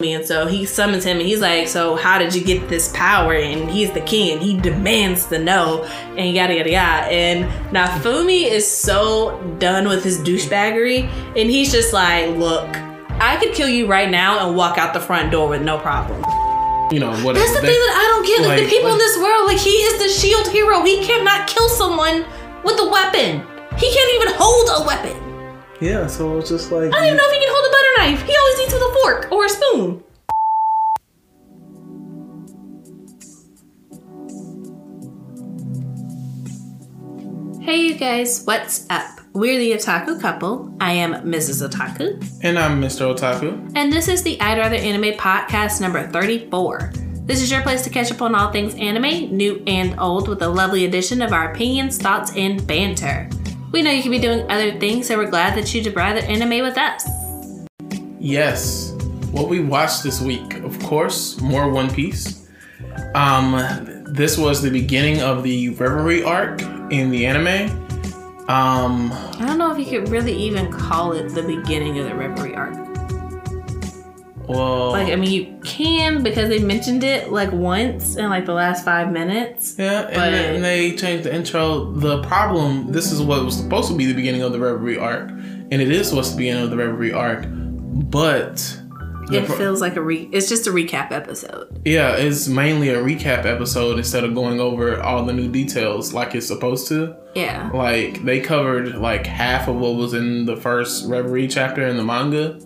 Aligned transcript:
And 0.00 0.26
so 0.26 0.48
he 0.48 0.66
summons 0.66 1.04
him 1.04 1.18
and 1.18 1.26
he's 1.26 1.40
like, 1.40 1.68
So, 1.68 1.94
how 1.94 2.18
did 2.18 2.34
you 2.34 2.42
get 2.42 2.68
this 2.68 2.90
power? 2.96 3.32
And 3.32 3.70
he's 3.70 3.92
the 3.92 4.00
king 4.00 4.32
and 4.32 4.42
he 4.42 4.58
demands 4.58 5.26
to 5.26 5.38
know 5.38 5.84
and 6.16 6.34
yada 6.34 6.52
yada 6.56 6.70
yada. 6.70 7.06
And 7.06 7.72
now 7.72 7.86
Fumi 7.98 8.50
is 8.50 8.66
so 8.66 9.40
done 9.60 9.88
with 9.88 10.02
his 10.02 10.18
douchebaggery 10.18 11.04
and 11.36 11.48
he's 11.48 11.70
just 11.70 11.92
like, 11.92 12.28
Look, 12.36 12.66
I 13.22 13.36
could 13.40 13.54
kill 13.54 13.68
you 13.68 13.86
right 13.86 14.10
now 14.10 14.44
and 14.44 14.56
walk 14.56 14.78
out 14.78 14.94
the 14.94 15.00
front 15.00 15.30
door 15.30 15.48
with 15.48 15.62
no 15.62 15.78
problem. 15.78 16.18
You 16.90 16.98
know 16.98 17.14
what? 17.22 17.36
That's 17.36 17.54
the 17.54 17.60
they- 17.60 17.68
thing 17.68 17.78
that 17.78 17.94
I 17.96 18.04
don't 18.16 18.26
get. 18.26 18.40
Like, 18.48 18.58
like- 18.58 18.64
the 18.64 18.76
people 18.76 18.90
in 18.90 18.98
this 18.98 19.16
world, 19.18 19.46
like 19.46 19.58
he 19.58 19.70
is 19.70 20.02
the 20.02 20.08
shield 20.08 20.48
hero. 20.48 20.82
He 20.82 21.04
cannot 21.06 21.46
kill 21.46 21.68
someone 21.68 22.24
with 22.64 22.80
a 22.80 22.90
weapon. 22.90 23.46
He 23.78 23.94
can't 23.94 24.14
even 24.16 24.34
hold 24.36 24.82
a 24.82 24.86
weapon. 24.88 25.23
Yeah, 25.84 26.06
so 26.06 26.38
it's 26.38 26.48
just 26.48 26.72
like 26.72 26.86
I 26.86 26.96
don't 26.96 27.04
even 27.04 27.16
know 27.18 27.24
if 27.26 27.32
he 27.34 27.40
can 27.44 27.54
hold 27.54 27.66
a 27.68 27.72
butter 27.76 27.92
knife. 27.98 28.22
He 28.26 28.34
always 28.34 28.58
eats 28.60 28.72
with 28.72 28.80
a 28.80 28.92
fork 29.02 29.32
or 29.32 29.44
a 29.44 29.48
spoon. 29.50 30.02
Hey 37.60 37.76
you 37.80 37.94
guys, 37.94 38.44
what's 38.44 38.86
up? 38.90 39.20
We're 39.32 39.58
the 39.58 39.72
Otaku 39.72 40.20
couple. 40.20 40.76
I 40.80 40.92
am 40.92 41.14
Mrs. 41.24 41.66
Otaku, 41.66 42.22
And 42.42 42.58
I'm 42.58 42.80
Mr. 42.80 43.14
Otaku. 43.14 43.72
and 43.74 43.90
this 43.90 44.06
is 44.06 44.22
the 44.22 44.38
I'd 44.40 44.58
Rather 44.58 44.76
Anime 44.76 45.14
podcast 45.18 45.80
number 45.80 46.06
34. 46.06 46.92
This 47.24 47.40
is 47.40 47.50
your 47.50 47.62
place 47.62 47.80
to 47.82 47.90
catch 47.90 48.12
up 48.12 48.20
on 48.20 48.34
all 48.34 48.52
things 48.52 48.74
anime, 48.74 49.34
new 49.34 49.62
and 49.66 49.98
old, 49.98 50.28
with 50.28 50.42
a 50.42 50.48
lovely 50.48 50.84
addition 50.84 51.22
of 51.22 51.32
our 51.32 51.50
opinions, 51.52 51.96
thoughts, 51.96 52.32
and 52.36 52.64
banter. 52.66 53.30
We 53.74 53.82
know 53.82 53.90
you 53.90 54.02
could 54.02 54.12
be 54.12 54.20
doing 54.20 54.48
other 54.52 54.78
things, 54.78 55.08
so 55.08 55.18
we're 55.18 55.28
glad 55.28 55.58
that 55.58 55.74
you'd 55.74 55.96
rather 55.96 56.20
anime 56.20 56.62
with 56.62 56.78
us. 56.78 57.04
Yes. 58.20 58.92
What 59.32 59.48
we 59.48 59.58
watched 59.58 60.04
this 60.04 60.20
week, 60.20 60.60
of 60.62 60.78
course, 60.78 61.40
more 61.40 61.68
One 61.68 61.92
Piece. 61.92 62.46
Um 63.16 64.04
this 64.06 64.38
was 64.38 64.62
the 64.62 64.70
beginning 64.70 65.22
of 65.22 65.42
the 65.42 65.70
Reverie 65.70 66.22
arc 66.22 66.62
in 66.92 67.10
the 67.10 67.26
anime. 67.26 67.68
Um 68.48 69.10
I 69.12 69.44
don't 69.44 69.58
know 69.58 69.72
if 69.72 69.78
you 69.80 69.86
could 69.86 70.08
really 70.08 70.34
even 70.34 70.70
call 70.70 71.10
it 71.10 71.30
the 71.30 71.42
beginning 71.42 71.98
of 71.98 72.06
the 72.06 72.14
Reverie 72.14 72.54
arc. 72.54 72.93
Well 74.48 74.90
Like, 74.92 75.12
I 75.12 75.16
mean, 75.16 75.30
you 75.30 75.58
can 75.64 76.22
because 76.22 76.48
they 76.48 76.58
mentioned 76.60 77.02
it 77.04 77.30
like 77.32 77.52
once 77.52 78.16
in 78.16 78.28
like 78.28 78.46
the 78.46 78.52
last 78.54 78.84
five 78.84 79.10
minutes. 79.12 79.76
Yeah, 79.78 80.02
and, 80.06 80.14
But- 80.14 80.30
then 80.30 80.62
they 80.62 80.94
changed 80.96 81.24
the 81.24 81.34
intro. 81.34 81.92
The 81.92 82.22
problem, 82.22 82.92
this 82.92 83.10
is 83.12 83.20
what 83.22 83.44
was 83.44 83.56
supposed 83.56 83.88
to 83.90 83.96
be 83.96 84.06
the 84.06 84.14
beginning 84.14 84.42
of 84.42 84.52
the 84.52 84.58
Reverie 84.60 84.98
arc, 84.98 85.30
and 85.30 85.74
it 85.74 85.90
is 85.90 86.08
supposed 86.08 86.32
to 86.32 86.36
be 86.36 86.44
the 86.44 86.50
end 86.50 86.64
of 86.64 86.70
the 86.70 86.76
Reverie 86.76 87.12
arc, 87.12 87.46
but 87.48 88.78
It 89.32 89.46
pro- 89.46 89.56
feels 89.56 89.80
like 89.80 89.96
a 89.96 90.02
re. 90.02 90.28
It's 90.32 90.48
just 90.48 90.66
a 90.66 90.70
recap 90.70 91.10
episode. 91.10 91.68
yeah, 91.84 92.12
it's 92.16 92.46
mainly 92.48 92.90
a 92.90 93.02
recap 93.02 93.44
episode 93.46 93.98
instead 93.98 94.24
of 94.24 94.34
going 94.34 94.60
over 94.60 95.00
all 95.00 95.24
the 95.24 95.32
new 95.32 95.48
details 95.50 96.12
like 96.12 96.34
it's 96.34 96.46
supposed 96.46 96.88
to. 96.88 97.14
Yeah. 97.34 97.70
Like 97.72 98.22
they 98.24 98.40
covered 98.40 98.96
like 98.96 99.26
half 99.26 99.66
of 99.68 99.76
what 99.76 99.94
was 99.96 100.12
in 100.14 100.44
the 100.44 100.56
first 100.56 101.08
Reverie 101.08 101.48
chapter 101.48 101.86
in 101.86 101.96
the 101.96 102.04
manga, 102.04 102.58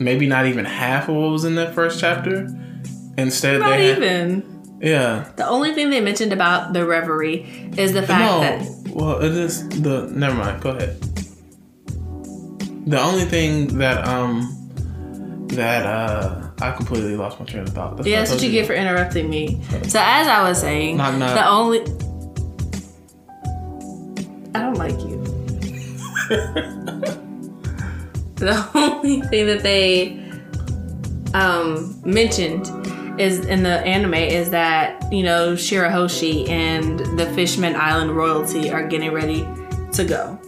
maybe 0.00 0.26
not 0.26 0.46
even 0.46 0.64
half 0.64 1.08
of 1.08 1.14
what 1.14 1.30
was 1.30 1.44
in 1.44 1.54
that 1.54 1.74
first 1.74 2.00
chapter. 2.00 2.48
Instead, 3.16 3.60
Not 3.60 3.68
they 3.70 3.88
had, 3.88 3.98
even. 3.98 4.78
yeah. 4.80 5.30
The 5.36 5.46
only 5.46 5.74
thing 5.74 5.90
they 5.90 6.00
mentioned 6.00 6.32
about 6.32 6.72
the 6.72 6.84
Reverie 6.86 7.72
is 7.76 7.92
the 7.92 8.02
fact 8.02 8.24
No, 8.24 8.40
that 8.40 8.94
well, 8.94 9.20
it 9.22 9.32
is 9.32 9.68
the. 9.68 10.08
Never 10.12 10.34
mind. 10.34 10.60
Go 10.62 10.70
ahead. 10.70 10.96
The 12.86 12.98
only 13.00 13.24
thing 13.26 13.78
that 13.78 14.08
um 14.08 14.56
that 15.48 15.84
uh 15.86 16.50
I 16.62 16.70
completely 16.72 17.14
lost 17.16 17.38
my 17.38 17.46
train 17.46 17.62
of 17.64 17.68
thought. 17.70 18.04
yeah, 18.06 18.18
that's 18.20 18.30
what 18.32 18.42
you 18.42 18.50
get 18.50 18.66
for 18.66 18.72
interrupting 18.74 19.28
me. 19.28 19.60
So 19.88 20.00
as 20.02 20.26
I 20.28 20.42
was 20.48 20.58
saying, 20.60 20.96
Knock, 20.96 21.14
knock. 21.16 21.34
the 21.34 21.46
only 21.48 21.80
I 24.54 24.62
don't 24.62 24.76
like 24.78 24.98
you. 25.00 25.20
the 28.46 28.68
only 28.74 29.20
thing 29.22 29.46
that 29.46 29.62
they 29.62 30.18
um, 31.34 32.00
mentioned 32.04 32.68
is 33.20 33.44
in 33.46 33.62
the 33.62 33.80
anime 33.80 34.14
is 34.14 34.50
that 34.50 35.12
you 35.12 35.22
know 35.22 35.52
Shirahoshi 35.54 36.48
and 36.48 37.00
the 37.18 37.26
Fishman 37.34 37.76
Island 37.76 38.16
royalty 38.16 38.70
are 38.70 38.86
getting 38.86 39.12
ready 39.12 39.46
to 39.92 40.04
go 40.04 40.38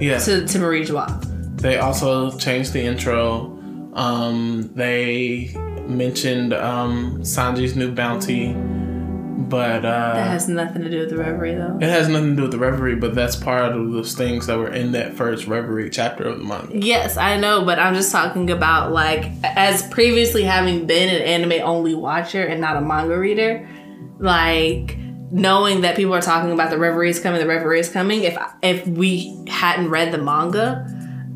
Yeah. 0.00 0.18
to 0.18 0.46
to 0.46 0.58
Mary 0.58 0.84
Geoise. 0.84 1.24
They 1.60 1.78
also 1.78 2.36
changed 2.38 2.72
the 2.72 2.82
intro. 2.82 3.56
Um, 3.94 4.70
they 4.74 5.50
mentioned 5.88 6.52
um 6.52 7.18
Sanji's 7.22 7.74
new 7.76 7.90
bounty, 7.92 8.52
but 9.40 9.84
uh, 9.84 10.14
That 10.14 10.26
has 10.28 10.48
nothing 10.48 10.82
to 10.82 10.90
do 10.90 10.98
with 11.00 11.10
the 11.10 11.16
Reverie 11.16 11.54
though. 11.54 11.78
it 11.80 11.88
has 11.88 12.08
nothing 12.08 12.30
to 12.30 12.36
do 12.36 12.42
with 12.42 12.50
the 12.50 12.58
Reverie. 12.58 12.96
But 12.96 13.14
that's 13.14 13.36
part 13.36 13.72
of 13.72 13.92
those 13.92 14.14
things 14.14 14.46
that 14.48 14.58
were 14.58 14.72
in 14.72 14.92
that 14.92 15.14
first 15.14 15.46
Reverie 15.46 15.90
chapter 15.90 16.24
of 16.24 16.38
the 16.38 16.44
manga. 16.44 16.76
Yes, 16.76 17.16
I 17.16 17.38
know, 17.38 17.64
but 17.64 17.78
I'm 17.78 17.94
just 17.94 18.10
talking 18.10 18.50
about 18.50 18.92
like 18.92 19.30
as 19.44 19.86
previously 19.88 20.42
having 20.42 20.86
been 20.86 21.08
an 21.14 21.22
anime 21.22 21.62
only 21.64 21.94
watcher 21.94 22.42
and 22.44 22.60
not 22.60 22.76
a 22.76 22.80
manga 22.80 23.16
reader, 23.18 23.68
like 24.18 24.96
knowing 25.30 25.82
that 25.82 25.94
people 25.94 26.14
are 26.14 26.22
talking 26.22 26.50
about 26.50 26.70
the 26.70 26.78
reverie 26.78 27.10
is 27.10 27.20
coming, 27.20 27.38
the 27.40 27.46
reverie 27.46 27.78
is 27.80 27.88
coming. 27.90 28.24
If 28.24 28.36
if 28.62 28.86
we 28.86 29.44
hadn't 29.46 29.90
read 29.90 30.12
the 30.12 30.18
manga 30.18 30.84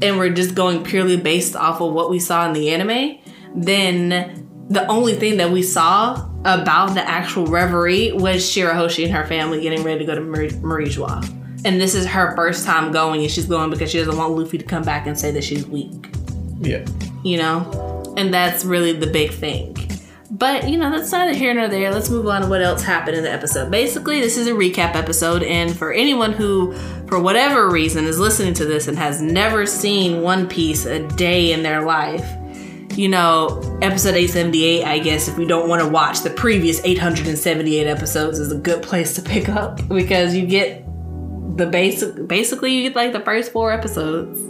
and 0.02 0.18
we're 0.18 0.30
just 0.30 0.54
going 0.56 0.82
purely 0.82 1.16
based 1.16 1.54
off 1.54 1.80
of 1.80 1.92
what 1.92 2.10
we 2.10 2.18
saw 2.18 2.46
in 2.46 2.52
the 2.54 2.70
anime, 2.70 3.18
then 3.54 4.48
the 4.72 4.86
only 4.88 5.14
thing 5.14 5.36
that 5.36 5.50
we 5.50 5.62
saw 5.62 6.28
about 6.44 6.94
the 6.94 7.06
actual 7.08 7.46
reverie 7.46 8.12
was 8.12 8.42
Shirahoshi 8.42 9.04
and 9.04 9.12
her 9.12 9.26
family 9.26 9.60
getting 9.60 9.84
ready 9.84 10.00
to 10.00 10.04
go 10.04 10.14
to 10.14 10.20
Mar- 10.20 10.60
Mary 10.66 10.86
Geoise. 10.86 11.28
And 11.64 11.80
this 11.80 11.94
is 11.94 12.06
her 12.06 12.34
first 12.34 12.64
time 12.66 12.90
going, 12.90 13.20
and 13.22 13.30
she's 13.30 13.46
going 13.46 13.70
because 13.70 13.90
she 13.90 13.98
doesn't 13.98 14.16
want 14.16 14.32
Luffy 14.32 14.58
to 14.58 14.64
come 14.64 14.82
back 14.82 15.06
and 15.06 15.16
say 15.18 15.30
that 15.32 15.44
she's 15.44 15.66
weak, 15.66 16.08
Yeah. 16.60 16.84
you 17.22 17.36
know? 17.36 18.12
And 18.16 18.32
that's 18.34 18.64
really 18.64 18.92
the 18.92 19.06
big 19.06 19.30
thing. 19.30 19.76
But, 20.30 20.68
you 20.68 20.78
know, 20.78 20.90
that's 20.90 21.12
neither 21.12 21.34
here 21.34 21.52
nor 21.52 21.68
there. 21.68 21.92
Let's 21.92 22.08
move 22.08 22.26
on 22.26 22.40
to 22.42 22.48
what 22.48 22.62
else 22.62 22.82
happened 22.82 23.18
in 23.18 23.22
the 23.22 23.30
episode. 23.30 23.70
Basically, 23.70 24.20
this 24.20 24.36
is 24.38 24.46
a 24.48 24.52
recap 24.52 24.94
episode, 24.96 25.42
and 25.42 25.76
for 25.76 25.92
anyone 25.92 26.32
who, 26.32 26.72
for 27.06 27.20
whatever 27.20 27.68
reason, 27.70 28.06
is 28.06 28.18
listening 28.18 28.54
to 28.54 28.64
this 28.64 28.88
and 28.88 28.96
has 28.98 29.20
never 29.20 29.66
seen 29.66 30.22
One 30.22 30.48
Piece 30.48 30.86
a 30.86 31.06
day 31.16 31.52
in 31.52 31.62
their 31.62 31.82
life, 31.82 32.24
you 32.92 33.08
know, 33.08 33.60
episode 33.82 34.14
878, 34.14 34.84
I 34.84 34.98
guess, 34.98 35.28
if 35.28 35.36
we 35.38 35.46
don't 35.46 35.68
want 35.68 35.82
to 35.82 35.88
watch 35.88 36.20
the 36.20 36.30
previous 36.30 36.84
878 36.84 37.86
episodes, 37.86 38.38
is 38.38 38.52
a 38.52 38.56
good 38.58 38.82
place 38.82 39.14
to 39.14 39.22
pick 39.22 39.48
up 39.48 39.86
because 39.88 40.34
you 40.34 40.46
get 40.46 40.84
the 41.56 41.66
basic, 41.66 42.26
basically, 42.28 42.72
you 42.74 42.88
get 42.88 42.96
like 42.96 43.12
the 43.12 43.20
first 43.20 43.52
four 43.52 43.72
episodes 43.72 44.40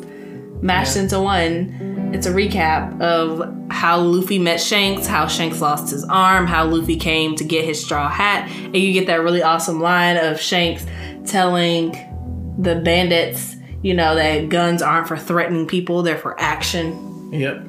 mashed 0.63 0.97
Yeah. 0.97 1.03
into 1.03 1.21
one. 1.21 2.11
It's 2.15 2.27
a 2.27 2.31
recap 2.33 3.01
of 3.01 3.71
how 3.73 3.99
Luffy 3.99 4.39
met 4.39 4.61
Shanks, 4.61 5.07
how 5.07 5.27
Shanks 5.27 5.61
lost 5.61 5.91
his 5.91 6.05
arm, 6.05 6.47
how 6.47 6.67
Luffy 6.67 6.97
came 6.97 7.35
to 7.37 7.45
get 7.45 7.65
his 7.65 7.83
straw 7.83 8.09
hat, 8.09 8.49
and 8.51 8.77
you 8.77 8.93
get 8.93 9.07
that 9.07 9.23
really 9.23 9.43
awesome 9.43 9.81
line 9.81 10.19
of 10.19 10.39
Shanks 10.41 10.85
telling 11.27 11.93
the 12.59 12.77
bandits, 12.77 13.57
you 13.83 13.95
know, 13.95 14.15
that 14.15 14.51
guns 14.51 14.83
aren't 14.83 15.09
for 15.09 15.17
threatening 15.17 15.67
people, 15.67 16.03
they're 16.03 16.19
for 16.19 16.39
action 16.41 17.31
Yep. 17.33 17.67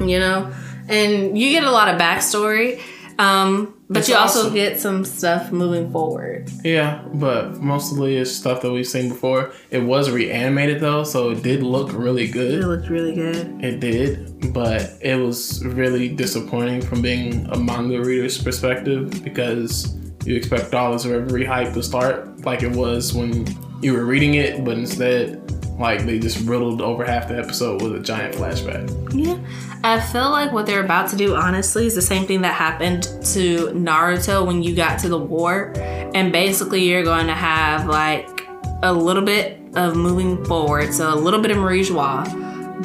You 0.00 0.18
know 0.18 0.52
and 0.88 1.36
you 1.38 1.50
get 1.50 1.64
a 1.64 1.70
lot 1.70 1.88
of 1.88 2.00
backstory 2.00 2.80
um 3.18 3.74
but 3.90 4.00
It's 4.00 4.08
you 4.10 4.16
also 4.16 4.40
awesome. 4.40 4.54
get 4.54 4.78
some 4.78 5.02
stuff 5.04 5.50
moving 5.50 5.90
forward 5.90 6.50
Yeah, 6.62 7.02
but 7.14 7.56
mostly 7.56 8.16
it's 8.18 8.30
stuff 8.30 8.60
that 8.60 8.70
we've 8.70 8.86
seen 8.86 9.08
before. 9.08 9.50
It 9.70 9.78
was 9.78 10.10
reanimated 10.10 10.80
though, 10.80 11.04
so 11.04 11.30
it 11.30 11.42
did 11.42 11.62
look 11.62 11.92
really 11.94 12.28
good. 12.28 12.60
it 12.62 12.66
looked 12.66 12.90
really 12.90 13.14
good 13.14 13.64
It 13.64 13.80
did, 13.80 14.52
but 14.52 14.92
it 15.00 15.16
was 15.18 15.64
really 15.64 16.08
disappointing 16.10 16.82
from 16.82 17.00
being 17.00 17.46
a 17.50 17.58
manga 17.58 17.98
reader's 17.98 18.36
perspective 18.42 19.24
because 19.24 19.96
you 20.26 20.36
expect 20.36 20.74
all 20.74 20.92
this 20.92 21.06
reverie 21.06 21.46
hype 21.46 21.72
to 21.72 21.82
start 21.82 22.44
like 22.44 22.62
it 22.62 22.72
was 22.72 23.14
when 23.14 23.46
you 23.80 23.94
were 23.94 24.04
reading 24.04 24.34
it, 24.34 24.64
but 24.66 24.76
instead, 24.76 25.40
like 25.78 26.04
they 26.04 26.18
just 26.18 26.46
riddled 26.46 26.82
over 26.82 27.04
half 27.04 27.28
the 27.28 27.38
episode 27.38 27.82
with 27.82 27.94
a 27.94 28.00
giant 28.00 28.34
flashback. 28.34 28.88
yeah. 29.14 29.38
I 29.84 30.00
feel 30.00 30.30
like 30.30 30.52
what 30.52 30.66
they're 30.66 30.84
about 30.84 31.08
to 31.10 31.16
do 31.16 31.36
honestly 31.36 31.86
is 31.86 31.94
the 31.94 32.02
same 32.02 32.26
thing 32.26 32.40
that 32.42 32.54
happened 32.54 33.04
to 33.04 33.68
naruto 33.68 34.44
when 34.44 34.62
you 34.62 34.74
got 34.74 34.98
to 35.00 35.08
the 35.08 35.18
war. 35.18 35.72
And 35.76 36.32
basically 36.32 36.88
you're 36.88 37.04
going 37.04 37.28
to 37.28 37.34
have 37.34 37.86
like 37.86 38.48
a 38.82 38.92
little 38.92 39.22
bit 39.22 39.60
of 39.74 39.96
moving 39.96 40.44
forward 40.44 40.92
so 40.94 41.12
a 41.12 41.14
little 41.14 41.40
bit 41.40 41.50
of 41.50 41.58
joie 41.58 42.24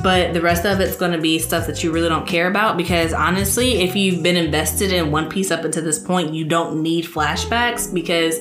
but 0.01 0.33
the 0.33 0.41
rest 0.41 0.65
of 0.65 0.79
it's 0.79 0.95
going 0.95 1.11
to 1.11 1.19
be 1.19 1.37
stuff 1.37 1.67
that 1.67 1.83
you 1.83 1.91
really 1.91 2.09
don't 2.09 2.27
care 2.27 2.47
about 2.47 2.77
because 2.77 3.13
honestly 3.13 3.83
if 3.83 3.95
you've 3.95 4.23
been 4.23 4.35
invested 4.35 4.91
in 4.91 5.11
one 5.11 5.29
piece 5.29 5.51
up 5.51 5.63
until 5.63 5.83
this 5.83 5.99
point 5.99 6.33
you 6.33 6.43
don't 6.43 6.81
need 6.81 7.05
flashbacks 7.05 7.93
because 7.93 8.39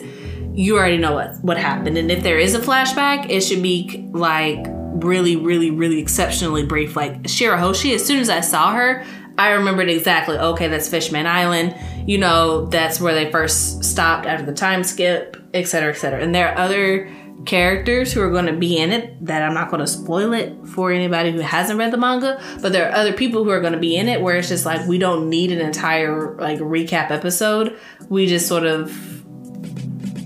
you 0.55 0.77
already 0.77 0.99
know 0.99 1.15
what 1.15 1.37
what 1.43 1.57
happened 1.57 1.97
and 1.97 2.11
if 2.11 2.23
there 2.23 2.39
is 2.39 2.55
a 2.55 2.61
flashback 2.61 3.29
it 3.31 3.41
should 3.41 3.63
be 3.63 4.09
like 4.13 4.65
really 5.03 5.37
really 5.37 5.71
really 5.71 5.99
exceptionally 5.99 6.65
brief 6.65 6.95
like 6.95 7.23
shirahoshi 7.23 7.95
as 7.95 8.05
soon 8.05 8.19
as 8.21 8.29
i 8.29 8.41
saw 8.41 8.73
her 8.73 9.05
I 9.39 9.53
remembered 9.53 9.89
exactly. 9.89 10.37
Okay, 10.37 10.69
that's 10.69 10.89
Fishman 10.89 11.27
Island. 11.27 11.75
You 12.07 12.19
know, 12.19 12.67
that's 12.67 13.01
where 13.01 13.15
they 13.15 13.31
first 13.31 13.83
stopped 13.83 14.27
after 14.27 14.45
the 14.45 14.53
time 14.53 14.85
skip, 14.85 15.37
et 15.55 15.65
cetera, 15.65 15.93
et 15.93 15.97
cetera. 15.97 16.23
And 16.23 16.35
there 16.35 16.51
are 16.51 16.59
other 16.59 17.11
characters 17.47 18.13
who 18.13 18.21
are 18.21 18.31
going 18.31 18.47
to 18.47 18.53
be 18.53 18.77
in 18.77 18.93
it 18.93 19.25
that 19.25 19.43
I'm 19.43 19.55
not 19.55 19.71
going 19.71 19.81
to 19.81 19.87
spoil 19.87 20.33
it 20.33 20.55
for 20.69 20.93
anybody 20.93 21.33
who 21.33 21.41
hasn't 21.41 21.79
read 21.79 21.93
the 21.93 21.97
manga, 21.97 22.41
but 22.61 22.73
there 22.73 22.89
are 22.89 22.95
other 22.95 23.13
people 23.13 23.43
who 23.43 23.51
are 23.51 23.61
going 23.61 23.73
to 23.73 23.79
be 23.79 23.97
in 23.97 24.09
it 24.09 24.21
where 24.21 24.37
it's 24.37 24.49
just 24.49 24.65
like 24.65 24.87
we 24.87 24.99
don't 24.99 25.29
need 25.29 25.51
an 25.51 25.61
entire 25.61 26.37
like 26.37 26.59
recap 26.61 27.11
episode. 27.11 27.77
We 28.09 28.27
just 28.27 28.47
sort 28.47 28.65
of 28.65 29.25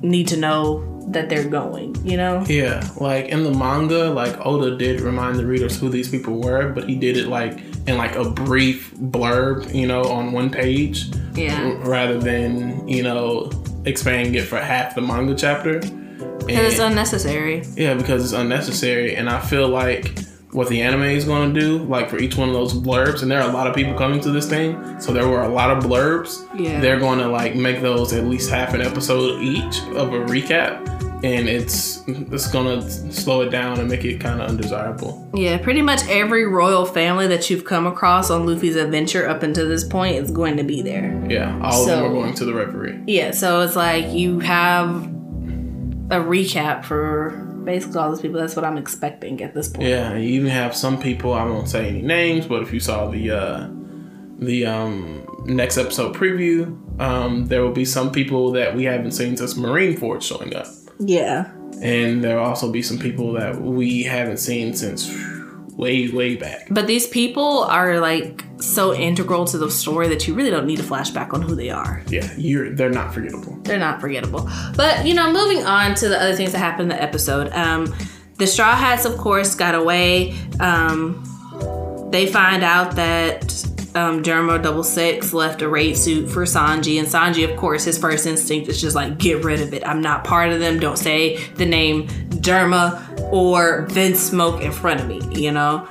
need 0.02 0.28
to 0.28 0.36
know 0.36 0.92
that 1.08 1.28
they're 1.28 1.48
going, 1.48 1.94
you 2.04 2.16
know? 2.16 2.44
Yeah, 2.48 2.88
like 2.96 3.26
in 3.26 3.44
the 3.44 3.52
manga, 3.52 4.10
like 4.10 4.34
Oda 4.44 4.76
did 4.76 5.00
remind 5.00 5.36
the 5.38 5.46
readers 5.46 5.78
who 5.78 5.88
these 5.88 6.08
people 6.08 6.40
were, 6.40 6.70
but 6.70 6.88
he 6.88 6.96
did 6.96 7.16
it 7.16 7.28
like 7.28 7.60
in 7.86 7.96
like 7.96 8.16
a 8.16 8.28
brief 8.28 8.92
blurb, 8.94 9.72
you 9.72 9.86
know, 9.86 10.02
on 10.04 10.32
one 10.32 10.50
page. 10.50 11.06
Yeah. 11.34 11.62
r- 11.62 11.74
rather 11.88 12.18
than, 12.18 12.88
you 12.88 13.02
know, 13.02 13.50
expanding 13.84 14.34
it 14.34 14.44
for 14.44 14.58
half 14.58 14.94
the 14.94 15.00
manga 15.02 15.34
chapter. 15.34 15.80
Because 15.80 16.72
it's 16.72 16.80
unnecessary. 16.80 17.64
yeah, 17.76 17.94
because 17.94 18.24
it's 18.24 18.32
unnecessary. 18.32 19.14
And 19.16 19.28
I 19.28 19.40
feel 19.40 19.68
like 19.68 20.18
what 20.56 20.70
the 20.70 20.80
anime 20.80 21.02
is 21.02 21.26
going 21.26 21.52
to 21.52 21.60
do, 21.60 21.84
like 21.84 22.08
for 22.08 22.18
each 22.18 22.34
one 22.36 22.48
of 22.48 22.54
those 22.54 22.72
blurbs, 22.72 23.20
and 23.20 23.30
there 23.30 23.42
are 23.42 23.48
a 23.48 23.52
lot 23.52 23.66
of 23.66 23.74
people 23.74 23.92
coming 23.92 24.18
to 24.20 24.30
this 24.30 24.48
thing, 24.48 24.98
so 24.98 25.12
there 25.12 25.28
were 25.28 25.42
a 25.42 25.48
lot 25.48 25.70
of 25.70 25.84
blurbs. 25.84 26.48
Yeah. 26.58 26.80
They're 26.80 26.98
going 26.98 27.18
to 27.18 27.28
like 27.28 27.54
make 27.54 27.82
those 27.82 28.14
at 28.14 28.24
least 28.24 28.48
half 28.48 28.72
an 28.72 28.80
episode 28.80 29.42
each 29.42 29.82
of 29.94 30.14
a 30.14 30.20
recap, 30.24 30.80
and 31.22 31.46
it's 31.46 32.02
it's 32.08 32.50
going 32.50 32.80
to 32.80 33.12
slow 33.12 33.42
it 33.42 33.50
down 33.50 33.78
and 33.78 33.88
make 33.90 34.06
it 34.06 34.18
kind 34.18 34.40
of 34.40 34.48
undesirable. 34.48 35.28
Yeah, 35.34 35.58
pretty 35.58 35.82
much 35.82 36.00
every 36.08 36.46
royal 36.46 36.86
family 36.86 37.26
that 37.26 37.50
you've 37.50 37.66
come 37.66 37.86
across 37.86 38.30
on 38.30 38.46
Luffy's 38.46 38.76
adventure 38.76 39.28
up 39.28 39.42
until 39.42 39.68
this 39.68 39.84
point 39.84 40.16
is 40.16 40.30
going 40.30 40.56
to 40.56 40.64
be 40.64 40.80
there. 40.80 41.22
Yeah, 41.28 41.60
all 41.62 41.82
of 41.82 41.86
them 41.86 42.02
are 42.02 42.08
going 42.08 42.32
to 42.32 42.46
the 42.46 42.54
Reverie. 42.54 43.04
Yeah, 43.06 43.32
so 43.32 43.60
it's 43.60 43.76
like 43.76 44.08
you 44.14 44.40
have 44.40 45.04
a 46.08 46.18
recap 46.18 46.86
for 46.86 47.42
basically 47.66 47.98
all 47.98 48.08
those 48.08 48.22
people. 48.22 48.40
That's 48.40 48.56
what 48.56 48.64
I'm 48.64 48.78
expecting 48.78 49.42
at 49.42 49.52
this 49.52 49.68
point. 49.68 49.88
Yeah, 49.88 50.14
you 50.16 50.28
even 50.40 50.48
have 50.50 50.74
some 50.74 50.98
people. 50.98 51.34
I 51.34 51.44
won't 51.44 51.68
say 51.68 51.88
any 51.88 52.00
names, 52.00 52.46
but 52.46 52.62
if 52.62 52.72
you 52.72 52.80
saw 52.80 53.08
the 53.10 53.30
uh, 53.30 53.68
the 54.38 54.64
um, 54.66 55.26
next 55.44 55.76
episode 55.76 56.14
preview, 56.16 56.78
um, 57.00 57.46
there 57.48 57.62
will 57.62 57.72
be 57.72 57.84
some 57.84 58.10
people 58.10 58.52
that 58.52 58.74
we 58.74 58.84
haven't 58.84 59.12
seen 59.12 59.36
since 59.36 59.56
Marine 59.56 59.94
Marineford 59.96 60.22
showing 60.22 60.54
up, 60.56 60.66
Yeah. 60.98 61.50
and 61.82 62.24
there 62.24 62.36
will 62.36 62.44
also 62.46 62.70
be 62.72 62.80
some 62.82 62.98
people 62.98 63.32
that 63.34 63.60
we 63.60 64.02
haven't 64.04 64.38
seen 64.38 64.72
since 64.74 65.12
way 65.76 66.08
way 66.08 66.36
back. 66.36 66.68
But 66.70 66.86
these 66.86 67.06
people 67.06 67.64
are 67.64 68.00
like 68.00 68.45
so 68.60 68.94
integral 68.94 69.44
to 69.46 69.58
the 69.58 69.70
story 69.70 70.08
that 70.08 70.26
you 70.26 70.34
really 70.34 70.50
don't 70.50 70.66
need 70.66 70.80
a 70.80 70.82
flashback 70.82 71.34
on 71.34 71.42
who 71.42 71.54
they 71.54 71.70
are. 71.70 72.02
Yeah, 72.08 72.32
you're 72.36 72.70
they're 72.70 72.90
not 72.90 73.12
forgettable. 73.12 73.56
They're 73.62 73.78
not 73.78 74.00
forgettable. 74.00 74.48
But 74.76 75.06
you 75.06 75.14
know, 75.14 75.32
moving 75.32 75.64
on 75.64 75.94
to 75.96 76.08
the 76.08 76.20
other 76.20 76.34
things 76.34 76.52
that 76.52 76.58
happened 76.58 76.92
in 76.92 76.96
the 76.96 77.02
episode. 77.02 77.52
Um, 77.52 77.94
the 78.36 78.46
Straw 78.46 78.74
Hats, 78.74 79.04
of 79.04 79.16
course, 79.16 79.54
got 79.54 79.74
away. 79.74 80.34
Um, 80.60 81.22
they 82.10 82.26
find 82.26 82.62
out 82.62 82.96
that 82.96 83.42
um, 83.96 84.22
Germa 84.22 84.62
Double 84.62 84.84
Six 84.84 85.32
left 85.32 85.62
a 85.62 85.68
raid 85.68 85.96
suit 85.96 86.28
for 86.30 86.44
Sanji, 86.44 86.98
and 86.98 87.08
Sanji, 87.08 87.50
of 87.50 87.56
course, 87.56 87.84
his 87.84 87.96
first 87.98 88.26
instinct 88.26 88.68
is 88.68 88.80
just 88.80 88.94
like, 88.94 89.18
get 89.18 89.42
rid 89.44 89.60
of 89.60 89.72
it. 89.74 89.86
I'm 89.86 90.00
not 90.00 90.24
part 90.24 90.50
of 90.52 90.60
them. 90.60 90.78
Don't 90.78 90.98
say 90.98 91.38
the 91.54 91.66
name 91.66 92.06
Germa 92.46 93.02
or 93.32 93.86
Vinsmoke 93.88 94.60
in 94.60 94.70
front 94.70 95.00
of 95.00 95.08
me. 95.08 95.20
You 95.40 95.50
know? 95.52 95.88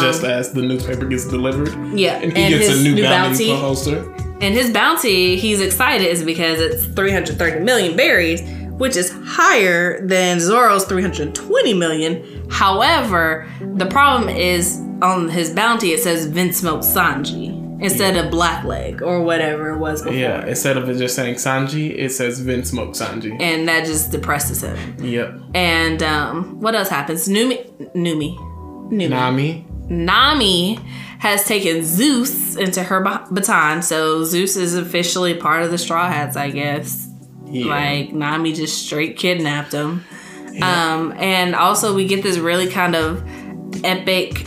Just 0.00 0.24
as 0.24 0.52
the 0.52 0.62
newspaper 0.62 1.06
gets 1.06 1.26
delivered, 1.28 1.68
Yeah, 1.98 2.14
and 2.18 2.36
he 2.36 2.42
and 2.42 2.54
gets 2.54 2.66
his 2.68 2.80
a 2.80 2.84
new, 2.84 2.94
new 2.96 3.02
bounty, 3.04 3.48
bounty. 3.48 3.60
poster. 3.60 4.14
And 4.40 4.54
his 4.54 4.70
bounty, 4.70 5.34
he's 5.36 5.60
excited, 5.60 6.06
is 6.06 6.22
because 6.22 6.60
it's 6.60 6.84
330 6.84 7.64
million 7.64 7.96
berries, 7.96 8.40
which 8.78 8.96
is 8.96 9.12
higher 9.24 10.04
than 10.06 10.40
Zoro's 10.40 10.84
320 10.86 11.74
million. 11.74 12.48
However, 12.50 13.50
the 13.74 13.86
problem 13.86 14.28
is 14.28 14.80
on 15.02 15.28
his 15.28 15.50
bounty, 15.50 15.92
it 15.92 16.00
says 16.00 16.28
Vinsmoke 16.28 16.82
Sanji 16.82 17.58
instead 17.80 18.16
of 18.16 18.32
Blackleg 18.32 19.02
or 19.02 19.22
whatever 19.22 19.70
it 19.70 19.78
was 19.78 20.02
before. 20.02 20.16
Yeah, 20.16 20.44
instead 20.46 20.76
of 20.76 20.88
it 20.88 20.98
just 20.98 21.14
saying 21.14 21.36
Sanji, 21.36 21.96
it 21.96 22.10
says 22.10 22.40
Vinsmoke 22.40 22.96
Sanji. 22.96 23.40
And 23.40 23.68
that 23.68 23.86
just 23.86 24.10
depresses 24.10 24.62
him. 24.62 24.96
Yep. 25.04 25.40
And 25.54 26.02
um, 26.02 26.60
what 26.60 26.74
else 26.74 26.88
happens? 26.88 27.28
Numi, 27.28 27.68
Numi, 27.94 28.36
Numi. 28.90 29.08
Nami. 29.08 29.66
Nami 29.88 30.78
has 31.18 31.44
taken 31.44 31.82
Zeus 31.82 32.56
into 32.56 32.82
her 32.82 33.00
baton, 33.30 33.82
so 33.82 34.22
Zeus 34.24 34.56
is 34.56 34.74
officially 34.74 35.34
part 35.34 35.62
of 35.62 35.70
the 35.70 35.78
Straw 35.78 36.08
Hats, 36.08 36.36
I 36.36 36.50
guess. 36.50 37.07
Yeah. 37.50 37.66
Like 37.66 38.12
Nami 38.12 38.52
just 38.52 38.86
straight 38.86 39.16
kidnapped 39.16 39.72
him. 39.72 40.04
Um, 40.62 41.12
and 41.18 41.54
also 41.54 41.94
we 41.94 42.06
get 42.06 42.22
this 42.22 42.36
really 42.38 42.68
kind 42.68 42.96
of 42.96 43.22
epic 43.84 44.44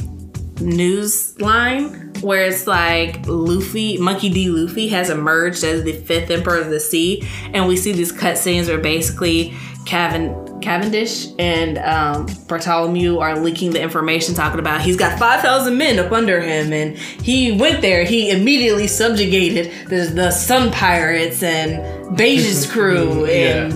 news 0.59 1.39
line 1.39 2.12
where 2.21 2.45
it's 2.45 2.68
like 2.68 3.25
Luffy, 3.25 3.98
Monkey 3.98 4.30
D. 4.30 4.50
Luffy 4.50 4.88
has 4.89 5.09
emerged 5.09 5.63
as 5.63 5.83
the 5.83 5.94
fifth 5.94 6.30
emperor 6.30 6.57
of 6.57 6.69
the 6.69 6.80
sea, 6.80 7.27
and 7.53 7.68
we 7.68 7.75
see 7.75 7.92
these 7.94 8.12
cutscenes 8.12 8.68
where 8.68 8.77
basically 8.77 9.53
Caven, 9.85 10.59
Cavendish 10.61 11.27
and 11.39 11.77
um, 11.79 12.27
Bartholomew 12.47 13.17
are 13.17 13.39
leaking 13.39 13.71
the 13.71 13.81
information, 13.81 14.35
talking 14.35 14.59
about 14.59 14.81
he's 14.81 14.95
got 14.97 15.17
five 15.17 15.41
thousand 15.41 15.77
men 15.77 15.97
up 15.99 16.11
under 16.11 16.39
him, 16.39 16.71
and 16.71 16.97
he 16.97 17.51
went 17.51 17.81
there. 17.81 18.03
He 18.05 18.29
immediately 18.29 18.87
subjugated 18.87 19.71
the, 19.89 20.11
the 20.13 20.31
Sun 20.31 20.71
Pirates 20.71 21.41
and 21.43 22.15
Bege's 22.15 22.65
crew 22.71 23.25
Yeah. 23.27 23.65
and 23.65 23.73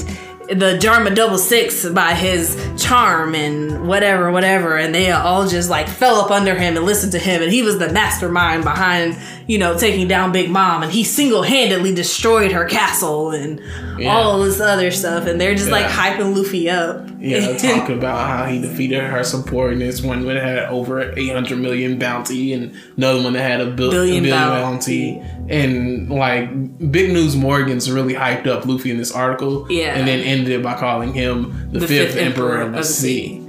the 0.47 0.77
Germa 0.81 1.13
Double 1.15 1.37
Six 1.37 1.87
by 1.89 2.13
his 2.13 2.55
charm 2.77 3.35
and 3.35 3.87
whatever, 3.87 4.31
whatever, 4.31 4.77
and 4.77 4.93
they 4.93 5.11
all 5.11 5.47
just 5.47 5.69
like 5.69 5.87
fell 5.87 6.15
up 6.15 6.31
under 6.31 6.55
him 6.55 6.77
and 6.77 6.85
listened 6.85 7.11
to 7.13 7.19
him, 7.19 7.41
and 7.41 7.51
he 7.51 7.61
was 7.61 7.79
the 7.79 7.91
mastermind 7.91 8.63
behind, 8.63 9.17
you 9.47 9.57
know, 9.57 9.77
taking 9.77 10.07
down 10.07 10.31
Big 10.31 10.49
Mom, 10.49 10.83
and 10.83 10.91
he 10.91 11.03
single 11.03 11.41
handedly 11.43 11.93
destroyed 11.93 12.51
her 12.51 12.65
castle 12.65 13.31
and 13.31 13.61
all 14.07 14.39
this 14.43 14.59
other 14.59 14.91
stuff, 14.91 15.25
and 15.25 15.39
they're 15.39 15.55
just 15.55 15.71
like 15.71 15.85
hyping 15.85 16.35
Luffy 16.35 16.69
up. 16.69 17.07
Yeah, 17.17 17.57
talk 17.57 17.89
about 17.89 18.27
how 18.27 18.45
he 18.45 18.61
defeated 18.61 19.01
her 19.03 19.23
subordinates. 19.23 20.01
One 20.01 20.25
that 20.25 20.35
had 20.35 20.59
over 20.65 21.17
800 21.17 21.57
million 21.57 21.97
bounty, 21.97 22.53
and 22.53 22.75
another 22.97 23.23
one 23.23 23.33
that 23.33 23.41
had 23.41 23.61
a 23.61 23.71
bil- 23.71 23.89
Billion 23.91 24.23
billion, 24.23 24.29
bounty. 24.29 25.15
bounty. 25.15 25.31
And 25.47 26.09
like 26.09 26.49
Big 26.91 27.11
News 27.11 27.35
Morgans 27.35 27.89
really 27.89 28.13
hyped 28.13 28.47
up 28.47 28.65
Luffy 28.65 28.91
in 28.91 28.97
this 28.97 29.11
article. 29.11 29.65
Yeah. 29.71 29.95
And 29.95 30.07
then 30.07 30.19
ended 30.39 30.63
by 30.63 30.75
calling 30.75 31.13
him 31.13 31.69
the, 31.71 31.87
fifth, 31.87 32.15
emperor, 32.17 32.61
of 32.61 32.73
the 32.73 32.83
sea. 32.83 33.41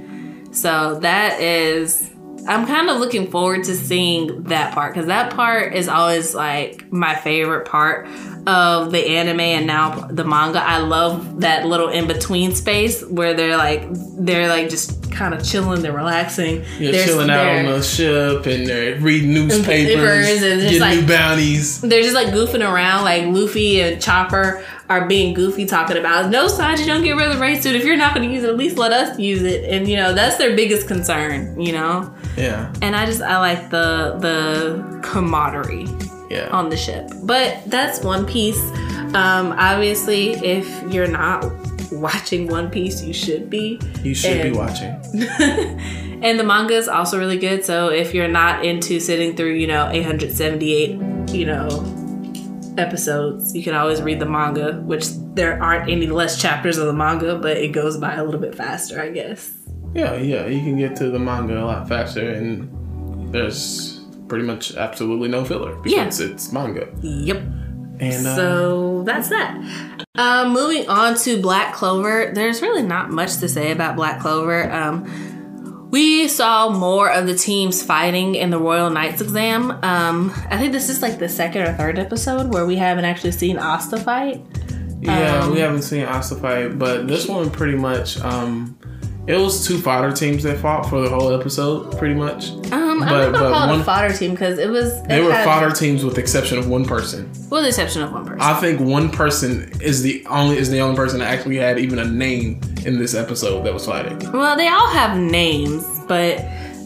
So 0.51 0.99
that 1.01 1.39
is, 1.39 2.09
I'm 2.47 2.65
kind 2.65 2.89
of 2.89 2.97
looking 2.99 3.29
forward 3.29 3.63
to 3.65 3.75
seeing 3.75 4.43
that 4.43 4.73
part 4.73 4.93
because 4.93 5.07
that 5.07 5.33
part 5.33 5.75
is 5.75 5.87
always 5.87 6.33
like 6.33 6.91
my 6.91 7.13
favorite 7.15 7.65
part 7.65 8.07
of 8.47 8.91
the 8.93 9.05
anime 9.05 9.41
and 9.41 9.67
now 9.67 10.07
the 10.07 10.23
manga. 10.23 10.59
I 10.63 10.77
love 10.79 11.41
that 11.41 11.65
little 11.65 11.89
in 11.89 12.07
between 12.07 12.55
space 12.55 13.03
where 13.05 13.33
they're 13.33 13.57
like, 13.57 13.83
they're 14.17 14.47
like 14.47 14.69
just 14.69 15.11
kind 15.11 15.33
of 15.33 15.43
chilling, 15.43 15.81
they're 15.81 15.91
relaxing. 15.91 16.63
You're 16.79 16.91
They're- 16.93 17.05
chilling 17.05 17.29
out 17.29 17.45
on 17.57 17.65
the 17.65 17.81
ship 17.83 18.45
and 18.45 18.65
they're 18.65 18.97
reading 18.99 19.33
newspapers, 19.33 19.65
Papers 19.95 20.43
and 20.43 20.61
just 20.61 20.73
getting 20.73 20.79
like- 20.79 20.99
new 21.01 21.07
bounties. 21.07 21.81
they're 21.81 22.03
just 22.03 22.15
like 22.15 22.27
goofing 22.27 22.61
around. 22.67 23.03
Like 23.03 23.25
Luffy 23.25 23.81
and 23.81 24.01
Chopper 24.01 24.63
are 24.89 25.07
being 25.07 25.33
goofy, 25.33 25.65
talking 25.65 25.97
about 25.97 26.29
no, 26.29 26.47
Sanji, 26.47 26.85
don't 26.85 27.03
get 27.03 27.13
rid 27.13 27.27
of 27.27 27.35
the 27.35 27.41
race 27.41 27.63
suit. 27.63 27.75
If 27.75 27.83
you're 27.83 27.97
not 27.97 28.15
going 28.15 28.27
to 28.27 28.33
use 28.33 28.43
it, 28.43 28.49
at 28.49 28.57
least 28.57 28.77
let 28.77 28.91
us 28.91 29.19
use 29.19 29.43
it. 29.43 29.65
And 29.65 29.87
you 29.87 29.97
know 29.97 30.13
that's 30.13 30.37
their 30.37 30.55
biggest 30.55 30.87
concern. 30.87 31.59
You 31.59 31.73
know, 31.73 32.15
Yeah, 32.35 32.73
and 32.81 32.95
I 32.95 33.05
just 33.05 33.21
I 33.21 33.39
like 33.39 33.69
the 33.69 34.17
the 34.19 34.99
camaraderie 35.03 35.87
yeah. 36.29 36.49
on 36.49 36.69
the 36.69 36.77
ship. 36.77 37.09
But 37.23 37.63
that's 37.67 38.01
One 38.01 38.25
Piece. 38.25 38.61
Um, 39.13 39.53
obviously, 39.57 40.31
if 40.31 40.93
you're 40.93 41.07
not 41.07 41.45
watching 41.91 42.47
One 42.47 42.69
Piece, 42.69 43.03
you 43.03 43.13
should 43.13 43.49
be. 43.49 43.79
you 44.03 44.13
should 44.13 44.43
be 44.43 44.51
watching. 44.51 44.95
And 46.19 46.39
the 46.39 46.43
manga 46.43 46.73
is 46.73 46.87
also 46.87 47.19
really 47.19 47.37
good. 47.37 47.63
So 47.63 47.89
if 47.89 48.13
you're 48.13 48.27
not 48.27 48.65
into 48.65 48.99
sitting 48.99 49.35
through, 49.35 49.53
you 49.53 49.67
know, 49.67 49.87
878, 49.87 51.29
you 51.29 51.45
know, 51.45 51.67
episodes, 52.77 53.55
you 53.55 53.63
can 53.63 53.73
always 53.73 54.01
read 54.01 54.19
the 54.19 54.25
manga, 54.25 54.81
which 54.81 55.07
there 55.33 55.61
aren't 55.61 55.89
any 55.89 56.07
less 56.07 56.41
chapters 56.41 56.77
of 56.77 56.87
the 56.87 56.93
manga, 56.93 57.37
but 57.37 57.57
it 57.57 57.69
goes 57.69 57.97
by 57.97 58.15
a 58.15 58.23
little 58.23 58.39
bit 58.39 58.55
faster, 58.55 59.01
I 59.01 59.09
guess. 59.09 59.51
Yeah, 59.93 60.15
yeah. 60.15 60.47
You 60.47 60.59
can 60.61 60.77
get 60.77 60.95
to 60.97 61.09
the 61.09 61.19
manga 61.19 61.61
a 61.61 61.65
lot 61.65 61.87
faster, 61.87 62.29
and 62.31 63.33
there's 63.33 64.05
pretty 64.27 64.45
much 64.45 64.75
absolutely 64.75 65.29
no 65.29 65.45
filler 65.45 65.75
because 65.77 66.19
it's 66.19 66.51
manga. 66.51 66.87
Yep. 67.01 67.37
And 67.99 68.27
uh, 68.27 68.35
So 68.35 69.03
that's 69.03 69.29
that. 69.29 70.05
Um, 70.15 70.53
moving 70.53 70.87
on 70.87 71.15
to 71.19 71.41
Black 71.41 71.73
Clover, 71.73 72.31
there's 72.33 72.61
really 72.61 72.83
not 72.83 73.09
much 73.09 73.37
to 73.37 73.47
say 73.47 73.71
about 73.71 73.95
Black 73.95 74.19
Clover. 74.19 74.71
Um, 74.71 75.05
we 75.89 76.27
saw 76.27 76.69
more 76.69 77.09
of 77.11 77.27
the 77.27 77.35
teams 77.35 77.81
fighting 77.81 78.35
in 78.35 78.49
the 78.49 78.57
Royal 78.59 78.89
Knights 78.89 79.21
exam. 79.21 79.71
Um, 79.83 80.31
I 80.49 80.57
think 80.57 80.71
this 80.73 80.89
is 80.89 81.01
like 81.01 81.19
the 81.19 81.29
second 81.29 81.61
or 81.63 81.73
third 81.73 81.97
episode 81.99 82.53
where 82.53 82.65
we 82.65 82.75
haven't 82.75 83.05
actually 83.05 83.31
seen 83.31 83.57
Asta 83.57 83.97
fight. 83.97 84.45
Yeah, 85.01 85.43
Um, 85.43 85.53
we 85.53 85.59
haven't 85.59 85.83
seen 85.83 86.03
Asta 86.03 86.35
fight, 86.35 86.77
but 86.79 87.07
this 87.07 87.27
one 87.27 87.49
pretty 87.51 87.77
much, 87.77 88.19
um, 88.21 88.76
it 89.27 89.37
was 89.37 89.67
two 89.67 89.77
fodder 89.79 90.11
teams 90.11 90.43
that 90.43 90.57
fought 90.59 90.89
for 90.89 91.01
the 91.01 91.09
whole 91.09 91.33
episode, 91.37 91.97
pretty 91.97 92.15
much. 92.15 92.51
Um, 92.71 92.73
I'm 92.73 92.99
But- 92.99 93.05
not 93.05 93.09
gonna 93.09 93.31
but 93.31 93.39
call 93.51 93.63
it 93.63 93.71
one- 93.71 93.81
a 93.81 93.83
fodder 93.83 94.13
team 94.13 94.31
because 94.31 94.57
it 94.57 94.69
was. 94.69 95.01
They 95.03 95.17
it 95.19 95.23
were 95.23 95.31
had- 95.33 95.45
fodder 95.45 95.71
teams 95.71 96.03
with 96.05 96.15
the 96.15 96.21
exception 96.21 96.57
of 96.57 96.67
one 96.67 96.85
person. 96.85 97.29
with 97.49 97.61
the 97.63 97.67
exception 97.69 98.01
of 98.03 98.11
one 98.11 98.25
person. 98.25 98.41
I 98.41 98.53
think 98.55 98.79
one 98.79 99.09
person 99.09 99.71
is 99.81 100.01
the 100.01 100.25
only 100.29 100.57
is 100.57 100.69
the 100.69 100.79
only 100.81 100.95
person 100.95 101.19
that 101.19 101.29
actually 101.29 101.57
had 101.57 101.77
even 101.79 101.99
a 101.99 102.05
name 102.05 102.59
in 102.85 102.97
this 102.99 103.13
episode 103.15 103.63
that 103.65 103.73
was 103.73 103.85
fighting. 103.85 104.17
Well, 104.33 104.55
they 104.57 104.67
all 104.67 104.87
have 104.89 105.17
names, 105.17 105.83
but 106.07 106.43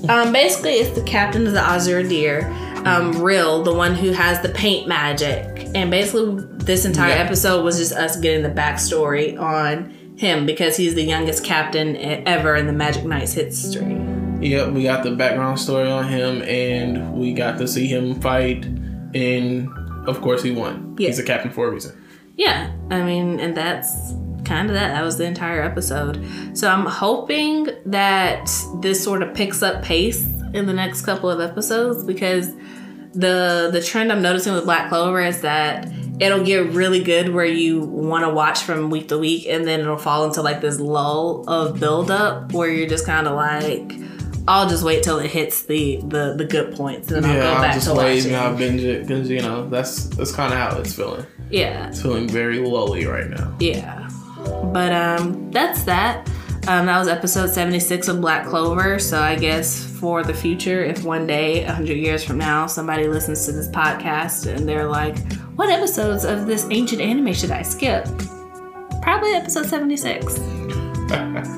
um, 0.10 0.32
basically, 0.34 0.74
it's 0.74 0.96
the 0.98 1.04
captain 1.06 1.46
of 1.48 1.54
the 1.54 1.62
Azure 1.62 2.02
Deer, 2.04 2.52
um, 2.86 3.22
Rill, 3.22 3.62
the 3.64 3.74
one 3.74 3.94
who 3.96 4.12
has 4.12 4.40
the 4.42 4.50
paint 4.50 4.88
magic. 4.88 5.68
And 5.76 5.90
basically, 5.92 6.44
this 6.58 6.86
entire 6.86 7.10
Yeah. 7.12 7.24
episode 7.24 7.64
was 7.64 7.78
just 7.78 7.94
us 7.94 8.18
getting 8.18 8.42
the 8.44 8.50
backstory 8.50 9.40
on 9.40 9.94
him 10.22 10.46
because 10.46 10.78
he's 10.78 10.94
the 10.94 11.04
youngest 11.04 11.44
captain 11.44 11.98
ever 11.98 12.56
in 12.56 12.68
the 12.68 12.74
Magic 12.74 13.04
Knights 13.04 13.34
history. 13.34 14.00
Yep, 14.40 14.74
we 14.74 14.84
got 14.84 15.04
the 15.04 15.16
background 15.16 15.60
story 15.60 15.90
on 15.90 16.08
him, 16.08 16.44
and 16.44 17.14
we 17.16 17.34
got 17.34 17.58
to 17.58 17.68
see 17.68 17.88
him 17.88 18.22
fight, 18.22 18.64
and 19.16 19.68
of 20.08 20.22
course 20.22 20.44
he 20.44 20.52
won. 20.52 20.96
Yeah. 21.00 21.08
He's 21.08 21.18
a 21.18 21.24
captain 21.24 21.52
for 21.52 21.68
a 21.68 21.72
reason. 21.72 22.00
Yeah, 22.38 22.72
I 22.92 23.02
mean, 23.02 23.40
and 23.40 23.58
that's 23.58 24.14
kind 24.46 24.70
of 24.70 24.76
that. 24.76 24.90
That 24.90 25.04
was 25.04 25.18
the 25.18 25.26
entire 25.26 25.64
episode. 25.64 26.24
So 26.54 26.70
I'm 26.70 26.86
hoping 26.86 27.68
that 27.88 28.48
this 28.80 29.04
sort 29.04 29.24
of 29.24 29.34
picks 29.34 29.64
up 29.64 29.84
pace 29.84 30.24
in 30.54 30.68
the 30.68 30.74
next 30.74 31.02
couple 31.02 31.32
of 31.32 31.40
episodes 31.40 32.04
because 32.04 32.54
the 33.14 33.70
the 33.72 33.82
trend 33.82 34.12
I'm 34.12 34.22
noticing 34.22 34.54
with 34.54 34.64
Black 34.66 34.90
Clover 34.90 35.22
is 35.22 35.42
that 35.42 35.92
it'll 36.20 36.44
get 36.44 36.68
really 36.72 37.04
good 37.04 37.34
where 37.34 37.46
you 37.46 37.80
want 37.82 38.24
to 38.26 38.30
watch 38.30 38.60
from 38.62 38.90
week 38.90 39.10
to 39.10 39.18
week, 39.18 39.46
and 39.48 39.68
then 39.68 39.80
it'll 39.82 39.98
fall 39.98 40.26
into 40.26 40.42
like 40.42 40.62
this 40.62 40.80
lull 40.80 41.44
of 41.48 41.80
build 41.80 42.10
up 42.12 42.54
where 42.54 42.70
you're 42.70 42.88
just 42.90 43.06
kind 43.06 43.28
of 43.28 43.36
like. 43.36 43.94
I'll 44.48 44.68
just 44.68 44.84
wait 44.84 45.04
till 45.04 45.20
it 45.20 45.30
hits 45.30 45.64
the 45.64 45.98
the, 46.04 46.34
the 46.36 46.46
good 46.46 46.76
points, 46.76 47.12
and 47.12 47.24
then 47.24 47.32
I'll 47.32 47.38
yeah, 47.38 47.44
go 47.44 47.54
I'll 47.54 47.62
back 47.62 47.74
just 47.76 47.88
to 47.88 47.94
wait 47.94 48.16
watching. 48.16 48.34
and 48.34 48.36
I'll 48.44 48.58
binge 48.58 48.82
it 48.84 49.08
because 49.08 49.30
you 49.30 49.42
know 49.42 49.70
that's 49.70 50.06
that's 50.06 50.32
kind 50.32 50.52
of 50.52 50.60
how 50.60 50.80
it's 50.80 50.94
feeling. 50.96 51.26
Yeah, 51.52 51.90
It's 51.90 52.02
feeling 52.02 52.28
very 52.28 52.58
lowly 52.60 53.06
right 53.06 53.30
now. 53.30 53.56
Yeah. 53.60 54.10
But 54.74 54.92
um 54.94 55.52
that's 55.52 55.84
that. 55.84 56.28
Um 56.68 56.86
that 56.86 57.00
was 57.00 57.08
episode 57.08 57.50
76 57.50 58.08
of 58.08 58.22
Black 58.22 58.46
Clover. 58.46 59.00
So 59.00 59.20
I 59.22 59.36
guess 59.36 59.84
for 60.00 60.24
the 60.24 60.34
future, 60.34 60.84
if 60.84 61.04
one 61.04 61.26
day, 61.28 61.66
100 61.66 61.94
years 61.98 62.24
from 62.24 62.38
now, 62.38 62.68
somebody 62.68 63.08
listens 63.08 63.46
to 63.48 63.52
this 63.52 63.68
podcast 63.68 64.46
and 64.54 64.68
they're 64.70 64.88
like, 64.88 65.18
what 65.56 65.70
episodes 65.70 66.24
of 66.24 66.46
this 66.46 66.68
ancient 66.70 67.02
anime 67.02 67.34
should 67.34 67.52
I 67.52 67.62
skip? 67.64 68.06
Probably 69.02 69.34
episode 69.34 69.66
76. 69.66 70.40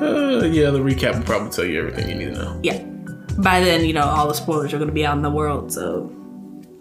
Uh, 0.00 0.44
yeah, 0.46 0.70
the 0.70 0.78
recap 0.78 1.14
will 1.14 1.22
probably 1.24 1.50
tell 1.50 1.64
you 1.66 1.78
everything 1.78 2.08
you 2.08 2.14
need 2.14 2.34
to 2.34 2.42
know. 2.42 2.58
Yeah. 2.62 2.82
By 3.36 3.60
then, 3.60 3.84
you 3.84 3.92
know, 3.92 4.04
all 4.04 4.26
the 4.28 4.32
spoilers 4.34 4.72
are 4.72 4.78
going 4.78 4.88
to 4.88 4.94
be 4.94 5.04
out 5.04 5.14
in 5.14 5.22
the 5.22 5.28
world. 5.30 5.70
So, 5.72 6.10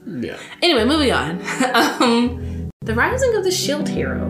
Yeah. 0.07 0.37
anyway, 0.61 0.85
moving 0.85 1.11
on. 1.11 1.41
um, 2.01 2.69
the 2.79 2.95
Rising 2.95 3.35
of 3.35 3.43
the 3.43 3.51
Shield 3.51 3.89
Hero. 3.89 4.23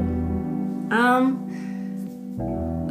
Um, 0.89 1.48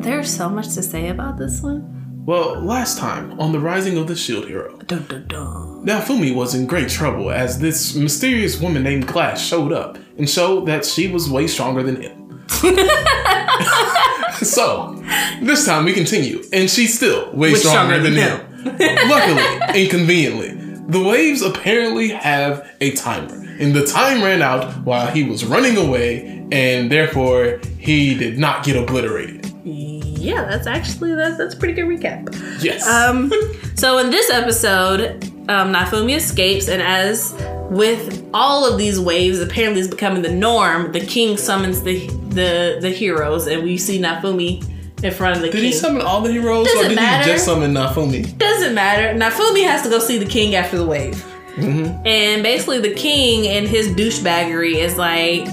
there's 0.03 0.35
so 0.35 0.49
much 0.49 0.75
to 0.75 0.83
say 0.83 1.09
about 1.09 1.39
this 1.39 1.61
one. 1.61 1.95
Well, 2.25 2.61
last 2.61 2.99
time 2.99 3.41
on 3.41 3.53
the 3.53 3.61
Rising 3.61 3.97
of 3.97 4.07
the 4.07 4.15
Shield 4.15 4.47
Hero, 4.47 4.77
Dun, 4.87 5.07
dun, 5.09 5.27
dun. 5.29 5.87
Naofumi 5.87 6.35
was 6.35 6.55
in 6.55 6.67
great 6.67 6.91
trouble 6.91 7.31
as 7.31 7.59
this 7.59 7.95
mysterious 7.95 8.61
woman 8.61 8.83
named 8.83 9.07
Glass 9.07 9.41
showed 9.41 9.73
up 9.73 9.97
and 10.19 10.29
showed 10.29 10.67
that 10.67 10.85
she 10.85 11.09
was 11.09 11.31
way 11.31 11.47
stronger 11.47 11.83
than 11.83 12.03
him. 12.03 12.45
so, 14.43 15.03
this 15.41 15.65
time 15.65 15.87
we 15.87 15.95
continue, 15.95 16.43
and 16.53 16.69
she's 16.69 16.95
still 16.95 17.33
way 17.33 17.55
stronger, 17.55 17.95
stronger 17.95 18.11
than, 18.11 18.15
than 18.15 18.41
him. 18.41 19.09
Luckily 19.09 19.81
and 19.81 19.91
conveniently, 19.91 20.51
the 20.89 21.03
waves 21.03 21.41
apparently 21.43 22.09
have 22.09 22.69
a 22.81 22.91
timer, 22.93 23.35
and 23.59 23.75
the 23.75 23.87
time 23.87 24.23
ran 24.23 24.43
out 24.43 24.85
while 24.85 25.07
he 25.07 25.23
was 25.23 25.45
running 25.45 25.77
away, 25.77 26.47
and 26.53 26.91
therefore 26.93 27.61
he 27.79 28.15
did 28.17 28.39
not 28.39 28.65
get 28.65 28.77
obliterated. 28.77 29.38
Yeah, 29.73 30.45
that's 30.45 30.67
actually 30.67 31.15
that, 31.15 31.39
that's 31.39 31.55
a 31.55 31.57
pretty 31.57 31.75
good 31.75 31.87
recap. 31.87 32.63
Yes. 32.63 32.87
Um, 32.87 33.33
so 33.75 33.99
in 33.99 34.11
this 34.11 34.31
episode, 34.31 35.25
um, 35.49 35.73
Naofumi 35.73 36.17
escapes, 36.17 36.69
and 36.69 36.83
as 36.83 37.35
with 37.71 38.29
all 38.35 38.71
of 38.71 38.79
these 38.79 38.99
waves, 38.99 39.41
apparently 39.41 39.81
is 39.81 39.89
becoming 39.89 40.23
the 40.23 40.33
norm. 40.33 40.93
The 40.93 41.01
king 41.01 41.37
summons 41.37 41.83
the 41.83 42.07
the 42.29 42.79
the 42.81 42.91
heroes, 42.91 43.47
and 43.47 43.63
we 43.63 43.79
see 43.79 44.01
Naofumi 44.01 44.65
in 45.03 45.13
front 45.13 45.37
of 45.37 45.43
the 45.43 45.49
did 45.49 45.53
king. 45.53 45.63
Did 45.63 45.67
he 45.67 45.73
summon 45.73 46.03
all 46.03 46.21
the 46.21 46.33
heroes, 46.33 46.67
or 46.67 46.75
Doesn't 46.75 46.89
did 46.91 46.97
matter. 46.97 47.25
he 47.25 47.33
just 47.33 47.45
summon 47.45 47.73
Naofumi? 47.73 48.37
Doesn't 48.39 48.75
matter. 48.75 49.17
Naofumi 49.19 49.65
has 49.65 49.83
to 49.83 49.89
go 49.91 49.99
see 49.99 50.19
the 50.19 50.27
king 50.27 50.55
after 50.55 50.77
the 50.79 50.87
wave. 50.87 51.25
And 51.59 52.43
basically, 52.45 52.79
the 52.81 52.95
king 52.95 53.49
and 53.49 53.67
his 53.67 53.89
douchebaggery 53.89 54.77
is 54.77 54.97
like, 54.97 55.47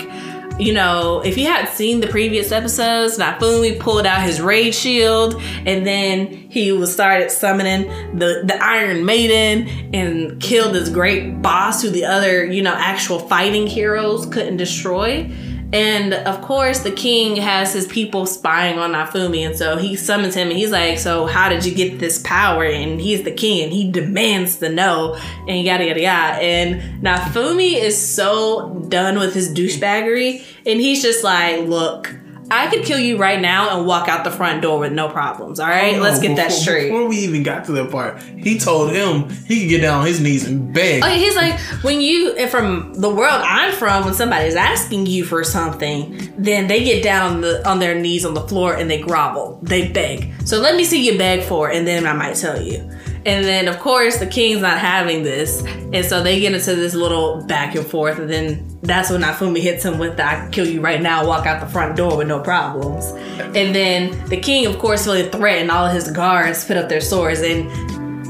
you 0.57 0.73
know, 0.73 1.21
if 1.21 1.37
you 1.37 1.47
had 1.47 1.67
seen 1.69 1.99
the 1.99 2.07
previous 2.07 2.51
episodes, 2.51 3.17
Naofumi 3.17 3.79
pulled 3.79 4.05
out 4.05 4.23
his 4.23 4.39
raid 4.39 4.73
shield, 4.73 5.41
and 5.65 5.85
then 5.85 6.27
he 6.27 6.71
was 6.71 6.93
started 6.93 7.29
summoning 7.29 7.87
the 8.17 8.43
the 8.45 8.57
Iron 8.61 9.05
Maiden 9.05 9.67
and 9.93 10.39
killed 10.41 10.73
this 10.73 10.89
great 10.89 11.41
boss 11.41 11.81
who 11.81 11.89
the 11.89 12.05
other, 12.05 12.45
you 12.45 12.61
know, 12.61 12.73
actual 12.73 13.19
fighting 13.19 13.67
heroes 13.67 14.25
couldn't 14.27 14.57
destroy. 14.57 15.29
And 15.73 16.13
of 16.13 16.41
course, 16.41 16.79
the 16.79 16.91
king 16.91 17.35
has 17.37 17.73
his 17.73 17.87
people 17.87 18.25
spying 18.25 18.79
on 18.79 18.93
Naofumi, 18.93 19.45
and 19.45 19.57
so 19.57 19.77
he 19.77 19.95
summons 19.95 20.35
him, 20.35 20.49
and 20.49 20.57
he's 20.57 20.71
like, 20.71 20.99
"So 20.99 21.25
how 21.25 21.49
did 21.49 21.65
you 21.65 21.73
get 21.73 21.99
this 21.99 22.19
power?" 22.19 22.63
And 22.63 23.01
he's 23.01 23.23
the 23.23 23.31
king, 23.31 23.63
and 23.63 23.73
he 23.73 23.91
demands 23.91 24.57
to 24.57 24.69
know, 24.69 25.17
and 25.47 25.65
yada 25.65 25.85
yada 25.85 26.01
yada. 26.01 26.41
And 26.41 27.03
Naofumi 27.03 27.81
is 27.81 27.97
so 27.97 28.85
done 28.89 29.19
with 29.19 29.33
his 29.33 29.53
douchebaggery, 29.53 30.43
and 30.65 30.79
he's 30.79 31.01
just 31.01 31.23
like, 31.23 31.67
"Look, 31.67 32.15
I 32.51 32.67
could 32.67 32.83
kill 32.83 32.99
you 32.99 33.17
right 33.17 33.39
now 33.39 33.77
and 33.77 33.87
walk 33.87 34.07
out 34.07 34.23
the 34.23 34.31
front 34.31 34.61
door 34.61 34.79
with 34.79 34.93
no 34.93 35.09
problems. 35.09 35.59
All 35.59 35.67
right, 35.67 35.99
let's 35.99 36.19
get 36.19 36.35
that 36.37 36.51
straight." 36.51 36.89
Before 36.89 37.07
we 37.07 37.17
even 37.17 37.43
got 37.43 37.65
to 37.65 37.71
that 37.73 37.91
part, 37.91 38.21
he 38.21 38.57
told 38.59 38.91
him 38.91 39.29
he 39.45 39.61
could 39.61 39.69
get 39.69 39.81
down 39.81 40.01
on 40.01 40.07
his 40.07 40.21
knees 40.21 40.45
and 40.47 40.73
beg. 40.73 41.03
Oh, 41.03 41.07
he's 41.07 41.35
like, 41.35 41.59
when 41.83 42.01
you, 42.01 42.33
and 42.35 42.49
from 42.49 42.93
the 42.93 43.09
world 43.09 43.41
I'm 43.43 43.73
from, 43.73 44.05
when 44.05 44.13
somebody's 44.13 44.55
asking 44.55 45.07
you 45.07 45.23
for 45.25 45.43
something, 45.43 46.33
then 46.37 46.67
they 46.67 46.83
get 46.83 47.03
down 47.03 47.35
on, 47.35 47.41
the, 47.41 47.67
on 47.67 47.79
their 47.79 47.95
knees 47.99 48.25
on 48.25 48.33
the 48.33 48.47
floor 48.47 48.75
and 48.75 48.89
they 48.89 49.01
grovel. 49.01 49.59
They 49.63 49.89
beg. 49.91 50.31
So 50.45 50.59
let 50.59 50.75
me 50.75 50.83
see 50.83 51.05
you 51.05 51.17
beg 51.17 51.43
for 51.43 51.71
it, 51.71 51.77
and 51.77 51.87
then 51.87 52.05
I 52.05 52.13
might 52.13 52.35
tell 52.35 52.61
you. 52.61 52.89
And 53.25 53.43
then, 53.43 53.67
of 53.67 53.79
course, 53.79 54.17
the 54.17 54.27
king's 54.27 54.61
not 54.61 54.77
having 54.77 55.23
this. 55.23 55.63
And 55.91 56.05
so 56.05 56.21
they 56.21 56.39
get 56.39 56.53
into 56.53 56.75
this 56.75 56.93
little 56.93 57.43
back 57.43 57.73
and 57.73 57.85
forth. 57.85 58.19
And 58.19 58.29
then 58.29 58.77
that's 58.83 59.09
when 59.09 59.21
Naofumi 59.21 59.61
hits 59.61 59.83
him 59.83 59.97
with 59.97 60.17
the 60.17 60.27
I 60.27 60.35
can 60.35 60.51
kill 60.51 60.67
you 60.67 60.79
right 60.79 61.01
now, 61.01 61.25
walk 61.25 61.47
out 61.47 61.59
the 61.59 61.65
front 61.65 61.95
door 61.95 62.17
with 62.17 62.27
no 62.27 62.39
problems. 62.39 63.07
And 63.55 63.73
then 63.73 64.27
the 64.29 64.37
king, 64.37 64.67
of 64.67 64.77
course, 64.77 65.05
feeling 65.05 65.31
threatened, 65.31 65.71
all 65.71 65.87
of 65.87 65.93
his 65.93 66.11
guards 66.11 66.65
put 66.65 66.77
up 66.77 66.87
their 66.87 67.01
swords. 67.01 67.41
And 67.41 67.67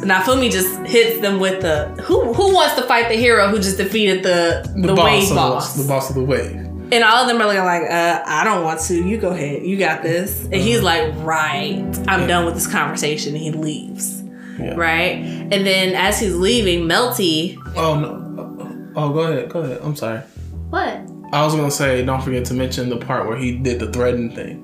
Naofumi 0.01 0.49
just 0.49 0.79
hits 0.85 1.19
them 1.19 1.39
with 1.39 1.61
the 1.61 1.87
who 2.03 2.33
who 2.33 2.53
wants 2.53 2.75
to 2.75 2.83
fight 2.83 3.09
the 3.09 3.15
hero 3.15 3.49
who 3.49 3.57
just 3.57 3.77
defeated 3.77 4.23
the 4.23 4.71
the, 4.75 4.95
wave 4.95 5.29
boss. 5.29 5.73
The, 5.75 5.83
the 5.83 5.87
boss 5.89 6.09
of 6.09 6.15
the 6.15 6.23
wave. 6.23 6.55
and 6.55 7.03
all 7.03 7.17
of 7.23 7.27
them 7.27 7.41
are 7.41 7.47
looking 7.47 7.63
like, 7.63 7.83
uh, 7.83 8.21
I 8.25 8.43
don't 8.43 8.63
want 8.63 8.79
to. 8.81 8.95
You 8.95 9.17
go 9.17 9.31
ahead. 9.31 9.63
You 9.65 9.77
got 9.77 10.03
this. 10.03 10.43
And 10.43 10.55
he's 10.55 10.81
like, 10.81 11.13
right. 11.17 11.83
I'm 12.07 12.27
done 12.27 12.45
with 12.45 12.53
this 12.53 12.67
conversation. 12.67 13.33
And 13.33 13.43
he 13.43 13.51
leaves. 13.51 14.21
Yeah. 14.59 14.75
Right. 14.75 15.17
And 15.17 15.51
then 15.51 15.95
as 15.95 16.19
he's 16.19 16.35
leaving, 16.35 16.87
Melty. 16.87 17.57
Oh 17.75 17.99
no. 17.99 18.91
Oh, 18.95 19.11
go 19.11 19.19
ahead. 19.19 19.49
Go 19.49 19.59
ahead. 19.61 19.81
I'm 19.83 19.95
sorry. 19.95 20.19
What? 20.69 21.01
I 21.33 21.43
was 21.43 21.55
gonna 21.55 21.71
say, 21.71 22.03
don't 22.05 22.21
forget 22.21 22.45
to 22.45 22.53
mention 22.53 22.89
the 22.89 22.97
part 22.97 23.27
where 23.27 23.37
he 23.37 23.57
did 23.57 23.79
the 23.79 23.91
threading 23.91 24.33
thing. 24.33 24.61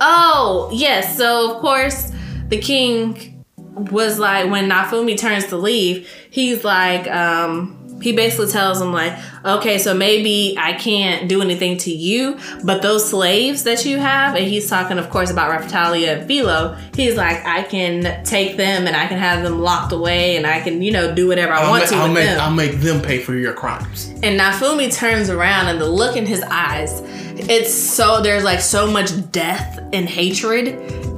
Oh, 0.00 0.70
yes. 0.72 1.16
So, 1.16 1.54
of 1.54 1.60
course, 1.60 2.10
the 2.48 2.58
king 2.58 3.44
was 3.56 4.18
like, 4.18 4.50
when 4.50 4.68
Naofumi 4.68 5.16
turns 5.16 5.46
to 5.46 5.56
leave, 5.56 6.08
he's 6.30 6.64
like, 6.64 7.08
um, 7.08 7.83
he 8.02 8.12
basically 8.12 8.48
tells 8.48 8.80
him 8.80 8.92
like, 8.92 9.18
okay, 9.44 9.78
so 9.78 9.94
maybe 9.94 10.56
I 10.58 10.74
can't 10.74 11.28
do 11.28 11.40
anything 11.40 11.78
to 11.78 11.90
you, 11.90 12.38
but 12.62 12.82
those 12.82 13.08
slaves 13.08 13.64
that 13.64 13.86
you 13.86 13.98
have, 13.98 14.34
and 14.36 14.44
he's 14.44 14.68
talking, 14.68 14.98
of 14.98 15.08
course, 15.10 15.30
about 15.30 15.50
Raphtalia 15.50 16.18
and 16.18 16.28
Filo. 16.28 16.76
He's 16.94 17.16
like, 17.16 17.44
I 17.46 17.62
can 17.62 18.24
take 18.24 18.56
them 18.56 18.86
and 18.86 18.94
I 18.94 19.06
can 19.06 19.18
have 19.18 19.42
them 19.42 19.60
locked 19.60 19.92
away, 19.92 20.36
and 20.36 20.46
I 20.46 20.60
can, 20.60 20.82
you 20.82 20.92
know, 20.92 21.14
do 21.14 21.28
whatever 21.28 21.52
I 21.52 21.62
I'll, 21.62 21.70
want 21.70 21.84
ma- 21.84 21.88
to 21.88 21.96
I'll 21.96 22.08
with 22.08 22.14
make 22.14 22.26
them. 22.26 22.40
I'll 22.40 22.54
make 22.54 22.80
them 22.80 23.00
pay 23.00 23.20
for 23.20 23.34
your 23.34 23.54
crimes. 23.54 24.08
And 24.22 24.38
Naofumi 24.38 24.94
turns 24.94 25.30
around 25.30 25.68
and 25.68 25.80
the 25.80 25.88
look 25.88 26.16
in 26.16 26.26
his 26.26 26.42
eyes, 26.42 27.00
it's 27.36 27.72
so 27.72 28.22
there's 28.22 28.44
like 28.44 28.60
so 28.60 28.90
much 28.90 29.10
death 29.32 29.78
and 29.92 30.08
hatred 30.08 30.68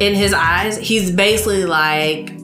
in 0.00 0.14
his 0.14 0.32
eyes. 0.32 0.78
He's 0.78 1.10
basically 1.10 1.64
like, 1.64 2.36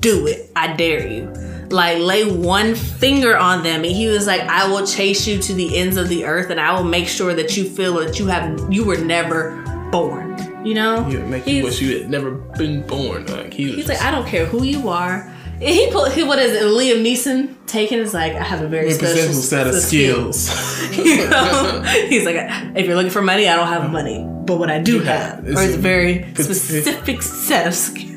do 0.00 0.26
it. 0.26 0.50
I 0.54 0.74
dare 0.74 1.06
you. 1.06 1.32
Like 1.70 1.98
lay 1.98 2.24
one 2.30 2.74
finger 2.74 3.36
on 3.36 3.62
them 3.62 3.84
and 3.84 3.92
he 3.92 4.06
was 4.06 4.26
like, 4.26 4.42
I 4.42 4.68
will 4.68 4.86
chase 4.86 5.26
you 5.26 5.38
to 5.42 5.52
the 5.54 5.76
ends 5.78 5.96
of 5.96 6.08
the 6.08 6.24
earth 6.24 6.50
and 6.50 6.60
I 6.60 6.76
will 6.76 6.84
make 6.84 7.08
sure 7.08 7.34
that 7.34 7.56
you 7.56 7.68
feel 7.68 7.94
that 7.94 8.18
you 8.18 8.26
have 8.26 8.72
you 8.72 8.84
were 8.84 8.98
never 8.98 9.62
born. 9.90 10.34
You 10.64 10.74
know? 10.74 11.04
He 11.04 11.16
make 11.18 11.44
He's- 11.44 11.56
you 11.58 11.64
wish 11.64 11.80
you 11.80 11.98
had 11.98 12.10
never 12.10 12.30
been 12.32 12.82
born. 12.86 13.26
Like 13.26 13.52
he 13.54 13.66
was 13.66 13.74
He's 13.76 13.88
like, 13.88 14.02
I 14.02 14.10
don't 14.10 14.26
care 14.26 14.46
who 14.46 14.62
you 14.64 14.88
are. 14.88 15.32
And 15.54 15.62
he 15.62 15.90
put 15.90 16.12
he 16.12 16.22
what 16.22 16.38
is 16.38 16.52
it? 16.52 16.62
Liam 16.64 17.02
Neeson 17.02 17.54
taken 17.66 17.98
is 17.98 18.12
like, 18.12 18.32
I 18.34 18.42
have 18.42 18.60
a 18.62 18.68
very 18.68 18.88
a 18.88 18.92
special 18.92 19.32
set 19.32 19.66
of 19.66 19.74
skills. 19.74 20.48
you 20.96 21.28
know? 21.28 21.82
He's 22.08 22.24
like, 22.26 22.36
if 22.76 22.86
you're 22.86 22.94
looking 22.94 23.10
for 23.10 23.22
money, 23.22 23.48
I 23.48 23.56
don't 23.56 23.66
have 23.66 23.90
money, 23.90 24.22
but 24.44 24.58
what 24.58 24.70
I 24.70 24.80
do 24.80 25.00
have 25.00 25.46
It's 25.48 25.58
is 25.60 25.74
a 25.74 25.78
a- 25.78 25.80
very 25.80 26.26
specific 26.34 27.22
set 27.22 27.66
of 27.66 27.74
skills. 27.74 28.12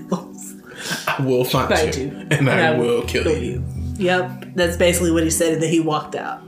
I 1.07 1.21
will 1.21 1.43
find 1.43 1.95
you, 1.95 2.03
you, 2.03 2.27
and 2.31 2.49
I, 2.49 2.77
will 2.77 3.03
kill 3.03 3.35
you. 3.37 3.63
Yep, 3.97 4.55
that's 4.55 4.77
basically 4.77 5.11
what 5.11 5.23
he 5.23 5.29
said, 5.29 5.53
and 5.53 5.61
then 5.61 5.69
he 5.69 5.79
walked 5.79 6.15
out. 6.15 6.41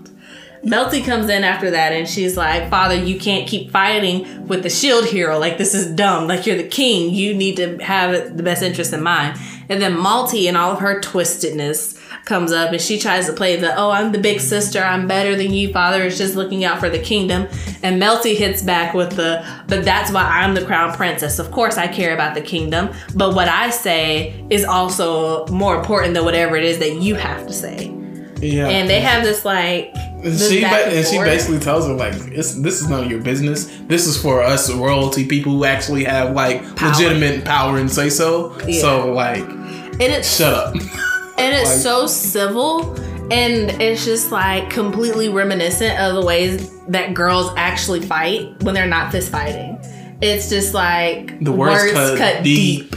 Melty 0.64 1.04
comes 1.04 1.28
in 1.28 1.44
after 1.44 1.72
that, 1.72 1.92
and 1.92 2.08
she's 2.08 2.38
like, 2.38 2.70
"Father, 2.70 2.96
you 2.96 3.20
can't 3.20 3.48
keep 3.48 3.72
fighting 3.72 4.48
with 4.48 4.64
the 4.64 4.70
shield 4.70 5.06
hero. 5.06 5.40
Like 5.40 5.58
this 5.58 5.74
is 5.74 5.88
dumb. 5.96 6.28
Like 6.28 6.46
you're 6.46 6.58
the 6.58 6.68
king. 6.68 7.14
You 7.14 7.34
need 7.34 7.58
to 7.58 7.78
have 7.78 8.38
the 8.38 8.44
best 8.44 8.62
interest 8.62 8.94
in 8.94 9.02
mind." 9.02 9.40
And 9.70 9.82
then 9.82 9.96
Malty, 9.96 10.48
and 10.48 10.56
all 10.56 10.72
of 10.72 10.80
her 10.80 11.00
twistedness, 11.02 11.98
comes 12.32 12.54
up, 12.54 12.72
and 12.72 12.82
she 12.82 12.98
tries 12.98 13.26
to 13.28 13.34
play 13.34 13.58
the, 13.58 13.76
"Oh, 13.76 13.92
I'm 13.92 14.14
the 14.14 14.18
big 14.30 14.40
sister. 14.40 14.80
I'm 14.82 15.06
better 15.06 15.36
than 15.36 15.54
you. 15.54 15.74
Father 15.74 16.02
is 16.04 16.18
just 16.18 16.34
looking 16.36 16.64
out 16.64 16.80
for 16.80 16.90
the 16.90 16.98
kingdom." 17.12 17.48
And 17.84 18.02
Melty 18.02 18.38
hits 18.38 18.62
back 18.64 18.94
with 18.94 19.12
the, 19.18 19.44
"But 19.68 19.84
that's 19.84 20.10
why 20.14 20.24
I'm 20.24 20.54
the 20.56 20.66
crown 20.70 20.94
princess. 20.94 21.40
Of 21.40 21.52
course, 21.52 21.76
I 21.78 21.88
care 21.88 22.14
about 22.14 22.34
the 22.34 22.42
kingdom, 22.54 22.90
but 23.16 23.36
what 23.36 23.50
I 23.50 23.70
say 23.70 24.34
is 24.50 24.64
also 24.64 25.46
more 25.48 25.76
important 25.76 26.14
than 26.14 26.24
whatever 26.24 26.56
it 26.56 26.64
is 26.64 26.78
that 26.80 26.94
you 27.06 27.16
have 27.16 27.46
to 27.48 27.54
say." 27.54 27.92
Yeah, 28.40 28.70
and 28.70 28.90
they 28.90 29.02
have 29.02 29.24
this 29.24 29.44
like 29.46 29.94
this 30.24 30.50
she 30.50 30.62
ba- 30.62 30.86
and 30.86 30.98
and 30.98 31.06
she 31.06 31.18
basically 31.18 31.60
tells 31.60 31.86
her 31.86 31.94
like, 31.94 32.14
it's, 32.40 32.56
"This 32.56 32.82
is 32.82 32.88
none 32.88 33.04
of 33.04 33.12
your 33.12 33.20
business. 33.20 33.70
This 33.88 34.08
is 34.08 34.16
for 34.20 34.42
us 34.42 34.72
royalty 34.72 35.26
people 35.26 35.52
who 35.52 35.66
actually 35.66 36.06
have 36.06 36.34
like 36.34 36.58
Power. 36.76 36.90
legitimate 36.90 37.44
power 37.44 37.78
and 37.78 37.92
say 37.92 38.10
so. 38.10 38.56
Yeah. 38.66 38.82
So 38.82 39.12
like, 39.12 39.44
and 39.44 40.10
it's 40.18 40.34
shut 40.38 40.54
up." 40.54 40.76
and 41.42 41.56
it's 41.56 41.70
like- 41.70 41.80
so 41.80 42.08
civil 42.08 42.94
and 43.32 43.82
it's 43.82 44.04
just 44.04 44.32
like 44.32 44.70
completely 44.70 45.30
reminiscent 45.30 45.98
of 46.00 46.16
the 46.16 46.26
ways 46.26 46.70
that 46.90 47.14
girls 47.14 47.52
actually 47.56 48.02
fight 48.02 48.62
when 48.64 48.76
they're 48.76 48.88
not 48.88 49.12
fist 49.12 49.32
fighting. 49.32 49.80
It's 50.22 50.50
just 50.50 50.74
like 50.74 51.42
The 51.44 51.52
words 51.52 51.94
cut 52.18 52.44
deep. 52.44 52.94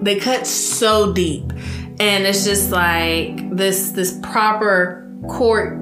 They 0.00 0.18
cut 0.18 0.46
so 0.46 1.12
deep. 1.12 1.52
And 2.00 2.24
it's 2.24 2.44
just 2.44 2.70
like 2.70 3.54
this 3.56 3.90
this 3.90 4.18
proper 4.22 5.08
court, 5.28 5.74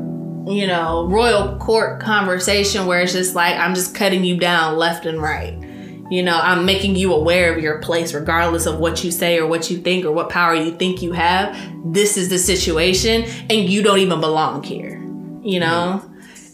you 0.47 0.67
know, 0.67 1.07
royal 1.07 1.57
court 1.59 2.01
conversation 2.01 2.87
where 2.87 3.01
it's 3.03 3.13
just 3.13 3.35
like 3.35 3.57
I'm 3.57 3.75
just 3.75 3.95
cutting 3.95 4.25
you 4.25 4.37
down 4.37 4.77
left 4.77 5.07
and 5.07 5.23
right. 5.23 5.62
You 6.13 6.23
know, 6.23 6.39
I'm 6.39 6.67
making 6.67 6.97
you 6.97 7.15
aware 7.15 7.55
of 7.55 7.63
your 7.63 7.79
place, 7.79 8.13
regardless 8.13 8.67
of 8.67 8.79
what 8.79 9.03
you 9.03 9.11
say 9.11 9.39
or 9.39 9.47
what 9.47 9.71
you 9.71 9.79
think 9.79 10.05
or 10.05 10.13
what 10.13 10.29
power 10.29 10.55
you 10.55 10.73
think 10.73 11.01
you 11.01 11.13
have. 11.13 11.57
This 11.91 12.19
is 12.19 12.29
the 12.29 12.39
situation, 12.39 13.25
and 13.49 13.67
you 13.67 13.83
don't 13.83 13.99
even 13.99 14.21
belong 14.21 14.63
here. 14.63 15.03
You 15.43 15.61
know? 15.61 16.05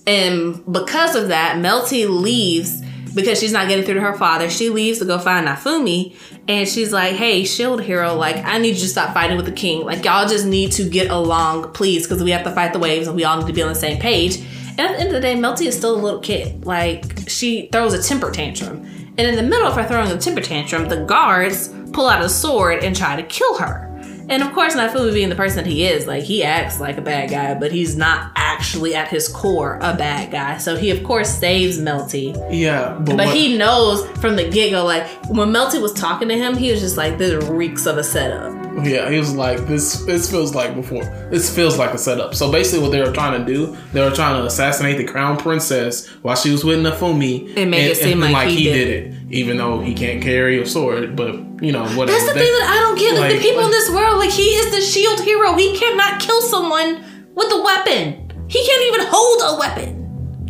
And 0.07 0.65
because 0.73 1.17
of 1.17 1.29
that, 1.29 1.57
Melty 1.57 2.09
leaves 2.09 2.83
because 3.17 3.41
she's 3.41 3.51
not 3.51 3.67
getting 3.67 3.85
through 3.85 3.95
to 3.95 4.01
her 4.01 4.17
father. 4.17 4.49
She 4.49 4.71
leaves 4.71 5.01
to 5.01 5.05
go 5.05 5.19
find 5.19 5.49
Naofumi, 5.49 6.15
and 6.47 6.69
she's 6.69 6.93
like, 6.93 7.17
"Hey, 7.17 7.45
Shield 7.45 7.83
Hero, 7.83 8.15
like 8.15 8.37
I 8.45 8.59
need 8.59 8.77
you 8.77 8.83
to 8.83 8.89
stop 8.89 9.13
fighting 9.13 9.37
with 9.37 9.47
the 9.47 9.51
king. 9.51 9.85
Like 9.85 10.05
y'all 10.05 10.29
just 10.29 10.47
need 10.47 10.71
to 10.73 10.89
get 10.89 11.11
along, 11.11 11.73
please, 11.73 12.07
because 12.07 12.23
we 12.23 12.31
have 12.31 12.45
to 12.45 12.53
fight 12.53 12.73
the 12.73 12.79
waves, 12.79 13.09
and 13.09 13.17
we 13.17 13.25
all 13.25 13.37
need 13.39 13.49
to 13.49 13.53
be 13.53 13.63
on 13.63 13.71
the 13.71 13.75
same 13.75 13.99
page." 13.99 14.37
And 14.37 14.81
at 14.81 14.93
the 14.93 14.99
end 15.01 15.09
of 15.09 15.15
the 15.15 15.21
day, 15.21 15.35
Melty 15.35 15.67
is 15.67 15.77
still 15.77 15.97
a 15.97 16.01
little 16.01 16.21
kid. 16.21 16.65
Like 16.65 17.29
she 17.29 17.69
throws 17.73 17.93
a 17.93 18.01
temper 18.01 18.31
tantrum, 18.31 18.87
and 19.19 19.27
in 19.27 19.35
the 19.35 19.43
middle 19.43 19.67
of 19.67 19.75
her 19.75 19.85
throwing 19.87 20.11
a 20.11 20.17
temper 20.17 20.41
tantrum, 20.41 20.89
the 20.89 21.05
guards 21.05 21.69
pull 21.93 22.09
out 22.09 22.23
a 22.23 22.29
sword 22.29 22.85
and 22.85 22.97
try 22.97 23.17
to 23.17 23.23
kill 23.25 23.59
her. 23.59 23.85
And 24.31 24.43
of 24.43 24.53
course, 24.53 24.75
Naofumi 24.75 25.15
being 25.15 25.31
the 25.31 25.35
person 25.35 25.65
that 25.65 25.67
he 25.67 25.87
is, 25.87 26.07
like 26.07 26.23
he 26.23 26.45
acts 26.45 26.81
like 26.81 26.99
a 26.99 27.01
bad 27.01 27.31
guy, 27.31 27.55
but 27.55 27.73
he's 27.73 27.97
not 27.97 28.31
actually 28.37 28.95
at 28.95 29.09
his 29.09 29.27
core 29.27 29.77
a 29.81 29.97
bad 29.97 30.31
guy. 30.31 30.59
So 30.59 30.77
he 30.77 30.91
of 30.91 31.03
course 31.03 31.31
saves 31.31 31.79
Melty. 31.79 32.37
yeah, 32.51 32.99
but, 33.01 33.17
But 33.17 33.35
he 33.35 33.57
knows 33.57 34.07
from 34.19 34.37
the 34.37 34.49
get 34.49 34.71
go, 34.71 34.85
like 34.85 35.07
when 35.31 35.49
Melty 35.49 35.81
was 35.81 35.95
talking 35.95 36.29
to 36.29 36.37
him, 36.37 36.57
he 36.57 36.71
was 36.71 36.81
just 36.81 36.99
like, 36.99 37.17
"This 37.17 37.43
reeks 37.45 37.87
of 37.87 37.97
a 37.97 38.05
setup." 38.05 38.58
Yeah, 38.85 39.11
he 39.11 39.19
was 39.19 39.35
like, 39.35 39.59
this 39.67 40.03
This 40.05 40.31
feels 40.31 40.55
like 40.55 40.75
before. 40.75 41.05
This 41.31 41.55
feels 41.55 41.79
like 41.79 41.93
a 41.95 41.99
setup. 41.99 42.35
So 42.35 42.51
basically, 42.51 42.81
what 42.81 42.93
they 42.93 43.01
were 43.01 43.13
trying 43.13 43.39
to 43.45 43.45
do, 43.53 43.77
they 43.93 44.01
were 44.01 44.11
trying 44.15 44.41
to 44.41 44.47
assassinate 44.47 44.97
the 44.99 45.05
crown 45.05 45.37
princess 45.37 46.07
while 46.23 46.37
she 46.37 46.51
was 46.51 46.65
with 46.65 46.79
Naofumi, 46.81 47.57
And 47.57 47.71
make 47.71 47.91
it 47.91 47.97
seem 47.97 48.21
like 48.21 48.49
he 48.49 48.65
did 48.65 48.89
it, 48.89 49.15
even 49.31 49.57
though 49.57 49.81
he 49.81 49.95
can't 49.95 50.23
carry 50.23 50.61
a 50.63 50.67
sword. 50.67 51.17
But 51.17 51.35
you 51.63 51.73
know, 51.73 51.85
whatever. 51.97 52.07
That's 52.19 52.29
the 52.29 52.35
They- 52.35 52.45
thing 52.45 52.53
that 52.61 52.69
I 52.71 52.81
don't 52.81 52.99
get. 52.99 53.15
Like, 53.15 53.21
like- 53.33 53.37
the 53.37 53.49
people 53.49 53.65
in 53.65 53.71
this 53.71 53.91
world, 53.91 54.19
like 54.19 54.31
he 54.31 54.43
is 54.61 54.71
the 54.75 54.81
shield 54.81 55.21
hero. 55.21 55.55
He 55.55 55.77
cannot 55.77 56.21
kill 56.21 56.41
someone 56.43 57.03
with 57.35 57.51
a 57.53 57.63
weapon. 57.63 58.31
He 58.49 58.65
can't 58.67 58.83
even 58.95 59.07
hold 59.11 59.41
a 59.45 59.59
weapon. 59.59 59.95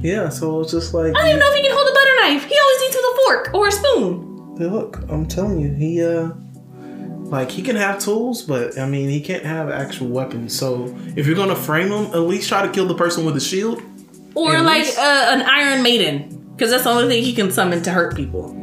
yeah, 0.03 0.29
so 0.29 0.61
it's 0.61 0.71
just 0.71 0.95
like, 0.95 1.09
I 1.17 1.19
don't 1.21 1.29
even 1.29 1.41
know 1.41 1.51
if 1.51 1.57
he 1.57 1.63
can 1.63 1.73
hold 1.77 1.89
a 1.89 1.93
butter 1.93 2.15
knife. 2.23 2.45
He 2.49 2.57
always 2.63 2.83
eats 2.87 2.97
with 2.97 3.05
a 3.05 3.17
fork 3.27 3.51
or 3.55 3.67
a 3.69 3.73
spoon. 3.73 4.55
Hey, 4.59 4.67
look, 4.67 5.01
I'm 5.09 5.27
telling 5.27 5.59
you, 5.61 5.73
he 5.75 6.03
uh 6.05 6.31
like 7.31 7.51
he 7.51 7.63
can 7.63 7.77
have 7.77 7.99
tools, 8.01 8.43
but 8.43 8.79
I 8.79 8.87
mean 8.87 9.09
he 9.09 9.21
can't 9.21 9.45
have 9.45 9.71
actual 9.71 10.09
weapons. 10.09 10.59
So 10.59 10.95
if 11.17 11.27
you're 11.27 11.37
gonna 11.37 11.57
frame 11.57 11.93
him, 11.93 12.07
at 12.07 12.21
least 12.21 12.49
try 12.49 12.67
to 12.67 12.73
kill 12.73 12.87
the 12.87 12.95
person 12.95 13.25
with 13.25 13.37
a 13.37 13.41
shield. 13.41 13.83
Or 14.35 14.57
At 14.57 14.65
like 14.65 14.87
uh, 14.99 15.29
an 15.31 15.43
Iron 15.43 15.83
Maiden, 15.83 16.53
because 16.53 16.71
that's 16.71 16.85
the 16.85 16.91
only 16.91 17.09
thing 17.09 17.23
he 17.25 17.33
can 17.33 17.51
summon 17.51 17.83
to 17.83 17.91
hurt 17.91 18.15
people. 18.17 18.55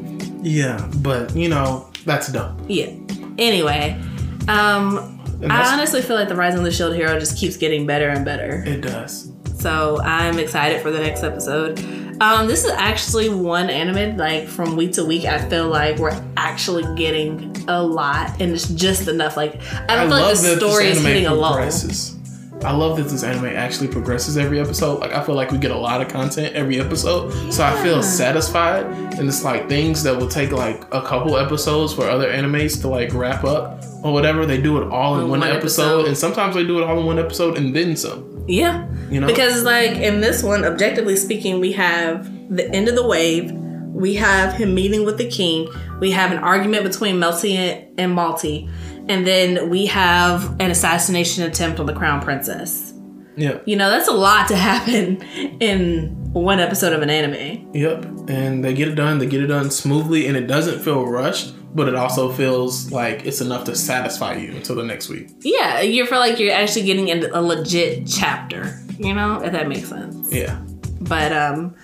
Yeah, 0.41 0.89
but 0.97 1.35
you 1.35 1.49
know, 1.49 1.89
that's 2.05 2.31
dumb. 2.31 2.63
Yeah. 2.67 2.91
Anyway, 3.37 3.99
um, 4.47 5.19
I 5.49 5.73
honestly 5.73 6.01
feel 6.01 6.15
like 6.15 6.29
the 6.29 6.35
Rising 6.35 6.59
of 6.59 6.65
the 6.65 6.71
Shield 6.71 6.95
Hero 6.95 7.19
just 7.19 7.37
keeps 7.37 7.57
getting 7.57 7.85
better 7.85 8.09
and 8.09 8.23
better. 8.23 8.63
It 8.65 8.81
does. 8.81 9.31
So 9.59 9.99
I'm 10.01 10.39
excited 10.39 10.81
for 10.81 10.91
the 10.91 10.99
next 10.99 11.23
episode. 11.23 11.79
Um, 12.21 12.47
this 12.47 12.63
is 12.63 12.71
actually 12.71 13.29
one 13.29 13.69
anime 13.69 14.17
like 14.17 14.47
from 14.47 14.75
week 14.75 14.93
to 14.93 15.05
week. 15.05 15.25
I 15.25 15.47
feel 15.49 15.67
like 15.67 15.97
we're 15.97 16.17
actually 16.37 16.83
getting 16.95 17.55
a 17.67 17.81
lot, 17.81 18.39
and 18.41 18.51
it's 18.53 18.69
just 18.69 19.07
enough. 19.07 19.35
Like 19.37 19.61
I 19.89 19.95
don't 19.95 20.09
feel 20.09 20.19
like 20.19 20.37
the 20.37 20.57
story 20.57 20.87
is 20.87 21.03
hitting 21.03 21.25
a 21.25 21.35
progresses. 21.35 22.15
I 22.63 22.71
love 22.71 22.97
that 22.97 23.03
this 23.03 23.23
anime 23.23 23.45
actually 23.45 23.89
progresses 23.89 24.37
every 24.37 24.59
episode. 24.59 24.99
Like 24.99 25.11
I 25.11 25.23
feel 25.23 25.35
like 25.35 25.51
we 25.51 25.57
get 25.57 25.71
a 25.71 25.77
lot 25.77 26.01
of 26.01 26.07
content 26.07 26.55
every 26.55 26.79
episode, 26.79 27.31
so 27.51 27.63
I 27.63 27.81
feel 27.83 28.01
satisfied. 28.01 28.85
And 29.19 29.27
it's 29.27 29.43
like 29.43 29.67
things 29.69 30.03
that 30.03 30.17
will 30.17 30.29
take 30.29 30.51
like 30.51 30.83
a 30.93 31.01
couple 31.01 31.37
episodes 31.37 31.93
for 31.93 32.09
other 32.09 32.31
animes 32.31 32.79
to 32.81 32.87
like 32.87 33.13
wrap 33.13 33.43
up 33.43 33.83
or 34.03 34.13
whatever. 34.13 34.45
They 34.45 34.59
do 34.61 34.81
it 34.81 34.87
all 34.89 35.15
in 35.15 35.23
In 35.25 35.29
one, 35.29 35.41
one 35.41 35.49
episode, 35.49 35.99
episode. 35.99 36.07
and 36.07 36.17
sometimes 36.17 36.55
they 36.55 36.63
do 36.65 36.79
it 36.79 36.85
all 36.85 36.99
in 36.99 37.05
one 37.05 37.19
episode 37.19 37.57
and 37.57 37.75
then 37.75 37.95
some. 37.97 38.43
Yeah, 38.47 38.87
You 39.09 39.19
know, 39.21 39.27
because 39.27 39.63
like 39.63 39.91
in 39.91 40.21
this 40.21 40.41
one, 40.43 40.65
objectively 40.65 41.15
speaking, 41.15 41.59
we 41.59 41.71
have 41.73 42.25
the 42.55 42.69
end 42.71 42.87
of 42.87 42.95
the 42.95 43.05
wave. 43.05 43.51
We 43.51 44.15
have 44.15 44.53
him 44.53 44.73
meeting 44.75 45.05
with 45.05 45.17
the 45.17 45.29
king. 45.29 45.69
We 45.99 46.11
have 46.11 46.31
an 46.31 46.39
argument 46.39 46.83
between 46.83 47.15
Melty 47.15 47.53
and, 47.55 47.99
and 47.99 48.17
Malty. 48.17 48.69
And 49.07 49.25
then 49.25 49.69
we 49.69 49.85
have 49.85 50.59
an 50.59 50.71
assassination 50.71 51.43
attempt 51.43 51.79
on 51.79 51.85
the 51.85 51.93
crown 51.93 52.21
princess. 52.21 52.93
yeah, 53.37 53.59
You 53.65 53.75
know, 53.77 53.89
that's 53.89 54.07
a 54.07 54.13
lot 54.13 54.47
to 54.49 54.55
happen 54.57 55.21
in 55.61 56.09
one 56.33 56.59
episode 56.59 56.91
of 56.91 57.01
an 57.01 57.09
anime. 57.09 57.69
yep. 57.73 58.03
And 58.27 58.65
they 58.65 58.73
get 58.73 58.87
it 58.89 58.95
done. 58.95 59.19
They 59.19 59.27
get 59.27 59.41
it 59.43 59.47
done 59.47 59.69
smoothly, 59.69 60.25
and 60.27 60.35
it 60.35 60.47
doesn't 60.47 60.79
feel 60.81 61.05
rushed. 61.05 61.53
But 61.75 61.87
it 61.87 61.95
also 61.95 62.31
feels 62.31 62.91
like 62.91 63.25
it's 63.25 63.41
enough 63.41 63.65
to 63.65 63.75
satisfy 63.75 64.35
you 64.35 64.51
until 64.55 64.75
the 64.77 64.83
next 64.83 65.09
week. 65.09 65.29
Yeah, 65.41 65.81
you 65.81 66.05
feel 66.05 66.19
like 66.19 66.39
you're 66.39 66.53
actually 66.53 66.83
getting 66.85 67.09
a, 67.11 67.27
a 67.33 67.41
legit 67.41 68.07
chapter, 68.07 68.79
you 68.97 69.13
know, 69.13 69.41
if 69.41 69.51
that 69.51 69.67
makes 69.67 69.89
sense. 69.89 70.31
Yeah. 70.33 70.59
But 71.01 71.31
um 71.31 71.75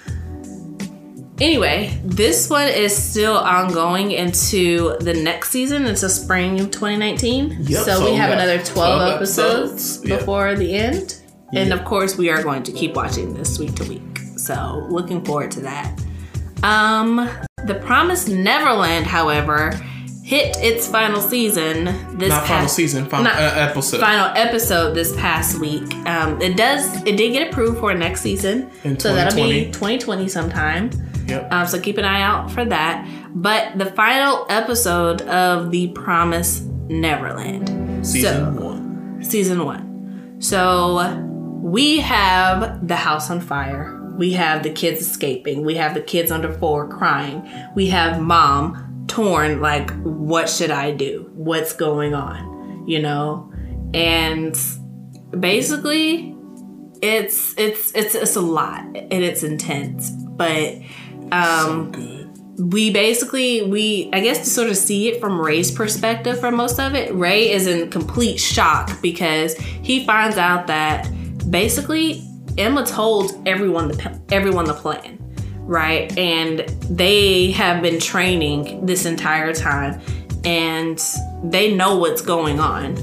anyway, 1.40 2.00
this 2.04 2.50
one 2.50 2.68
is 2.68 2.96
still 2.96 3.38
ongoing 3.38 4.12
into 4.12 4.98
the 5.00 5.14
next 5.14 5.50
season, 5.50 5.86
into 5.86 6.08
spring 6.10 6.60
of 6.60 6.72
2019. 6.72 7.58
Yep, 7.62 7.84
so, 7.84 8.00
so 8.00 8.06
we 8.12 8.16
have 8.16 8.32
another 8.32 8.58
12, 8.58 8.74
12 8.74 9.16
episodes, 9.16 9.72
episodes. 9.72 10.10
Yep. 10.10 10.20
before 10.20 10.56
the 10.56 10.74
end. 10.74 11.18
And 11.54 11.74
of 11.74 11.84
course, 11.84 12.18
we 12.18 12.30
are 12.30 12.42
going 12.42 12.64
to 12.64 12.72
keep 12.72 12.96
watching 12.96 13.34
this 13.34 13.60
week 13.60 13.76
to 13.76 13.84
week. 13.90 14.20
So, 14.38 14.88
looking 14.90 15.24
forward 15.26 15.52
to 15.52 15.60
that. 15.62 16.02
Um, 16.64 17.30
The 17.66 17.76
Promised 17.76 18.30
Neverland, 18.30 19.06
however, 19.06 19.74
hit 20.32 20.56
its 20.64 20.88
final 20.88 21.20
season 21.20 21.84
this 22.18 22.30
Not 22.30 22.40
past 22.46 22.48
final 22.48 22.68
season, 22.70 23.06
final 23.06 23.26
Not- 23.26 23.36
uh, 23.36 23.54
episode. 23.70 24.00
final 24.00 24.28
episode 24.38 24.94
this 24.96 25.14
past 25.18 25.60
week. 25.60 25.94
Um, 26.08 26.42
it 26.42 26.56
does 26.56 27.04
it 27.04 27.18
did 27.18 27.34
get 27.34 27.50
approved 27.52 27.80
for 27.80 27.94
next 27.94 28.22
season, 28.22 28.70
so 28.98 29.14
that'll 29.14 29.36
be 29.36 29.66
2020. 29.72 29.72
2020 29.72 30.28
sometime. 30.30 30.90
Yep. 31.28 31.52
Um, 31.54 31.68
so 31.68 31.80
keep 31.82 31.98
an 31.98 32.06
eye 32.06 32.22
out 32.22 32.50
for 32.50 32.64
that. 32.66 33.06
But 33.34 33.78
the 33.78 33.86
final 33.88 34.46
episode 34.50 35.22
of 35.24 35.70
The 35.72 35.90
promise 35.90 36.62
Neverland, 36.88 38.06
season 38.08 38.56
so- 38.58 38.62
one. 38.64 39.24
season 39.24 39.66
one. 39.66 40.36
So 40.40 41.14
we 41.62 42.00
have 42.00 42.88
the 42.88 42.96
house 42.96 43.30
on 43.30 43.40
fire. 43.42 43.98
We 44.18 44.32
have 44.34 44.64
the 44.64 44.70
kids 44.72 45.02
escaping. 45.02 45.64
We 45.66 45.76
have 45.76 45.94
the 45.94 46.02
kids 46.02 46.32
under 46.32 46.52
four 46.54 46.88
crying. 46.88 47.48
We 47.76 47.88
have 47.90 48.22
mom 48.22 48.88
torn, 49.12 49.62
like, 49.62 49.92
what 50.02 50.50
should 50.50 50.72
I 50.72 50.92
do? 50.92 51.30
What's 51.34 51.74
going 51.74 52.14
on? 52.14 52.86
You 52.88 53.02
know? 53.02 53.52
And 53.94 54.58
basically, 55.40 56.36
it's 57.02 57.54
it's 57.58 57.92
it's 57.94 58.16
it's 58.16 58.36
a 58.36 58.42
lot 58.42 58.84
and 58.84 59.12
it's 59.12 59.44
intense. 59.44 60.10
But 60.12 60.76
um 61.32 61.92
Good. 61.92 62.74
we 62.74 62.92
basically 62.92 63.62
we 63.64 64.10
i 64.14 64.20
guess 64.20 64.40
to 64.40 64.46
sort 64.46 64.70
of 64.70 64.76
see 64.76 65.08
it 65.08 65.20
from 65.20 65.40
ray's 65.40 65.72
perspective 65.72 66.40
for 66.40 66.52
most 66.52 66.80
of 66.80 66.94
it 66.94 67.14
ray 67.16 67.52
is 67.52 67.68
in 67.68 67.90
complete 67.90 68.38
shock 68.38 69.02
because 69.02 69.56
he 69.56 70.06
finds 70.06 70.38
out 70.38 70.68
that 70.68 71.10
basically 71.50 72.22
emma 72.58 72.86
told 72.86 73.48
everyone 73.48 73.88
the 73.88 74.22
everyone 74.30 74.66
the 74.66 74.74
plan 74.74 75.18
right? 75.72 76.16
And 76.18 76.60
they 76.90 77.52
have 77.52 77.82
been 77.82 78.00
training 78.02 78.86
this 78.86 79.06
entire 79.06 79.54
time 79.54 80.02
and 80.44 81.02
they 81.44 81.74
know 81.74 81.96
what's 81.96 82.22
going 82.22 82.60
on. 82.60 82.98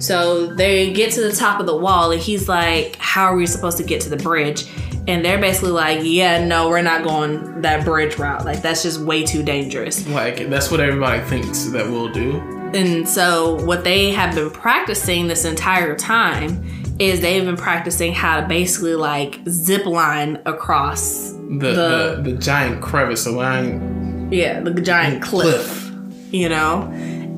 So 0.00 0.46
they 0.54 0.92
get 0.94 1.12
to 1.12 1.20
the 1.20 1.32
top 1.32 1.60
of 1.60 1.66
the 1.66 1.76
wall 1.76 2.10
and 2.12 2.20
he's 2.20 2.48
like 2.48 2.96
how 2.96 3.26
are 3.26 3.36
we 3.36 3.46
supposed 3.46 3.76
to 3.76 3.84
get 3.84 4.00
to 4.02 4.08
the 4.08 4.16
bridge? 4.16 4.66
And 5.06 5.22
they're 5.22 5.38
basically 5.38 5.72
like 5.72 6.00
yeah 6.02 6.42
no 6.42 6.70
we're 6.70 6.80
not 6.80 7.04
going 7.04 7.60
that 7.60 7.84
bridge 7.84 8.18
route. 8.18 8.46
Like 8.46 8.62
that's 8.62 8.82
just 8.82 9.00
way 9.00 9.24
too 9.24 9.42
dangerous. 9.42 10.08
Like 10.08 10.48
that's 10.48 10.70
what 10.70 10.80
everybody 10.80 11.22
thinks 11.24 11.66
that 11.66 11.86
we'll 11.86 12.08
do. 12.08 12.53
And 12.74 13.08
so 13.08 13.54
what 13.64 13.84
they 13.84 14.10
have 14.10 14.34
been 14.34 14.50
practicing 14.50 15.28
this 15.28 15.44
entire 15.44 15.94
time 15.96 16.62
is 16.98 17.20
they've 17.20 17.44
been 17.44 17.56
practicing 17.56 18.12
how 18.12 18.40
to 18.40 18.46
basically 18.46 18.94
like 18.94 19.40
zip 19.48 19.84
line 19.86 20.40
across 20.46 21.30
The 21.32 21.38
The- 21.58 22.22
the, 22.22 22.30
the, 22.30 22.38
giant 22.38 22.82
crevice, 22.82 23.24
the 23.24 23.32
line 23.32 24.28
yeah 24.32 24.60
the 24.60 24.72
giant 24.80 25.22
cliff, 25.22 25.54
cliff. 25.66 26.34
you 26.34 26.48
know 26.48 26.90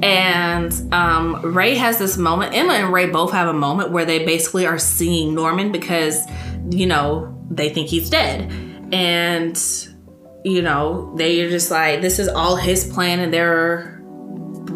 and 0.03 0.73
um, 0.93 1.41
ray 1.55 1.75
has 1.75 1.99
this 1.99 2.17
moment 2.19 2.55
emma 2.55 2.75
and 2.75 2.93
ray 2.93 3.07
both 3.07 3.33
have 3.33 3.49
a 3.49 3.53
moment 3.53 3.91
where 3.93 4.05
they 4.05 4.25
basically 4.25 4.67
are 4.67 4.79
seeing 4.79 5.35
norman 5.35 5.73
because 5.73 6.21
you 6.71 6.87
know 6.87 7.33
they 7.51 7.69
think 7.71 7.89
he's 7.89 8.11
dead 8.11 8.51
and 8.93 9.57
you 10.45 10.61
know 10.63 11.13
they're 11.17 11.49
just 11.51 11.71
like 11.71 12.03
this 12.03 12.19
is 12.19 12.29
all 12.29 12.57
his 12.57 12.85
plan 12.93 13.21
and 13.21 13.33
they're 13.33 13.96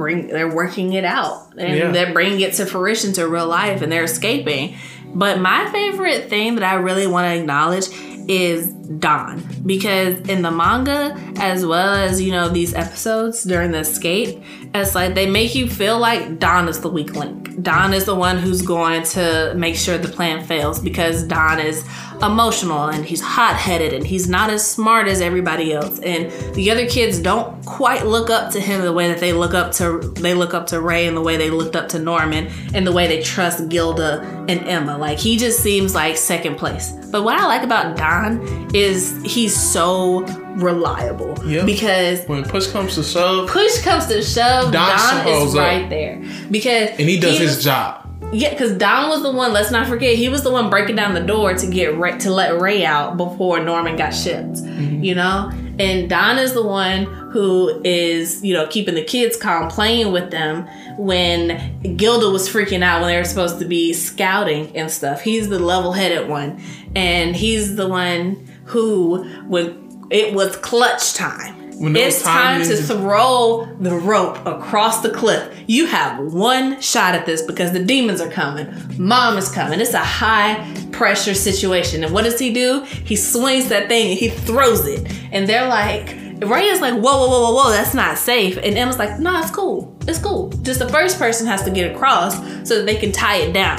bring 0.00 0.28
they're 0.28 0.54
working 0.62 0.94
it 0.94 1.04
out 1.04 1.52
and 1.58 1.76
Yeah. 1.76 1.90
they're 1.92 2.12
bringing 2.12 2.40
it 2.40 2.52
to 2.54 2.64
fruition 2.66 3.12
to 3.18 3.28
real 3.28 3.46
life 3.46 3.82
and 3.82 3.92
they're 3.92 4.04
escaping 4.04 4.76
but 5.14 5.38
my 5.38 5.60
favorite 5.70 6.22
thing 6.30 6.54
that 6.56 6.64
i 6.64 6.74
really 6.74 7.06
want 7.06 7.24
to 7.26 7.34
acknowledge 7.40 7.86
is 8.28 8.68
Don 9.06 9.42
because 9.66 10.20
in 10.28 10.42
the 10.42 10.50
manga 10.50 11.16
as 11.36 11.64
well 11.66 11.92
as 11.94 12.20
you 12.20 12.32
know 12.32 12.48
these 12.48 12.72
episodes 12.74 13.42
during 13.44 13.70
the 13.72 13.78
escape 13.80 14.42
it's 14.74 14.94
like 14.94 15.14
they 15.14 15.28
make 15.28 15.54
you 15.54 15.68
feel 15.68 15.98
like 15.98 16.38
Don 16.38 16.68
is 16.68 16.80
the 16.80 16.88
weak 16.88 17.16
link. 17.16 17.60
Don 17.60 17.92
is 17.92 18.04
the 18.04 18.14
one 18.14 18.38
who's 18.38 18.62
going 18.62 19.02
to 19.16 19.52
make 19.56 19.74
sure 19.74 19.98
the 19.98 20.06
plan 20.18 20.44
fails 20.44 20.78
because 20.78 21.24
Don 21.24 21.58
is 21.58 21.84
emotional 22.22 22.86
and 22.88 23.04
he's 23.04 23.20
hot-headed 23.20 23.92
and 23.92 24.06
he's 24.06 24.28
not 24.28 24.50
as 24.50 24.68
smart 24.68 25.08
as 25.08 25.20
everybody 25.20 25.72
else 25.72 25.98
and 26.00 26.30
the 26.54 26.70
other 26.70 26.86
kids 26.86 27.18
don't 27.18 27.64
quite 27.64 28.04
look 28.06 28.28
up 28.28 28.50
to 28.52 28.60
him 28.60 28.82
the 28.82 28.92
way 28.92 29.08
that 29.08 29.18
they 29.20 29.32
look 29.32 29.54
up 29.54 29.72
to 29.72 29.98
they 30.16 30.34
look 30.34 30.52
up 30.52 30.66
to 30.66 30.80
Ray 30.80 31.06
and 31.06 31.16
the 31.16 31.20
way 31.22 31.36
they 31.38 31.48
looked 31.50 31.76
up 31.76 31.88
to 31.90 31.98
Norman 31.98 32.48
and 32.74 32.86
the 32.86 32.92
way 32.92 33.06
they 33.06 33.22
trust 33.22 33.68
Gilda 33.70 34.20
and 34.48 34.60
Emma 34.68 34.98
like 34.98 35.18
he 35.18 35.38
just 35.38 35.60
seems 35.60 35.94
like 35.94 36.16
second 36.18 36.56
place 36.56 36.92
but 37.10 37.22
what 37.24 37.38
I 37.38 37.46
like 37.46 37.62
about 37.62 37.96
Don 37.96 38.70
is 38.74 39.20
he's 39.24 39.56
so 39.58 40.20
reliable 40.56 41.34
Yeah. 41.46 41.64
because 41.64 42.24
When 42.26 42.44
push 42.44 42.66
comes 42.66 42.94
to 42.96 43.02
shove, 43.02 43.48
push 43.48 43.80
comes 43.82 44.06
to 44.06 44.22
shove, 44.22 44.72
Don 44.72 44.96
Don, 45.24 45.26
is 45.28 45.54
up. 45.54 45.60
right 45.60 45.88
there 45.88 46.22
because 46.50 46.90
and 46.90 47.08
he 47.08 47.18
does 47.18 47.40
was- 47.40 47.56
his 47.56 47.64
job. 47.64 48.06
Yeah, 48.32 48.50
because 48.50 48.76
Don 48.76 49.08
was 49.08 49.22
the 49.22 49.32
one. 49.32 49.52
Let's 49.52 49.70
not 49.70 49.86
forget, 49.86 50.16
he 50.16 50.28
was 50.28 50.42
the 50.42 50.50
one 50.50 50.70
breaking 50.70 50.96
down 50.96 51.14
the 51.14 51.20
door 51.20 51.54
to 51.54 51.66
get 51.66 51.98
Ray, 51.98 52.18
to 52.18 52.30
let 52.30 52.60
Ray 52.60 52.84
out 52.84 53.16
before 53.16 53.60
Norman 53.60 53.96
got 53.96 54.10
shipped. 54.10 54.54
Mm-hmm. 54.54 55.02
You 55.02 55.14
know, 55.14 55.50
and 55.78 56.08
Don 56.08 56.38
is 56.38 56.52
the 56.52 56.62
one 56.62 57.04
who 57.32 57.80
is 57.84 58.44
you 58.44 58.54
know 58.54 58.66
keeping 58.68 58.94
the 58.94 59.04
kids 59.04 59.36
calm, 59.36 59.68
playing 59.68 60.12
with 60.12 60.30
them 60.30 60.66
when 60.96 61.96
Gilda 61.96 62.30
was 62.30 62.48
freaking 62.48 62.82
out 62.82 63.00
when 63.00 63.10
they 63.10 63.16
were 63.16 63.24
supposed 63.24 63.58
to 63.58 63.64
be 63.64 63.92
scouting 63.92 64.76
and 64.76 64.90
stuff. 64.90 65.22
He's 65.22 65.48
the 65.48 65.58
level-headed 65.58 66.28
one, 66.28 66.60
and 66.94 67.34
he's 67.34 67.76
the 67.76 67.88
one 67.88 68.46
who 68.64 69.24
when 69.48 70.08
it 70.10 70.34
was 70.34 70.56
clutch 70.56 71.14
time. 71.14 71.59
It's 71.82 72.22
time 72.22 72.62
to 72.64 72.76
throw 72.76 73.64
the 73.80 73.96
rope 73.96 74.44
across 74.46 75.00
the 75.00 75.10
cliff. 75.10 75.58
You 75.66 75.86
have 75.86 76.32
one 76.32 76.80
shot 76.82 77.14
at 77.14 77.24
this 77.24 77.40
because 77.42 77.72
the 77.72 77.82
demons 77.82 78.20
are 78.20 78.30
coming. 78.30 78.68
Mom 78.98 79.38
is 79.38 79.50
coming. 79.50 79.80
It's 79.80 79.94
a 79.94 79.98
high 79.98 80.74
pressure 80.92 81.34
situation. 81.34 82.04
And 82.04 82.12
what 82.12 82.24
does 82.24 82.38
he 82.38 82.52
do? 82.52 82.82
He 82.84 83.16
swings 83.16 83.68
that 83.70 83.88
thing 83.88 84.10
and 84.10 84.18
he 84.18 84.28
throws 84.28 84.86
it. 84.86 85.10
And 85.32 85.48
they're 85.48 85.68
like, 85.68 86.16
Ray 86.46 86.66
is 86.66 86.82
like, 86.82 86.94
whoa, 86.94 87.00
whoa, 87.00 87.28
whoa, 87.28 87.40
whoa, 87.40 87.54
whoa, 87.54 87.70
that's 87.70 87.94
not 87.94 88.18
safe. 88.18 88.58
And 88.58 88.76
Emma's 88.76 88.98
like, 88.98 89.18
no, 89.18 89.40
it's 89.40 89.50
cool. 89.50 89.96
It's 90.06 90.18
cool. 90.18 90.50
Just 90.62 90.80
the 90.80 90.88
first 90.88 91.18
person 91.18 91.46
has 91.46 91.64
to 91.64 91.70
get 91.70 91.94
across 91.94 92.36
so 92.68 92.76
that 92.76 92.86
they 92.86 92.96
can 92.96 93.12
tie 93.12 93.36
it 93.36 93.52
down. 93.52 93.78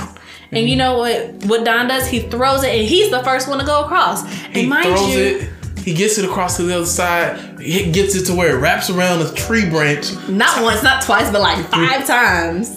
And 0.52 0.68
you 0.68 0.76
mm-hmm. 0.76 0.80
know 0.80 0.98
what? 0.98 1.46
What 1.46 1.66
Don 1.66 1.88
does? 1.88 2.08
He 2.08 2.20
throws 2.20 2.64
it, 2.64 2.76
and 2.76 2.88
he's 2.88 3.10
the 3.10 3.24
first 3.24 3.48
one 3.48 3.60
to 3.60 3.66
go 3.66 3.84
across. 3.86 4.24
And 4.48 4.56
He 4.56 4.66
mind 4.66 4.86
throws 4.86 5.10
you, 5.10 5.20
it. 5.20 5.50
He 5.84 5.94
gets 5.94 6.18
it 6.18 6.26
across 6.26 6.58
to 6.58 6.64
the 6.64 6.76
other 6.76 6.86
side. 6.86 7.60
He 7.60 7.92
gets 7.92 8.16
it 8.16 8.26
to 8.26 8.36
where 8.36 8.56
it 8.56 8.60
wraps 8.60 8.90
around 8.90 9.22
a 9.22 9.32
tree 9.34 9.70
branch, 9.70 10.12
not 10.30 10.62
once, 10.64 10.84
not 10.84 11.04
twice, 11.04 11.32
but 11.32 11.42
like 11.42 11.66
five 11.70 12.06
times. 12.06 12.76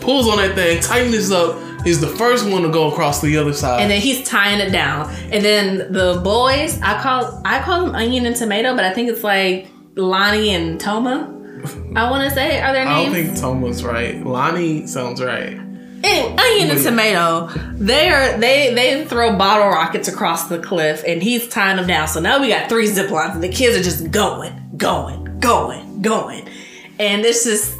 pulls 0.00 0.28
on 0.28 0.36
that 0.38 0.54
thing, 0.54 0.80
tightens 0.80 1.30
up. 1.30 1.60
Is 1.86 2.00
the 2.00 2.06
first 2.08 2.48
one 2.48 2.62
to 2.62 2.70
go 2.70 2.90
across 2.90 3.20
the 3.20 3.36
other 3.36 3.52
side. 3.52 3.82
and 3.82 3.90
then 3.90 4.00
he's 4.00 4.26
tying 4.26 4.58
it 4.58 4.70
down. 4.70 5.10
And 5.30 5.44
then 5.44 5.92
the 5.92 6.18
boys, 6.24 6.80
I 6.80 6.98
call 6.98 7.42
I 7.44 7.60
call 7.60 7.84
them 7.84 7.94
Onion 7.94 8.24
and 8.24 8.34
Tomato, 8.34 8.74
but 8.74 8.86
I 8.86 8.94
think 8.94 9.10
it's 9.10 9.22
like 9.22 9.68
Lonnie 9.94 10.48
and 10.54 10.80
Toma. 10.80 11.30
I 11.94 12.10
want 12.10 12.26
to 12.26 12.34
say 12.34 12.58
are 12.62 12.72
their 12.72 12.86
names? 12.86 12.96
I 12.98 13.04
don't 13.04 13.12
think 13.12 13.38
Tom 13.38 13.60
was 13.60 13.84
right. 13.84 14.24
Lonnie 14.24 14.86
sounds 14.86 15.22
right. 15.22 15.60
Anyway, 16.04 16.36
Onion 16.38 16.70
and 16.76 16.84
Tomato, 16.84 17.48
they 17.74 18.10
are 18.10 18.38
they 18.38 18.74
they 18.74 19.04
throw 19.04 19.36
bottle 19.36 19.68
rockets 19.68 20.08
across 20.08 20.48
the 20.48 20.58
cliff, 20.58 21.02
and 21.06 21.22
he's 21.22 21.48
tying 21.48 21.76
them 21.76 21.86
down. 21.86 22.08
So 22.08 22.20
now 22.20 22.40
we 22.40 22.48
got 22.48 22.68
three 22.68 22.86
zip 22.86 23.10
lines, 23.10 23.34
and 23.34 23.42
the 23.42 23.48
kids 23.48 23.76
are 23.76 23.82
just 23.82 24.10
going, 24.10 24.72
going, 24.76 25.40
going, 25.40 26.02
going, 26.02 26.48
and 26.98 27.24
it's 27.24 27.44
just. 27.44 27.78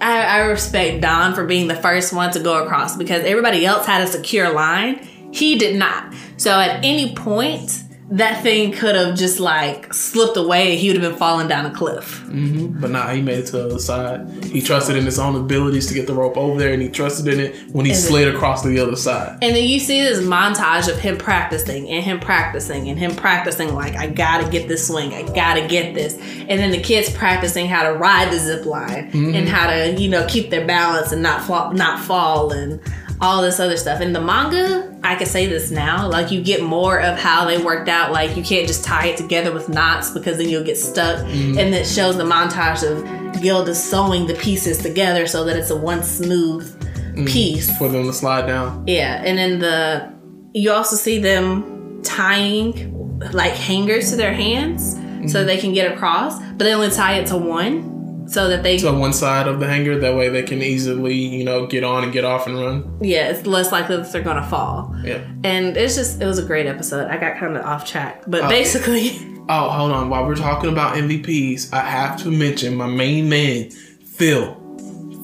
I, 0.00 0.22
I 0.22 0.38
respect 0.42 1.00
Don 1.00 1.34
for 1.34 1.44
being 1.44 1.66
the 1.66 1.74
first 1.74 2.12
one 2.12 2.30
to 2.32 2.40
go 2.40 2.62
across 2.62 2.96
because 2.96 3.24
everybody 3.24 3.66
else 3.66 3.84
had 3.84 4.00
a 4.00 4.06
secure 4.06 4.52
line. 4.52 4.98
He 5.32 5.58
did 5.58 5.74
not. 5.74 6.14
So 6.36 6.52
at 6.52 6.84
any 6.84 7.16
point, 7.16 7.82
that 8.10 8.42
thing 8.42 8.72
could 8.72 8.94
have 8.94 9.16
just 9.16 9.40
like 9.40 9.92
slipped 9.94 10.36
away 10.36 10.72
and 10.72 10.80
he 10.80 10.88
would 10.88 11.00
have 11.00 11.10
been 11.10 11.18
falling 11.18 11.48
down 11.48 11.64
a 11.64 11.74
cliff. 11.74 12.22
Mm-hmm. 12.26 12.80
But 12.80 12.90
nah, 12.90 13.08
he 13.08 13.22
made 13.22 13.38
it 13.38 13.46
to 13.46 13.52
the 13.52 13.64
other 13.66 13.78
side. 13.78 14.44
He 14.44 14.60
trusted 14.60 14.96
in 14.96 15.04
his 15.04 15.18
own 15.18 15.34
abilities 15.34 15.86
to 15.86 15.94
get 15.94 16.06
the 16.06 16.14
rope 16.14 16.36
over 16.36 16.58
there, 16.58 16.72
and 16.72 16.82
he 16.82 16.88
trusted 16.88 17.32
in 17.32 17.40
it 17.40 17.56
when 17.72 17.86
he 17.86 17.92
And 17.92 18.00
slid 18.00 18.34
across 18.34 18.62
to 18.62 18.68
the 18.68 18.80
other 18.80 18.96
side. 18.96 19.38
And 19.40 19.56
then 19.56 19.64
you 19.64 19.78
see 19.78 20.02
this 20.02 20.20
montage 20.20 20.92
of 20.92 20.98
him 20.98 21.16
practicing 21.16 21.88
and 21.88 22.04
him 22.04 22.20
practicing 22.20 22.88
and 22.90 22.98
him 22.98 23.14
practicing, 23.14 23.74
like, 23.74 23.96
I 23.96 24.08
gotta 24.08 24.50
get 24.50 24.68
this 24.68 24.86
swing, 24.86 25.14
I 25.14 25.22
gotta 25.34 25.66
get 25.66 25.94
this. 25.94 26.14
And 26.14 26.60
then 26.60 26.70
the 26.70 26.82
kids 26.82 27.10
practicing 27.10 27.66
how 27.66 27.84
to 27.84 27.94
ride 27.94 28.30
the 28.30 28.38
zip 28.38 28.66
line 28.66 29.10
mm-hmm. 29.10 29.34
and 29.34 29.48
how 29.48 29.68
to, 29.68 29.92
you 29.92 30.10
know, 30.10 30.26
keep 30.28 30.50
their 30.50 30.66
balance 30.66 31.12
and 31.12 31.22
not 31.22 31.42
fall, 31.42 31.72
not 31.72 32.00
fall 32.00 32.52
and 32.52 32.80
all 33.22 33.40
this 33.40 33.60
other 33.60 33.76
stuff. 33.76 34.00
In 34.00 34.12
the 34.12 34.20
manga, 34.20 34.98
I 35.04 35.14
can 35.14 35.26
say 35.26 35.46
this 35.46 35.70
now, 35.70 36.08
like, 36.08 36.32
you 36.32 36.42
get 36.42 36.62
more 36.62 37.00
of 37.00 37.18
how 37.18 37.46
they 37.46 37.56
worked 37.56 37.88
out. 37.88 38.10
Like, 38.10 38.36
you 38.36 38.42
can't 38.42 38.66
just 38.66 38.84
tie 38.84 39.06
it 39.06 39.16
together 39.16 39.52
with 39.52 39.68
knots 39.68 40.10
because 40.10 40.38
then 40.38 40.48
you'll 40.48 40.64
get 40.64 40.76
stuck. 40.76 41.24
Mm. 41.26 41.56
And 41.56 41.74
it 41.74 41.86
shows 41.86 42.16
the 42.16 42.24
montage 42.24 42.82
of 42.82 43.40
Gilda 43.40 43.74
sewing 43.74 44.26
the 44.26 44.34
pieces 44.34 44.78
together 44.78 45.26
so 45.28 45.44
that 45.44 45.56
it's 45.56 45.70
a 45.70 45.76
one 45.76 46.02
smooth 46.02 46.68
mm. 47.14 47.28
piece. 47.28 47.76
for 47.78 47.88
them 47.88 48.04
to 48.06 48.12
slide 48.12 48.46
down. 48.46 48.84
Yeah, 48.88 49.22
and 49.24 49.38
then 49.38 49.58
the 49.60 50.12
you 50.54 50.70
also 50.70 50.96
see 50.96 51.18
them 51.18 52.02
tying 52.02 53.18
like 53.32 53.52
hangers 53.52 54.10
to 54.10 54.16
their 54.16 54.34
hands 54.34 54.92
so 54.92 54.98
mm-hmm. 54.98 55.46
they 55.46 55.56
can 55.56 55.72
get 55.72 55.92
across, 55.92 56.38
but 56.40 56.58
they 56.58 56.74
only 56.74 56.90
tie 56.90 57.14
it 57.14 57.28
to 57.28 57.36
one 57.36 57.91
so 58.32 58.48
that 58.48 58.62
they 58.62 58.78
To 58.78 58.92
one 58.92 59.12
side 59.12 59.46
of 59.46 59.60
the 59.60 59.66
hanger, 59.68 59.98
that 59.98 60.14
way 60.16 60.28
they 60.30 60.42
can 60.42 60.62
easily, 60.62 61.14
you 61.14 61.44
know, 61.44 61.66
get 61.66 61.84
on 61.84 62.02
and 62.04 62.12
get 62.12 62.24
off 62.24 62.46
and 62.46 62.58
run. 62.58 62.98
yeah, 63.02 63.28
it's 63.28 63.46
less 63.46 63.70
likely 63.72 63.96
that 63.96 64.10
they're 64.12 64.22
gonna 64.22 64.46
fall. 64.46 64.94
Yeah. 65.04 65.20
And 65.44 65.76
it's 65.76 65.94
just 65.96 66.20
it 66.20 66.26
was 66.26 66.38
a 66.38 66.44
great 66.44 66.66
episode. 66.66 67.08
I 67.08 67.16
got 67.18 67.36
kind 67.38 67.56
of 67.56 67.64
off 67.64 67.84
track, 67.86 68.22
but 68.26 68.42
Oh. 68.44 68.48
basically, 68.48 69.10
Oh, 69.48 69.68
hold 69.70 69.90
on. 69.92 70.08
While 70.08 70.24
we're 70.26 70.36
talking 70.36 70.70
about 70.70 70.96
MVPs, 70.96 71.72
I 71.72 71.80
have 71.80 72.16
to 72.22 72.30
mention 72.30 72.76
my 72.76 72.86
main 72.86 73.28
man, 73.28 73.70
Phil. 73.70 74.56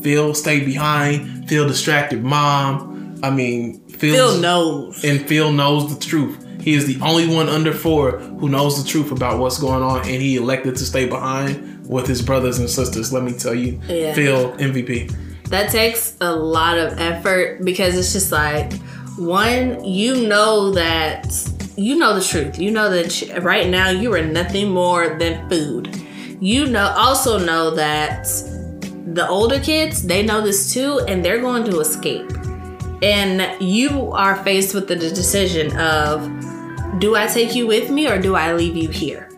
Phil 0.03 0.35
stayed 0.35 0.65
behind. 0.65 1.49
Phil 1.49 1.67
distracted 1.67 2.23
mom. 2.25 3.21
I 3.23 3.31
mean, 3.31 3.81
Phil's, 3.89 4.17
Phil 4.33 4.41
knows. 4.41 5.05
and 5.05 5.27
Phil 5.29 5.53
knows 5.53 5.93
the 5.95 6.05
truth. 6.05 6.45
He 6.61 6.75
is 6.75 6.87
the 6.87 6.99
only 7.03 7.27
one 7.33 7.49
under 7.49 7.73
four 7.73 8.19
who 8.19 8.49
knows 8.49 8.83
the 8.83 8.89
truth 8.89 9.11
about 9.13 9.39
what's 9.39 9.59
going 9.59 9.83
on, 9.83 10.01
and 10.01 10.21
he 10.23 10.37
elected 10.37 10.77
to 10.77 10.85
stay 10.85 11.07
behind 11.07 11.78
with 11.89 12.07
his 12.07 12.23
brothers 12.23 12.59
and 12.59 12.69
sisters. 12.71 13.13
Let 13.13 13.25
me 13.25 13.33
tell 13.33 13.55
you, 13.55 13.81
Yeah. 13.89 14.15
Phil 14.15 14.53
MVP. 14.59 15.11
That 15.49 15.71
takes 15.71 16.15
a 16.21 16.35
lot 16.35 16.79
of 16.79 16.99
effort 16.99 17.65
because 17.65 17.97
it's 17.97 18.13
just 18.13 18.31
like 18.31 18.73
one, 19.17 19.83
you 19.83 20.29
know 20.29 20.71
that 20.73 21.27
you 21.77 21.97
know 21.97 22.15
the 22.15 22.25
truth. 22.25 22.59
You 22.59 22.71
know 22.71 22.91
that 22.91 23.43
right 23.43 23.69
now 23.69 23.89
you 23.91 24.13
are 24.15 24.23
nothing 24.23 24.71
more 24.71 25.17
than 25.19 25.49
food. 25.49 25.97
You 26.41 26.67
know 26.67 26.93
also 26.97 27.39
know 27.39 27.71
that 27.75 28.25
the 29.15 29.27
older 29.27 29.59
kids, 29.59 30.03
they 30.03 30.23
know 30.23 30.41
this 30.43 30.73
too 30.73 31.01
and 31.09 31.25
they're 31.25 31.41
going 31.41 31.65
to 31.65 31.81
escape. 31.81 32.31
And 33.03 33.61
you 33.61 34.13
are 34.13 34.37
faced 34.45 34.75
with 34.75 34.87
the 34.89 34.97
decision 34.97 35.75
of 35.79 36.29
do 36.99 37.17
I 37.17 37.27
take 37.27 37.55
you 37.55 37.67
with 37.67 37.91
me 37.91 38.09
or 38.09 38.21
do 38.21 38.35
I 38.35 38.53
leave 38.53 38.77
you 38.77 38.89
here? 38.89 39.31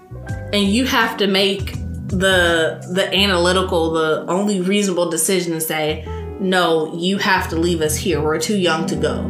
And 0.53 0.65
you 0.65 0.87
have 0.87 1.17
to 1.19 1.27
make 1.27 1.77
the 2.11 2.87
the 2.93 3.13
analytical, 3.15 3.93
the 3.93 4.25
only 4.29 4.61
reasonable 4.61 5.11
decision 5.11 5.53
to 5.53 5.61
say, 5.61 6.05
no, 6.41 6.95
you 6.97 7.19
have 7.19 7.49
to 7.51 7.57
leave 7.57 7.81
us 7.81 7.97
here. 7.97 8.23
We're 8.23 8.39
too 8.41 8.57
young 8.59 8.87
to 8.87 8.97
go. 8.97 9.23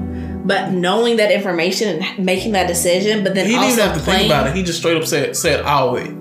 But 0.45 0.73
knowing 0.73 1.17
that 1.17 1.31
information 1.31 2.03
and 2.03 2.25
making 2.25 2.53
that 2.53 2.67
decision, 2.67 3.23
but 3.23 3.35
then 3.35 3.47
He 3.47 3.53
didn't 3.53 3.79
have 3.79 3.97
to 3.97 4.03
playing, 4.03 4.21
think 4.21 4.33
about 4.33 4.47
it. 4.47 4.57
He 4.57 4.63
just 4.63 4.79
straight 4.79 4.97
up 4.97 5.05
said, 5.07 5.37
"said 5.37 5.65
I'll 5.65 5.93
wait." 5.93 6.13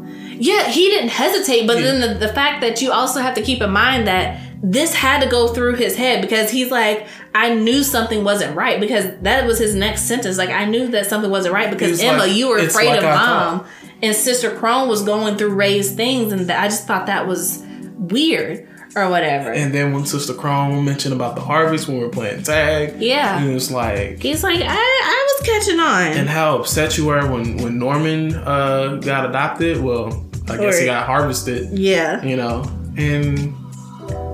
yeah, 0.42 0.70
he 0.70 0.88
didn't 0.90 1.10
hesitate. 1.10 1.68
But 1.68 1.78
Yeah. 1.78 1.84
then 1.92 2.02
the, 2.20 2.28
the 2.28 2.34
fact 2.34 2.62
that 2.62 2.82
you 2.82 2.92
also 2.94 3.20
have 3.20 3.34
to 3.36 3.42
keep 3.42 3.62
in 3.62 3.72
mind 3.72 4.08
that 4.08 4.40
this 4.64 4.94
had 4.94 5.22
to 5.22 5.28
go 5.30 5.50
through 5.50 5.76
his 5.76 5.96
head 5.98 6.22
because 6.22 6.50
he's 6.50 6.72
like, 6.72 7.08
I 7.36 7.54
knew 7.54 7.84
something 7.84 8.24
wasn't 8.24 8.56
right 8.56 8.80
because 8.80 9.06
that 9.22 9.46
was 9.46 9.58
his 9.60 9.76
next 9.76 10.04
sentence. 10.04 10.38
Like, 10.38 10.50
I 10.50 10.66
knew 10.66 10.88
that 10.88 11.08
something 11.08 11.30
wasn't 11.32 11.54
right 11.54 11.70
because 11.70 12.02
Emma, 12.02 12.20
like, 12.20 12.32
you 12.34 12.48
were 12.50 12.58
afraid 12.58 12.88
like 12.88 12.98
of 13.00 13.04
mom, 13.04 13.66
and 14.02 14.16
Sister 14.16 14.52
Krone 14.52 14.88
was 14.88 15.02
going 15.04 15.38
through 15.38 15.54
Ray's 15.56 15.94
things, 15.94 16.32
and 16.34 16.50
I 16.52 16.68
just 16.68 16.88
thought 16.88 17.06
that 17.08 17.28
was 17.28 17.64
weird 17.98 18.68
or 18.96 19.10
whatever. 19.10 19.52
And 19.54 19.74
then 19.74 19.94
when 19.94 20.06
Sister 20.06 20.34
Krone 20.34 20.84
mentioned 20.84 21.14
about 21.14 21.36
the 21.36 21.42
harvest 21.42 21.88
when 21.88 21.98
we 21.98 22.04
were 22.04 22.10
playing 22.10 22.42
tag, 22.44 23.00
Yeah. 23.00 23.40
he 23.40 23.54
was 23.54 23.70
like, 23.72 24.20
he's 24.22 24.44
like, 24.44 24.60
I, 24.62 24.66
I 24.68 25.38
was 25.40 25.48
catching 25.48 25.80
on. 25.80 26.04
and 26.18 26.28
how 26.30 26.58
upset 26.58 26.98
you 26.98 27.06
were 27.06 27.30
when 27.32 27.58
when 27.58 27.78
Norman 27.78 28.34
uh, 28.36 28.96
got 29.02 29.30
adopted. 29.30 29.80
Well, 29.82 30.26
I 30.50 30.58
guess 30.58 30.80
he 30.80 30.86
got 30.86 31.06
harvested, 31.06 31.78
yeah, 31.78 32.24
you 32.24 32.36
know. 32.36 32.64
And 32.98 33.56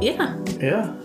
yeah. 0.01 0.38
yeah, 0.62 0.95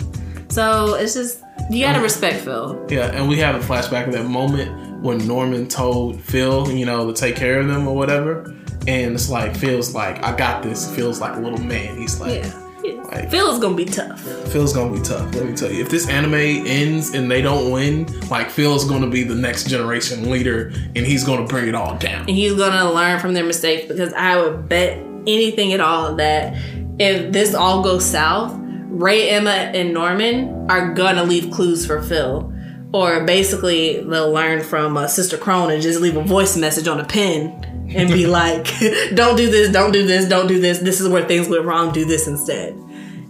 So 0.49 0.95
it's 0.95 1.15
just 1.15 1.41
you 1.71 1.85
gotta 1.85 2.01
respect 2.01 2.45
Phil. 2.45 2.87
yeah, 2.89 3.11
and 3.13 3.29
we 3.29 3.37
have 3.39 3.57
a 3.57 3.59
flashback 3.59 4.07
of 4.07 4.13
that 4.13 4.25
moment 4.27 4.71
when 5.01 5.27
Norman 5.27 5.67
told 5.69 6.21
Phil, 6.21 6.71
you 6.71 6.85
know, 6.87 7.07
to 7.07 7.13
take 7.13 7.37
care 7.37 7.61
of 7.61 7.69
them 7.69 7.87
or 7.89 7.95
whatever. 7.97 8.55
And 8.87 9.15
it's 9.15 9.29
like 9.29 9.57
Phil's 9.57 9.95
like, 9.95 10.23
I 10.25 10.35
got 10.37 10.63
this. 10.63 10.95
Feels 10.95 11.21
like 11.21 11.37
a 11.37 11.41
little 11.41 11.61
man. 11.61 11.97
He's 11.99 12.21
like, 12.21 12.43
Yeah. 12.45 12.53
yeah. 12.85 13.03
Like- 13.03 13.31
Phil's 13.31 13.59
gonna 13.59 13.75
be 13.77 13.85
tough. 13.85 14.21
Phil's 14.53 14.73
gonna 14.73 14.93
be 14.95 15.01
tough. 15.03 15.35
Let 15.35 15.45
me 15.47 15.55
tell 15.55 15.71
you, 15.71 15.83
if 15.83 15.91
this 15.91 16.09
anime 16.09 16.35
ends 16.35 17.13
and 17.15 17.31
they 17.31 17.43
don't 17.43 17.71
win, 17.71 18.07
like 18.31 18.51
Phil's 18.51 18.85
gonna 18.87 19.07
be 19.09 19.23
the 19.23 19.35
next 19.35 19.69
generation 19.69 20.31
leader, 20.31 20.73
and 20.97 21.05
he's 21.07 21.25
gonna 21.25 21.47
bring 21.47 21.69
it 21.69 21.75
all 21.75 21.97
down. 21.97 22.21
and 22.23 22.31
he's 22.31 22.55
gonna 22.55 22.91
learn 22.93 23.21
from 23.21 23.35
their 23.35 23.45
mistakes 23.45 23.87
because 23.87 24.13
I 24.15 24.41
would 24.41 24.69
bet 24.69 24.97
anything 25.27 25.73
at 25.75 25.81
all 25.81 26.15
that 26.17 26.55
if 26.99 27.33
this 27.33 27.55
all 27.55 27.83
goes 27.83 28.05
south, 28.05 28.57
Ray, 28.89 29.29
Emma, 29.31 29.51
and 29.51 29.93
Norman 29.95 30.67
are 30.71 30.95
gonna 30.95 31.25
leave 31.25 31.51
clues 31.51 31.85
for 31.87 32.01
Phil. 32.03 32.51
Or 32.93 33.25
basically, 33.25 34.03
they'll 34.03 34.33
learn 34.33 34.63
from 34.63 34.97
uh, 34.97 35.07
Sister 35.07 35.37
Krone 35.37 35.71
and 35.73 35.81
just 35.83 36.01
leave 36.01 36.17
a 36.17 36.23
voice 36.25 36.57
message 36.57 36.89
on 36.89 36.99
a 37.01 37.05
pen 37.05 37.89
and 37.95 38.09
be 38.09 38.27
like, 38.41 38.67
don't 39.15 39.37
do 39.37 39.49
this, 39.51 39.71
don't 39.73 39.93
do 39.93 40.05
this, 40.07 40.29
don't 40.29 40.47
do 40.49 40.61
this. 40.61 40.79
This 40.81 41.01
is 41.01 41.09
where 41.09 41.25
things 41.25 41.49
went 41.49 41.65
wrong, 41.65 41.93
do 41.93 42.05
this 42.05 42.27
instead. 42.27 42.75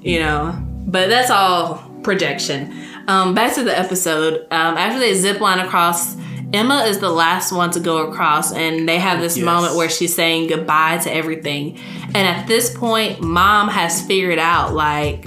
You 0.01 0.20
know? 0.20 0.59
But 0.87 1.09
that's 1.09 1.31
all 1.31 1.77
projection. 2.03 2.75
Um, 3.07 3.35
back 3.35 3.55
to 3.57 3.62
the 3.62 3.77
episode. 3.79 4.46
Um, 4.51 4.77
after 4.79 4.99
they 4.99 5.14
zip 5.14 5.40
line 5.40 5.59
across, 5.59 6.16
Emma 6.53 6.85
is 6.88 6.99
the 6.99 7.11
last 7.11 7.53
one 7.53 7.70
to 7.73 7.81
go 7.81 8.09
across, 8.09 8.53
and 8.53 8.88
they 8.88 8.99
have 8.99 9.20
this 9.20 9.37
Yes. 9.37 9.44
moment 9.44 9.77
where 9.77 9.88
she's 9.90 10.14
saying 10.14 10.49
goodbye 10.49 10.99
to 10.99 11.12
everything. 11.12 11.79
And 12.07 12.16
at 12.16 12.46
this 12.49 12.75
point, 12.77 13.20
mom 13.20 13.68
has 13.68 14.01
figured 14.03 14.38
out, 14.38 14.75
like, 14.75 15.27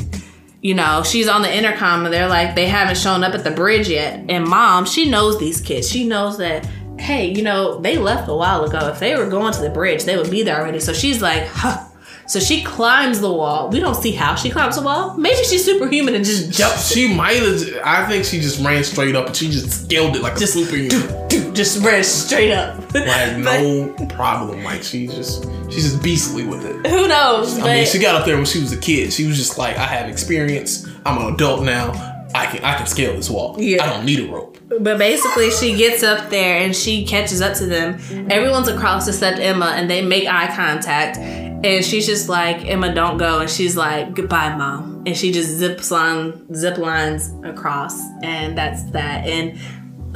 you 0.64 0.74
know, 0.74 1.04
she's 1.04 1.28
on 1.28 1.42
the 1.42 1.54
intercom 1.54 2.06
and 2.06 2.14
they're 2.14 2.30
like, 2.30 2.56
they 2.56 2.68
haven't 2.68 2.98
shown 2.98 3.22
up 3.22 3.34
at 3.36 3.44
the 3.44 3.52
bridge 3.52 3.90
yet. 3.90 4.24
And 4.30 4.48
mom, 4.48 4.86
she 4.86 5.10
knows 5.10 5.38
these 5.38 5.60
kids. 5.60 5.92
She 5.92 6.08
knows 6.08 6.38
that, 6.38 6.66
hey, 6.98 7.34
you 7.34 7.44
know, 7.44 7.82
they 7.82 7.98
left 7.98 8.30
a 8.30 8.34
while 8.34 8.64
ago. 8.64 8.88
If 8.88 9.00
they 9.00 9.14
were 9.18 9.30
going 9.30 9.52
to 9.54 9.62
the 9.62 9.70
bridge, 9.70 10.06
they 10.06 10.16
would 10.16 10.32
be 10.32 10.42
there 10.42 10.58
already. 10.58 10.80
So 10.80 10.94
she's 10.94 11.22
like, 11.22 11.46
huh. 11.48 11.86
So 12.26 12.40
she 12.40 12.64
climbs 12.64 13.20
the 13.20 13.32
wall. 13.32 13.70
We 13.70 13.80
don't 13.80 13.96
see 13.96 14.12
how 14.12 14.36
she 14.36 14.50
climbs 14.50 14.76
the 14.76 14.82
wall. 14.82 15.16
Maybe 15.18 15.44
she's 15.44 15.66
superhuman 15.66 16.16
and 16.16 16.24
just 16.24 16.52
jumps. 16.52 16.92
She 16.94 17.14
might 17.14 17.42
have. 17.42 17.82
I 17.84 18.06
think 18.08 18.26
she 18.26 18.40
just 18.40 18.64
ran 18.64 18.84
straight 18.84 19.16
up 19.16 19.28
and 19.28 19.36
she 19.36 19.50
just 19.50 19.84
scaled 19.86 20.16
it 20.16 20.22
like 20.22 20.38
Just 20.38 20.56
a 20.56 20.66
superhuman. 20.66 21.28
Dude, 21.28 21.56
just 21.56 21.84
ran 21.84 22.04
straight 22.04 22.52
up. 22.52 22.94
Like 22.94 23.38
no 23.38 23.94
problem. 24.10 24.64
Like 24.64 24.84
she's 24.84 25.14
just 25.14 25.44
she's 25.70 25.84
just 25.92 26.02
beastly 26.04 26.46
with 26.46 26.66
it. 26.66 26.88
Who 26.88 27.08
knows? 27.08 27.60
I 27.60 27.64
mean, 27.76 27.86
she 27.86 28.00
got 28.00 28.16
up 28.16 28.26
there 28.26 28.38
when 28.38 28.46
she 28.46 28.60
was 28.62 28.72
a 28.72 28.80
kid. 28.80 29.12
She 29.12 29.28
was 29.28 29.38
just 29.38 29.58
like, 29.58 29.78
I 29.78 29.86
have 29.86 30.10
experience. 30.10 30.88
I'm 31.06 31.18
an 31.18 31.34
adult 31.34 31.64
now. 31.64 31.92
I 32.36 32.46
can 32.48 32.64
I 32.64 32.78
can 32.78 32.88
scale 32.88 33.14
this 33.16 33.30
wall. 33.30 33.56
Yeah. 33.60 33.84
I 33.84 33.88
don't 33.90 34.06
need 34.06 34.20
a 34.28 34.32
rope. 34.32 34.53
But 34.80 34.98
basically, 34.98 35.52
she 35.52 35.76
gets 35.76 36.04
up 36.04 36.30
there 36.30 36.58
and 36.58 36.76
she 36.76 37.06
catches 37.06 37.42
up 37.42 37.56
to 37.58 37.66
them. 37.66 38.00
Everyone's 38.32 38.68
across 38.68 39.08
except 39.08 39.40
Emma, 39.40 39.74
and 39.76 39.90
they 39.90 40.04
make 40.04 40.28
eye 40.28 40.54
contact. 40.56 41.18
And 41.18 41.84
she's 41.84 42.06
just 42.06 42.28
like, 42.28 42.66
Emma, 42.66 42.94
don't 42.94 43.18
go. 43.18 43.40
And 43.40 43.50
she's 43.50 43.78
like, 43.78 44.14
goodbye, 44.14 44.56
mom. 44.56 45.04
And 45.06 45.16
she 45.16 45.32
just 45.32 45.50
zips 45.50 45.92
on, 45.92 46.54
zip 46.54 46.78
lines 46.78 47.34
across. 47.44 47.98
And 48.22 48.58
that's 48.58 48.84
that. 48.92 49.26
And 49.26 49.58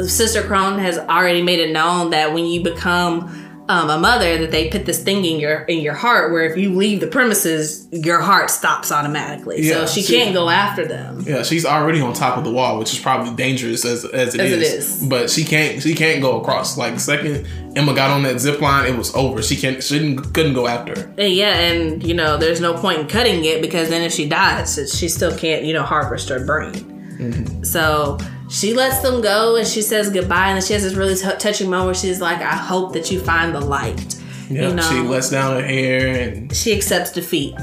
Sister 0.10 0.44
Krone 0.44 0.78
has 0.80 0.98
already 0.98 1.42
made 1.42 1.60
it 1.60 1.72
known 1.72 2.10
that 2.12 2.34
when 2.34 2.46
you 2.46 2.62
become 2.64 3.47
um, 3.70 3.90
a 3.90 3.98
mother, 3.98 4.38
that 4.40 4.52
they 4.52 4.70
put 4.70 4.86
this 4.86 5.04
thing 5.04 5.26
in 5.26 5.40
your 5.40 5.62
in 5.64 5.80
your 5.80 5.94
heart 5.94 6.32
where 6.32 6.44
if 6.46 6.58
you 6.58 6.74
leave 6.74 7.00
the 7.00 7.08
premises, 7.08 7.88
your 7.92 8.20
heart 8.22 8.50
stops 8.50 8.92
automatically. 8.92 9.62
Yeah, 9.62 9.86
so 9.86 9.94
she 9.94 10.02
see- 10.02 10.16
can't 10.18 10.34
go 10.34 10.50
after 10.50 10.86
them. 10.86 11.22
Yeah, 11.26 11.44
she's 11.44 11.66
already 11.66 12.00
on 12.02 12.14
top 12.14 12.38
of 12.38 12.44
the 12.44 12.52
wall, 12.52 12.80
which 12.80 12.94
is 12.94 13.00
probably 13.00 13.34
dangerous 13.36 13.84
as 13.86 14.06
as 14.06 14.36
it 14.36 14.42
As 14.42 14.52
is. 14.52 14.62
it 14.62 14.78
is. 14.78 15.08
But 15.08 15.30
she 15.30 15.44
can't 15.44 15.82
she 15.82 15.96
can't 15.96 16.22
go 16.22 16.40
across. 16.42 16.78
Like 16.78 17.00
second 17.00 17.48
Emma 17.76 17.94
got 17.94 18.10
on 18.10 18.24
that 18.24 18.40
zip 18.40 18.62
line, 18.62 18.92
it 18.92 18.98
was 18.98 19.14
over. 19.16 19.42
She 19.44 19.56
can't 19.56 19.84
she 19.84 20.00
didn't, 20.00 20.34
couldn't 20.34 20.54
go 20.54 20.68
after 20.68 21.00
her. 21.00 21.14
And 21.18 21.34
yeah, 21.34 21.60
and 21.60 22.02
you 22.04 22.14
know, 22.14 22.38
there's 22.38 22.62
no 22.62 22.74
point 22.74 23.00
in 23.00 23.08
cutting 23.08 23.46
it 23.46 23.62
because 23.62 23.90
then 23.90 24.02
if 24.02 24.12
she 24.14 24.28
dies, 24.28 24.98
she 24.98 25.08
still 25.10 25.36
can't, 25.38 25.64
you 25.64 25.74
know, 25.74 25.84
harvest 25.84 26.30
her 26.30 26.44
brain. 26.46 27.64
So 27.64 28.18
she 28.50 28.74
lets 28.74 29.00
them 29.00 29.22
go 29.22 29.56
and 29.58 29.68
she 29.68 29.82
says 29.82 30.10
goodbye, 30.10 30.48
and 30.50 30.56
then 30.56 30.66
she 30.66 30.74
has 30.74 30.84
this 30.84 30.94
really 30.94 31.16
t- 31.16 31.38
touching 31.40 31.70
moment 31.70 31.86
where 31.88 31.94
she's 31.96 32.22
like, 32.22 32.42
"I 32.42 32.56
hope 32.56 32.94
that 32.94 33.12
you 33.12 33.20
find 33.20 33.54
the 33.54 33.60
light." 33.62 34.16
Yeah, 34.50 34.70
you 34.70 34.76
know, 34.76 34.90
she 34.90 35.00
lets 35.02 35.30
down 35.30 35.60
her 35.60 35.68
hair 35.68 36.08
and 36.22 36.56
she 36.56 36.74
accepts 36.76 37.12
defeat. 37.12 37.56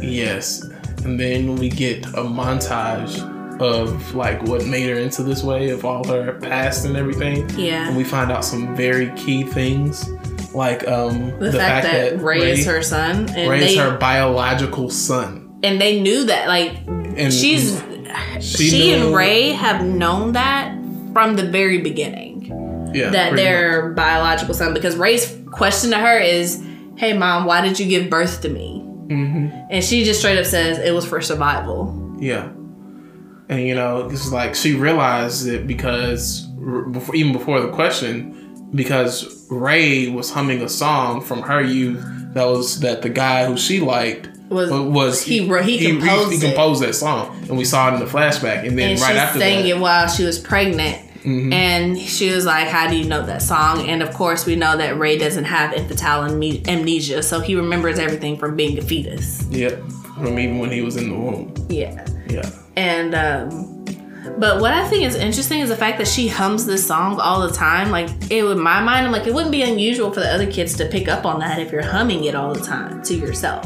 yes, 0.00 0.62
and 1.04 1.18
then 1.18 1.54
we 1.56 1.68
get 1.68 2.04
a 2.06 2.22
montage 2.24 3.28
of 3.60 4.14
like 4.16 4.42
what 4.44 4.64
made 4.66 4.88
her 4.88 4.96
into 4.98 5.22
this 5.22 5.44
way 5.44 5.70
of 5.70 5.84
all 5.84 6.02
her 6.08 6.32
past 6.40 6.84
and 6.84 6.96
everything. 6.96 7.48
Yeah. 7.58 7.86
and 7.88 7.96
we 7.96 8.02
find 8.02 8.32
out 8.32 8.44
some 8.44 8.74
very 8.74 9.10
key 9.12 9.44
things, 9.44 10.08
like 10.52 10.86
um 10.88 11.30
The, 11.38 11.52
fact, 11.52 11.84
that, 11.86 12.20
Ray, 12.20 12.50
is 12.52 12.66
her 12.66 12.82
son, 12.82 13.28
and 13.36 13.48
Ray 13.48 13.60
they 13.60 13.72
is 13.74 13.78
her 13.78 13.96
biological 13.98 14.90
son. 14.90 15.60
and 15.62 15.80
they 15.80 16.00
knew 16.00 16.24
that. 16.24 16.48
Like 16.48 16.72
And 16.88 17.32
she's 17.32 17.80
she 18.40 18.68
she, 18.68 18.92
and 18.92 19.14
Ray 19.14 19.50
have 19.50 19.84
known 19.84 20.32
that 20.32 20.74
from 21.12 21.36
the 21.36 21.48
very 21.48 21.78
beginning. 21.78 22.90
yeah, 22.94 23.10
that 23.10 23.36
their 23.36 23.90
biological 23.92 24.54
son 24.54 24.74
because 24.74 24.96
Ray's 24.96 25.38
question 25.50 25.90
to 25.90 25.98
her 25.98 26.18
is, 26.18 26.64
"Hey, 26.96 27.12
mom, 27.12 27.46
why 27.46 27.60
did 27.60 27.78
you 27.78 27.86
give 27.86 28.10
birth 28.10 28.42
to 28.42 28.48
me?" 28.48 28.82
Mm-hmm. 29.06 29.66
And 29.70 29.84
she 29.84 30.04
just 30.04 30.20
straight 30.20 30.38
up 30.38 30.46
says 30.46 30.78
it 30.78 30.92
was 30.92 31.04
for 31.04 31.20
survival. 31.20 32.16
Yeah. 32.18 32.50
And 33.48 33.66
you 33.66 33.74
know, 33.74 34.08
it's 34.08 34.32
like 34.32 34.54
she 34.54 34.74
realized 34.74 35.46
it 35.46 35.66
because 35.66 36.46
before, 36.92 37.14
even 37.14 37.32
before 37.32 37.60
the 37.60 37.70
question, 37.70 38.70
because 38.74 39.46
Ray 39.50 40.08
was 40.08 40.30
humming 40.30 40.62
a 40.62 40.68
song 40.68 41.20
from 41.20 41.42
her 41.42 41.62
youth 41.62 42.02
that 42.32 42.44
was 42.44 42.80
that 42.80 43.02
the 43.02 43.10
guy 43.10 43.44
who 43.44 43.56
she 43.58 43.80
liked 43.80 44.28
Was- 44.52 44.70
was 44.70 45.22
he 45.22 45.46
wrote- 45.46 45.64
he 45.64 45.78
composed 45.86 46.30
he, 46.32 46.36
it. 46.38 46.40
composed 46.40 46.82
that 46.82 46.94
song, 46.94 47.36
and 47.48 47.56
we 47.56 47.64
saw 47.64 47.88
it 47.90 47.94
in 47.94 48.00
the 48.00 48.06
flashback, 48.06 48.66
and 48.66 48.78
then 48.78 48.92
and 48.92 49.00
right 49.00 49.12
she 49.12 49.18
after 49.18 49.38
sang 49.38 49.62
that, 49.62 49.68
it 49.68 49.78
while 49.78 50.08
she 50.08 50.24
was 50.24 50.38
pregnant. 50.38 50.98
Mm-hmm. 51.24 51.52
And 51.52 51.96
she 51.98 52.30
was 52.32 52.44
like, 52.44 52.66
"How 52.66 52.88
do 52.88 52.96
you 52.96 53.04
know 53.04 53.24
that 53.24 53.42
song?" 53.42 53.88
And 53.88 54.02
of 54.02 54.12
course, 54.12 54.44
we 54.44 54.56
know 54.56 54.76
that 54.76 54.98
Ray 54.98 55.16
doesn't 55.18 55.44
have 55.44 55.72
infantile 55.72 56.24
amnesia, 56.24 57.22
so 57.22 57.38
he 57.40 57.54
remembers 57.54 57.98
everything 58.00 58.36
from 58.36 58.56
being 58.56 58.76
a 58.76 58.82
fetus. 58.82 59.44
yep, 59.48 59.80
from 60.16 60.36
even 60.38 60.58
when 60.58 60.72
he 60.72 60.82
was 60.82 60.96
in 60.96 61.08
the 61.10 61.14
womb, 61.16 61.54
Yeah. 61.68 62.04
yeah. 62.28 62.50
And 62.76 63.14
um 63.14 63.68
but 64.38 64.60
what 64.60 64.72
I 64.72 64.88
think 64.88 65.04
is 65.04 65.14
interesting 65.14 65.60
is 65.60 65.68
the 65.68 65.76
fact 65.76 65.98
that 65.98 66.08
she 66.08 66.26
hums 66.28 66.64
this 66.64 66.84
song 66.86 67.20
all 67.20 67.46
the 67.46 67.52
time. 67.54 67.90
Like 67.90 68.08
it 68.30 68.42
would 68.42 68.56
my 68.56 68.80
mind, 68.82 69.06
I'm 69.06 69.12
like, 69.12 69.26
it 69.26 69.34
wouldn't 69.34 69.52
be 69.52 69.62
unusual 69.62 70.10
for 70.12 70.20
the 70.20 70.32
other 70.32 70.50
kids 70.50 70.74
to 70.78 70.86
pick 70.86 71.06
up 71.06 71.24
on 71.26 71.38
that 71.40 71.58
if 71.60 71.70
you're 71.70 71.82
humming 71.86 72.24
it 72.24 72.34
all 72.34 72.52
the 72.54 72.60
time 72.64 73.02
to 73.04 73.14
yourself. 73.14 73.64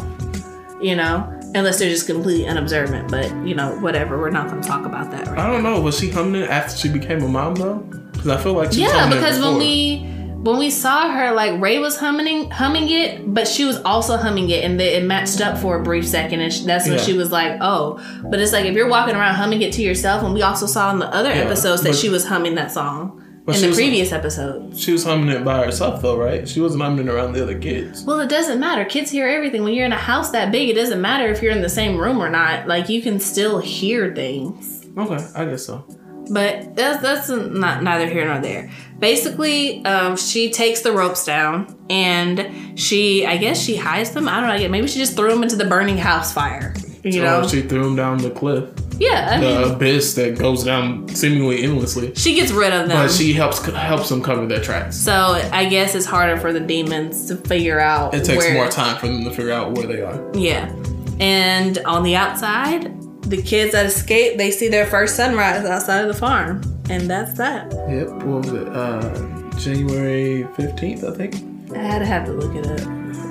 You 0.80 0.96
know? 0.96 1.32
Unless 1.54 1.78
they're 1.78 1.88
just 1.90 2.06
completely 2.06 2.46
unobservant. 2.46 3.10
But, 3.10 3.30
you 3.46 3.54
know, 3.54 3.78
whatever. 3.80 4.18
We're 4.18 4.30
not 4.30 4.48
gonna 4.48 4.62
talk 4.62 4.84
about 4.84 5.10
that 5.10 5.26
right 5.28 5.38
I 5.38 5.50
don't 5.50 5.62
know. 5.62 5.80
Was 5.80 5.98
she 5.98 6.10
humming 6.10 6.42
it 6.42 6.50
after 6.50 6.76
she 6.76 6.88
became 6.88 7.22
a 7.22 7.28
mom 7.28 7.54
though? 7.54 7.76
Because 8.12 8.28
I 8.28 8.36
feel 8.42 8.52
like 8.54 8.72
she 8.72 8.82
Yeah, 8.82 9.08
because 9.08 9.40
when 9.40 9.56
we 9.58 10.12
when 10.42 10.58
we 10.58 10.70
saw 10.70 11.10
her, 11.10 11.32
like 11.32 11.60
Ray 11.60 11.78
was 11.78 11.96
humming 11.98 12.50
humming 12.50 12.88
it, 12.90 13.32
but 13.34 13.48
she 13.48 13.64
was 13.64 13.78
also 13.82 14.16
humming 14.16 14.48
it, 14.50 14.62
and 14.64 14.80
it 14.80 15.02
matched 15.02 15.40
up 15.40 15.58
for 15.58 15.80
a 15.80 15.82
brief 15.82 16.06
second, 16.06 16.40
and 16.40 16.52
that's 16.66 16.86
when 16.86 16.98
Yeah. 16.98 17.02
she 17.04 17.14
was 17.14 17.32
like, 17.32 17.58
"Oh." 17.60 17.98
But 18.30 18.38
it's 18.40 18.52
like 18.52 18.64
if 18.66 18.74
you're 18.74 18.88
walking 18.88 19.16
around 19.16 19.34
humming 19.34 19.62
it 19.62 19.72
to 19.74 19.82
yourself, 19.82 20.22
and 20.22 20.34
we 20.34 20.42
also 20.42 20.66
saw 20.66 20.92
in 20.92 20.98
the 21.00 21.12
other 21.12 21.30
Yeah, 21.30 21.42
episodes 21.46 21.82
that 21.82 21.96
she 21.96 22.08
was 22.10 22.26
humming 22.26 22.54
that 22.56 22.70
song 22.70 23.20
But 23.46 23.54
in 23.56 23.62
the 23.62 23.68
was- 23.68 23.76
previous 23.76 24.12
episode. 24.12 24.76
she 24.76 24.92
was 24.92 25.04
humming 25.04 25.28
it 25.28 25.44
by 25.44 25.64
herself 25.64 26.02
though, 26.02 26.18
right? 26.18 26.48
She 26.48 26.60
wasn't 26.60 26.82
humming 26.82 27.06
it 27.06 27.10
around 27.10 27.32
the 27.32 27.42
other 27.42 27.58
kids. 27.58 28.02
Well, 28.04 28.18
it 28.20 28.28
doesn't 28.28 28.58
matter. 28.58 28.84
Kids 28.84 29.10
hear 29.10 29.28
everything. 29.28 29.62
When 29.62 29.72
you're 29.72 29.86
in 29.86 29.92
a 29.92 29.96
house 29.96 30.30
that 30.32 30.50
big, 30.50 30.68
it 30.68 30.74
doesn't 30.74 31.00
matter 31.00 31.28
if 31.28 31.40
you're 31.40 31.52
in 31.52 31.62
the 31.62 31.68
same 31.68 31.96
room 31.96 32.20
or 32.20 32.28
not. 32.28 32.66
Like 32.66 32.88
you 32.88 33.00
can 33.00 33.20
still 33.20 33.58
hear 33.60 34.12
things. 34.14 34.84
Okay, 34.98 35.24
I 35.34 35.44
guess 35.44 35.64
so. 35.64 35.84
But 36.28 36.74
that's 36.74 37.00
that's 37.00 37.28
not 37.28 37.84
neither 37.84 38.08
here 38.08 38.26
nor 38.26 38.40
there. 38.40 38.68
Basically, 38.98 39.84
um, 39.84 40.16
she 40.16 40.50
takes 40.50 40.80
the 40.80 40.90
ropes 40.90 41.24
down 41.24 41.76
and 41.88 42.78
she, 42.78 43.24
I 43.24 43.36
guess, 43.36 43.62
she 43.62 43.76
hides 43.76 44.10
them. 44.10 44.28
I 44.28 44.40
don't 44.40 44.60
know. 44.60 44.68
Maybe 44.68 44.88
she 44.88 44.98
just 44.98 45.14
threw 45.14 45.28
them 45.28 45.44
into 45.44 45.54
the 45.54 45.66
burning 45.66 45.98
house 45.98 46.32
fire. 46.32 46.74
You 47.04 47.22
know? 47.22 47.46
She 47.46 47.62
threw 47.62 47.84
them 47.84 47.94
down 47.94 48.18
the 48.18 48.30
cliff, 48.30 48.70
yeah. 48.98 49.28
I 49.32 49.40
mean, 49.40 49.62
the 49.62 49.74
abyss 49.74 50.14
that 50.14 50.38
goes 50.38 50.64
down 50.64 51.08
seemingly 51.08 51.62
endlessly. 51.62 52.14
she 52.14 52.34
gets 52.34 52.50
rid 52.52 52.72
of 52.72 52.88
them. 52.88 52.96
But 52.96 53.10
she 53.10 53.32
helps 53.32 53.64
helps 53.66 54.08
them 54.08 54.22
cover 54.22 54.46
their 54.46 54.60
tracks. 54.60 54.96
so 54.96 55.12
I 55.52 55.66
guess 55.66 55.94
it's 55.94 56.06
harder 56.06 56.36
for 56.38 56.52
the 56.52 56.60
demons 56.60 57.28
to 57.28 57.36
figure 57.36 57.80
out. 57.80 58.14
It 58.14 58.24
takes 58.24 58.44
where, 58.44 58.54
more 58.54 58.68
time 58.68 58.96
for 58.98 59.06
them 59.06 59.24
to 59.24 59.30
figure 59.30 59.52
out 59.52 59.72
where 59.72 59.86
they 59.86 60.00
are. 60.02 60.30
Yeah. 60.34 60.74
And 61.20 61.78
on 61.86 62.02
the 62.02 62.14
outside, 62.16 62.92
the 63.22 63.40
kids 63.42 63.72
that 63.72 63.86
escape, 63.86 64.36
they 64.38 64.50
see 64.50 64.68
their 64.68 64.86
first 64.86 65.16
sunrise 65.16 65.64
outside 65.64 66.00
of 66.02 66.08
the 66.08 66.14
farm, 66.20 66.60
and 66.90 67.08
that's 67.08 67.34
that. 67.34 67.72
Yep. 67.88 68.08
What 68.22 68.44
was 68.44 68.52
it? 68.52 68.68
Uh, 68.68 69.50
January 69.58 70.46
fifteenth, 70.54 71.02
I 71.04 71.12
think, 71.12 71.34
I 71.74 71.78
had 71.78 71.98
to 72.00 72.06
have 72.06 72.26
to 72.26 72.32
look 72.32 72.54
it 72.54 72.66
up. 72.66 72.86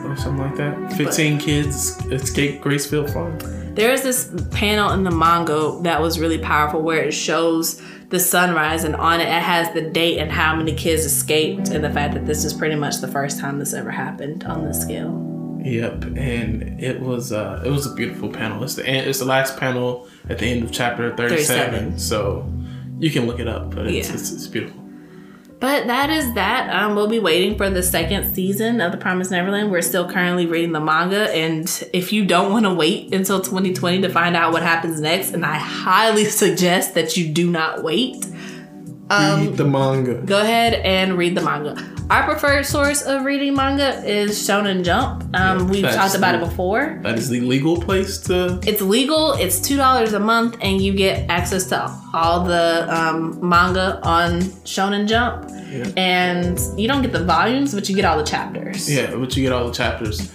or 0.05 0.15
something 0.17 0.37
like 0.37 0.55
that. 0.57 0.93
Fifteen 0.93 1.37
kids 1.37 2.03
escape 2.07 2.61
Gracefield 2.63 3.13
Farm. 3.13 3.37
There's 3.75 4.01
this 4.03 4.31
panel 4.51 4.91
in 4.91 5.03
the 5.03 5.11
manga 5.11 5.77
that 5.81 6.01
was 6.01 6.19
really 6.19 6.37
powerful 6.39 6.81
where 6.81 7.03
it 7.03 7.11
shows 7.11 7.81
the 8.09 8.19
sunrise 8.19 8.83
and 8.83 8.95
on 8.95 9.19
it 9.19 9.27
it 9.27 9.41
has 9.41 9.73
the 9.73 9.81
date 9.81 10.17
and 10.19 10.31
how 10.31 10.55
many 10.55 10.73
kids 10.73 11.03
escaped 11.03 11.69
and 11.69 11.83
the 11.83 11.89
fact 11.89 12.13
that 12.13 12.25
this 12.25 12.45
is 12.45 12.53
pretty 12.53 12.75
much 12.75 12.97
the 13.01 13.07
first 13.07 13.39
time 13.39 13.59
this 13.59 13.73
ever 13.73 13.91
happened 13.91 14.43
on 14.45 14.63
this 14.65 14.81
scale. 14.81 15.21
Yep, 15.63 16.03
and 16.15 16.79
it 16.81 17.01
was 17.01 17.31
uh, 17.33 17.63
it 17.65 17.69
was 17.71 17.87
a 17.87 17.93
beautiful 17.95 18.29
panel. 18.29 18.63
It's 18.63 18.75
the 18.75 18.87
it's 19.09 19.19
the 19.19 19.25
last 19.25 19.57
panel 19.57 20.07
at 20.29 20.37
the 20.37 20.45
end 20.45 20.63
of 20.63 20.71
chapter 20.71 21.15
thirty 21.15 21.37
37. 21.43 21.97
So 21.97 22.47
you 22.99 23.09
can 23.09 23.25
look 23.25 23.39
it 23.39 23.47
up, 23.47 23.73
but 23.73 23.87
it's, 23.87 24.07
Yeah. 24.07 24.13
it's, 24.13 24.31
it's 24.31 24.47
beautiful. 24.47 24.79
But 25.59 25.87
that 25.87 26.09
is 26.09 26.33
that. 26.33 26.69
Um, 26.69 26.95
we'll 26.95 27.07
be 27.07 27.19
waiting 27.19 27.57
for 27.57 27.69
the 27.69 27.81
second 27.81 28.35
season 28.35 28.81
of 28.81 28.91
The 28.91 28.97
Promised 28.97 29.31
Neverland. 29.31 29.71
We're 29.71 29.81
still 29.81 30.07
currently 30.09 30.45
reading 30.45 30.73
the 30.73 30.79
manga, 30.81 31.33
and 31.33 31.65
if 31.93 32.11
you 32.11 32.25
don't 32.25 32.51
want 32.51 32.65
to 32.65 32.73
wait 32.73 33.13
until 33.13 33.39
2020 33.41 34.01
to 34.01 34.09
find 34.09 34.35
out 34.35 34.51
what 34.53 34.63
happens 34.63 34.99
next, 34.99 35.31
and 35.31 35.45
I 35.45 35.55
highly 35.55 36.25
suggest 36.43 36.93
that 36.95 37.15
you 37.17 37.29
do 37.29 37.49
not 37.49 37.83
wait, 37.83 38.25
Um, 39.09 39.41
Read 39.47 39.57
the 39.57 39.65
manga. 39.65 40.15
go 40.15 40.39
ahead 40.41 40.73
and 40.73 41.17
read 41.17 41.35
the 41.35 41.41
manga. 41.41 41.94
Our 42.07 42.23
preferred 42.23 42.67
source 42.67 43.01
of 43.01 43.25
reading 43.25 43.55
manga 43.55 44.03
is 44.05 44.37
Shonen 44.37 44.83
Jump. 44.83 45.23
Um, 45.33 45.67
we've 45.67 45.89
talked 45.89 46.13
about 46.13 46.35
it 46.35 46.39
before. 46.39 46.99
That 47.01 47.17
is 47.17 47.29
the 47.29 47.41
legal 47.41 47.81
place 47.81 48.19
to. 48.25 48.59
It's 48.63 48.81
legal. 48.81 49.33
It's 49.33 49.59
two 49.59 49.75
dollars 49.75 50.13
a 50.13 50.19
month, 50.19 50.55
and 50.61 50.79
you 50.79 50.93
get 50.93 51.27
access 51.31 51.65
to 51.69 51.91
all 52.13 52.43
the 52.43 52.85
um, 52.95 53.39
manga 53.47 53.99
on 54.03 54.41
Shonen 54.65 55.07
Jump. 55.07 55.49
Yeah. 55.49 55.91
And 55.97 56.59
you 56.79 56.87
don't 56.87 57.01
get 57.01 57.11
the 57.11 57.23
volumes, 57.23 57.73
but 57.73 57.89
you 57.89 57.95
get 57.95 58.05
all 58.05 58.17
the 58.17 58.23
chapters. 58.23 58.87
Yeah, 58.87 59.15
but 59.15 59.35
you 59.35 59.41
get 59.41 59.51
all 59.51 59.65
the 59.65 59.73
chapters. 59.73 60.31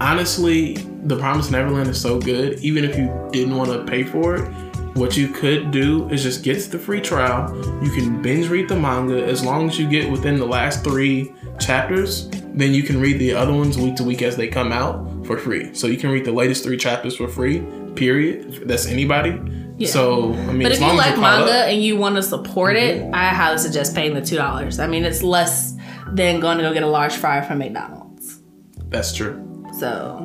Honestly, 0.00 0.74
The 1.04 1.16
Promised 1.16 1.50
Neverland 1.50 1.88
is 1.88 2.00
so 2.00 2.20
good. 2.20 2.60
Even 2.60 2.84
if 2.84 2.96
you 2.96 3.12
didn't 3.32 3.56
want 3.56 3.70
to 3.70 3.84
pay 3.84 4.04
for 4.04 4.36
it, 4.36 4.67
what 4.98 5.16
you 5.16 5.28
could 5.28 5.70
do 5.70 6.08
is 6.10 6.22
just 6.22 6.42
get 6.42 6.58
the 6.70 6.78
free 6.78 7.00
trial. 7.00 7.54
You 7.82 7.90
can 7.90 8.20
binge 8.22 8.48
read 8.48 8.68
the 8.68 8.76
manga 8.76 9.24
as 9.24 9.44
long 9.44 9.68
as 9.68 9.78
you 9.78 9.88
get 9.88 10.10
within 10.10 10.38
the 10.38 10.46
last 10.46 10.82
three 10.84 11.32
chapters. 11.58 12.28
Then 12.30 12.74
you 12.74 12.82
can 12.82 13.00
read 13.00 13.18
the 13.18 13.34
other 13.34 13.52
ones 13.52 13.78
week 13.78 13.96
to 13.96 14.04
week 14.04 14.22
as 14.22 14.36
they 14.36 14.48
come 14.48 14.72
out 14.72 15.26
for 15.26 15.38
free. 15.38 15.72
So 15.74 15.86
you 15.86 15.96
can 15.96 16.10
read 16.10 16.24
the 16.24 16.32
latest 16.32 16.64
three 16.64 16.76
chapters 16.76 17.16
for 17.16 17.28
free. 17.28 17.60
Period. 17.94 18.64
That's 18.66 18.86
anybody. 18.86 19.38
Yeah. 19.78 19.88
So 19.88 20.32
I 20.34 20.52
mean, 20.52 20.62
But 20.64 20.72
as 20.72 20.80
if 20.80 20.86
you 20.86 20.92
like 20.96 21.16
manga 21.18 21.44
up- 21.44 21.48
Mm-hmm. 21.48 21.70
and 21.70 21.82
you 21.84 21.96
want 21.96 22.16
to 22.16 22.22
support 22.22 22.76
it, 22.76 23.08
I 23.14 23.28
highly 23.28 23.58
suggest 23.58 23.94
paying 23.94 24.14
the 24.14 24.20
two 24.22 24.36
dollars. 24.36 24.78
I 24.80 24.86
mean, 24.88 25.04
it's 25.04 25.22
less 25.22 25.74
than 26.12 26.40
going 26.40 26.56
to 26.58 26.64
go 26.64 26.72
get 26.74 26.82
a 26.82 26.88
large 26.88 27.14
fry 27.14 27.40
from 27.42 27.58
McDonald's. 27.58 28.40
that's 28.88 29.12
true. 29.14 29.44
So 29.78 30.24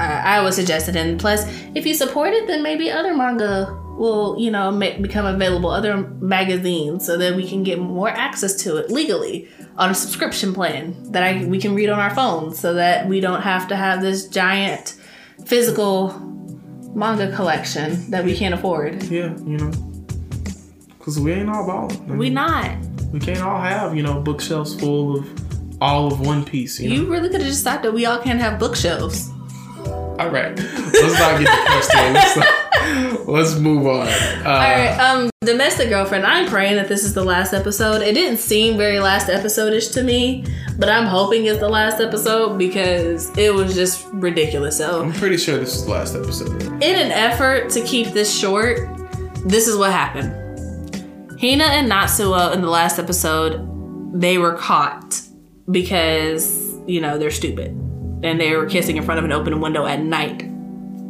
I, 0.00 0.38
I 0.38 0.42
would 0.42 0.54
suggest 0.54 0.88
it. 0.88 0.96
And 0.96 1.20
plus, 1.20 1.44
if 1.74 1.84
you 1.84 1.92
support 1.92 2.32
it, 2.32 2.46
then 2.46 2.62
maybe 2.62 2.90
other 2.90 3.14
manga 3.14 3.78
will, 3.96 4.36
you 4.38 4.50
know, 4.50 4.70
ma- 4.70 4.96
become 5.00 5.26
available, 5.26 5.70
other 5.70 5.96
magazines, 6.20 7.04
so 7.06 7.16
that 7.18 7.34
we 7.36 7.48
can 7.48 7.62
get 7.62 7.78
more 7.78 8.08
access 8.08 8.54
to 8.64 8.76
it 8.76 8.90
legally 8.90 9.48
on 9.78 9.90
a 9.90 9.94
subscription 9.94 10.52
plan 10.54 10.94
that 11.12 11.22
I 11.22 11.44
we 11.44 11.58
can 11.60 11.74
read 11.74 11.88
on 11.88 11.98
our 11.98 12.14
phones, 12.14 12.58
so 12.58 12.74
that 12.74 13.06
we 13.08 13.20
don't 13.20 13.42
have 13.42 13.68
to 13.68 13.76
have 13.76 14.00
this 14.02 14.26
giant 14.28 14.94
physical 15.46 16.12
manga 16.94 17.34
collection 17.34 18.10
that 18.10 18.24
we 18.24 18.36
can't 18.36 18.54
afford. 18.54 19.02
Yeah, 19.04 19.34
you 19.46 19.56
know, 19.58 19.70
because 20.98 21.18
we 21.18 21.32
ain't 21.32 21.48
all 21.50 21.66
balling. 21.66 22.18
We 22.18 22.30
not. 22.30 22.76
We 23.12 23.20
can't 23.20 23.40
all 23.42 23.60
have, 23.60 23.94
you 23.96 24.02
know, 24.02 24.20
bookshelves 24.20 24.74
full 24.74 25.18
of 25.18 25.82
all 25.82 26.06
of 26.12 26.20
One 26.20 26.44
Piece. 26.44 26.80
You 26.80 26.88
know? 26.88 26.94
You 26.94 27.10
really 27.12 27.28
could 27.28 27.40
have 27.40 27.48
just 27.50 27.64
thought 27.64 27.82
that 27.82 27.92
We 27.92 28.06
all 28.06 28.18
can't 28.18 28.40
have 28.40 28.58
bookshelves. 28.58 29.28
all 30.18 30.28
right, 30.30 30.56
let's 30.58 31.18
not 31.18 31.40
get 31.40 31.48
depressed. 31.48 32.38
let's 33.26 33.56
move 33.58 33.86
on. 33.86 34.06
Uh, 34.08 34.42
All 34.44 34.52
right, 34.52 34.98
um, 34.98 35.30
domestic 35.40 35.88
girlfriend. 35.88 36.26
I'm 36.26 36.48
praying 36.48 36.76
that 36.76 36.88
this 36.88 37.04
is 37.04 37.14
the 37.14 37.24
last 37.24 37.52
episode. 37.52 38.02
It 38.02 38.14
didn't 38.14 38.38
seem 38.38 38.76
very 38.76 38.98
last 39.00 39.28
episode-ish 39.28 39.88
to 39.88 40.02
me, 40.02 40.44
but 40.78 40.88
I'm 40.88 41.06
hoping 41.06 41.46
it's 41.46 41.60
the 41.60 41.68
last 41.68 42.00
episode 42.00 42.58
because 42.58 43.36
it 43.36 43.52
was 43.52 43.74
just 43.74 44.06
ridiculous. 44.12 44.76
So, 44.78 45.02
I'm 45.02 45.12
pretty 45.12 45.36
sure 45.36 45.58
this 45.58 45.74
is 45.74 45.84
the 45.84 45.90
last 45.90 46.14
episode. 46.14 46.62
in 46.62 46.82
an 46.82 47.12
effort 47.12 47.70
to 47.70 47.82
keep 47.82 48.08
this 48.08 48.32
short, 48.36 48.80
this 49.44 49.66
is 49.68 49.76
what 49.76 49.92
happened. 49.92 50.32
Hina 51.40 51.64
and 51.64 51.90
Natsuo 51.90 52.54
in 52.54 52.60
the 52.60 52.68
last 52.70 52.98
episode, 52.98 53.68
they 54.20 54.38
were 54.38 54.54
caught 54.54 55.20
because, 55.70 56.74
you 56.86 57.00
know, 57.00 57.18
they're 57.18 57.30
stupid. 57.30 57.68
And 58.24 58.40
they 58.40 58.54
were 58.54 58.66
kissing 58.66 58.96
in 58.96 59.02
front 59.02 59.18
of 59.18 59.24
an 59.24 59.32
open 59.32 59.60
window 59.60 59.84
at 59.84 60.00
night. 60.00 60.44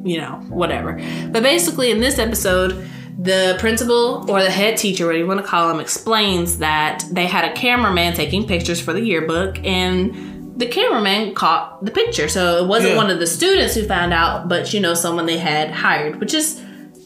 You 0.04 0.18
know, 0.18 0.32
whatever. 0.48 1.00
But 1.30 1.42
basically, 1.42 1.90
in 1.90 2.00
this 2.00 2.18
episode, 2.18 2.88
the 3.18 3.56
principal 3.58 4.24
or 4.30 4.42
the 4.42 4.50
head 4.50 4.76
teacher, 4.76 5.06
whatever 5.06 5.20
you 5.22 5.28
want 5.28 5.40
to 5.40 5.46
call 5.46 5.70
him, 5.70 5.80
explains 5.80 6.58
that 6.58 7.04
they 7.10 7.26
had 7.26 7.44
a 7.44 7.52
cameraman 7.54 8.14
taking 8.14 8.46
pictures 8.46 8.80
for 8.80 8.92
the 8.92 9.00
yearbook 9.02 9.58
and 9.64 10.58
the 10.58 10.66
cameraman 10.66 11.34
caught 11.34 11.84
the 11.84 11.90
picture. 11.90 12.28
So 12.28 12.62
it 12.64 12.68
wasn't 12.68 12.92
Yeah. 12.92 12.96
one 12.98 13.10
of 13.10 13.18
the 13.18 13.26
students 13.26 13.74
who 13.74 13.84
found 13.84 14.12
out, 14.12 14.48
but 14.48 14.72
you 14.74 14.80
know, 14.80 14.94
someone 14.94 15.26
they 15.26 15.38
had 15.38 15.70
hired, 15.70 16.20
which 16.20 16.34
is 16.34 16.60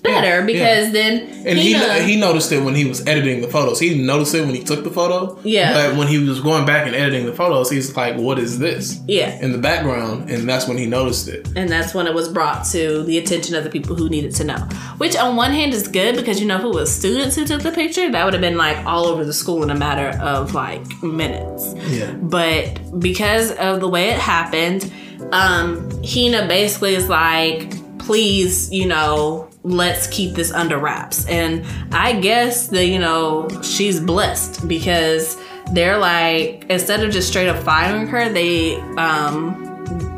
better 0.07 0.39
Yeah, 0.41 0.47
because 0.47 0.93
then 0.93 1.13
And 1.47 1.59
he 1.59 1.73
Hina- 1.75 2.03
he 2.03 2.17
noticed 2.17 2.51
it 2.53 2.63
when 2.63 2.75
he 2.75 2.85
was 2.85 3.07
editing 3.07 3.41
the 3.41 3.49
photos. 3.49 3.79
He 3.81 3.89
didn't 3.91 4.07
notice 4.07 4.33
it 4.35 4.45
when 4.47 4.55
he 4.55 4.63
took 4.65 4.85
the 4.85 4.91
photo. 4.91 5.39
Yeah. 5.45 5.73
But 5.73 5.97
when 5.99 6.09
he 6.09 6.19
was 6.19 6.41
going 6.41 6.65
back 6.67 6.87
and 6.87 6.95
editing 6.97 7.27
the 7.27 7.33
photos, 7.33 7.71
he's 7.71 7.95
like, 7.97 8.17
"What 8.17 8.39
is 8.39 8.59
this?" 8.59 8.99
yeah, 9.07 9.39
In 9.41 9.53
the 9.53 9.59
background, 9.59 10.31
and 10.31 10.49
that's 10.49 10.67
when 10.69 10.77
he 10.79 10.87
noticed 10.87 11.29
it. 11.29 11.47
and 11.57 11.69
that's 11.69 11.95
when 11.95 12.07
it 12.07 12.15
was 12.15 12.29
brought 12.29 12.65
to 12.73 13.03
the 13.05 13.19
attention 13.19 13.55
of 13.55 13.65
the 13.65 13.71
people 13.71 13.95
who 13.97 14.09
needed 14.09 14.35
to 14.37 14.45
know. 14.45 14.57
Which 14.99 15.17
on 15.17 15.37
one 15.37 15.53
hand 15.53 15.73
is 15.75 15.87
good 15.89 16.17
because 16.17 16.41
you 16.41 16.47
know 16.47 16.57
if 16.59 16.65
it 16.65 16.69
was 16.69 16.91
students 16.95 17.37
who 17.37 17.45
took 17.45 17.63
the 17.63 17.73
picture, 17.73 18.11
that 18.11 18.25
would 18.25 18.35
have 18.35 18.41
been 18.43 18.57
like 18.57 18.79
all 18.87 19.07
over 19.07 19.25
the 19.25 19.33
school 19.33 19.63
in 19.63 19.71
a 19.71 19.75
matter 19.75 20.17
of 20.21 20.55
like 20.55 20.85
minutes. 21.03 21.75
Yeah. 21.89 22.13
But 22.13 22.99
because 23.01 23.53
of 23.53 23.81
the 23.81 23.89
way 23.89 24.09
it 24.11 24.19
happened, 24.19 24.91
um, 25.33 25.89
Hina 26.05 26.47
basically 26.47 26.95
is 26.95 27.09
like, 27.09 27.75
please, 27.99 28.71
you 28.73 28.87
know, 28.87 29.49
let's 29.67 30.07
keep 30.07 30.35
this 30.35 30.53
under 30.53 30.79
wraps. 30.79 31.27
And 31.27 31.65
I 31.93 32.19
guess 32.21 32.69
that, 32.69 32.87
you 32.87 33.01
know, 33.01 33.49
she's 33.63 33.99
blessed 33.99 34.67
because 34.69 35.37
they're 35.73 35.99
like, 35.99 36.65
instead 36.71 37.03
of 37.03 37.11
just 37.11 37.29
straight 37.29 37.49
up 37.49 37.63
firing 37.65 38.07
her, 38.07 38.29
they 38.29 38.77
um 38.97 39.65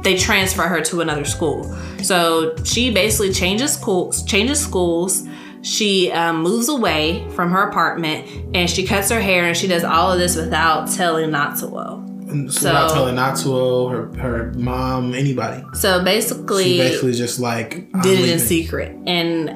they 0.02 0.16
transfer 0.16 0.62
her 0.62 0.80
to 0.82 1.00
another 1.00 1.24
school. 1.24 1.64
So 2.02 2.54
she 2.64 2.92
basically 2.92 3.32
changes 3.32 3.72
schools 3.72 4.22
changes 4.24 4.60
schools. 4.60 5.26
She 5.60 6.12
um, 6.12 6.42
moves 6.42 6.68
away 6.68 7.28
from 7.30 7.50
her 7.50 7.68
apartment 7.68 8.54
and 8.54 8.70
she 8.70 8.86
cuts 8.86 9.10
her 9.10 9.20
hair 9.20 9.44
and 9.44 9.56
she 9.56 9.66
does 9.66 9.82
all 9.82 10.12
of 10.12 10.18
this 10.18 10.36
without 10.36 10.88
telling 10.88 11.30
Natsuo. 11.30 12.07
So, 12.28 12.68
without 12.68 12.90
telling 12.92 13.14
Natsuo, 13.14 13.90
her 13.90 14.20
her 14.20 14.52
mom, 14.54 15.14
anybody, 15.14 15.64
So 15.74 16.04
basically, 16.04 16.64
she 16.64 16.78
basically 16.78 17.12
just 17.14 17.40
like 17.40 17.90
did 18.02 18.20
it 18.20 18.28
in 18.28 18.38
secret. 18.38 18.96
And 19.06 19.50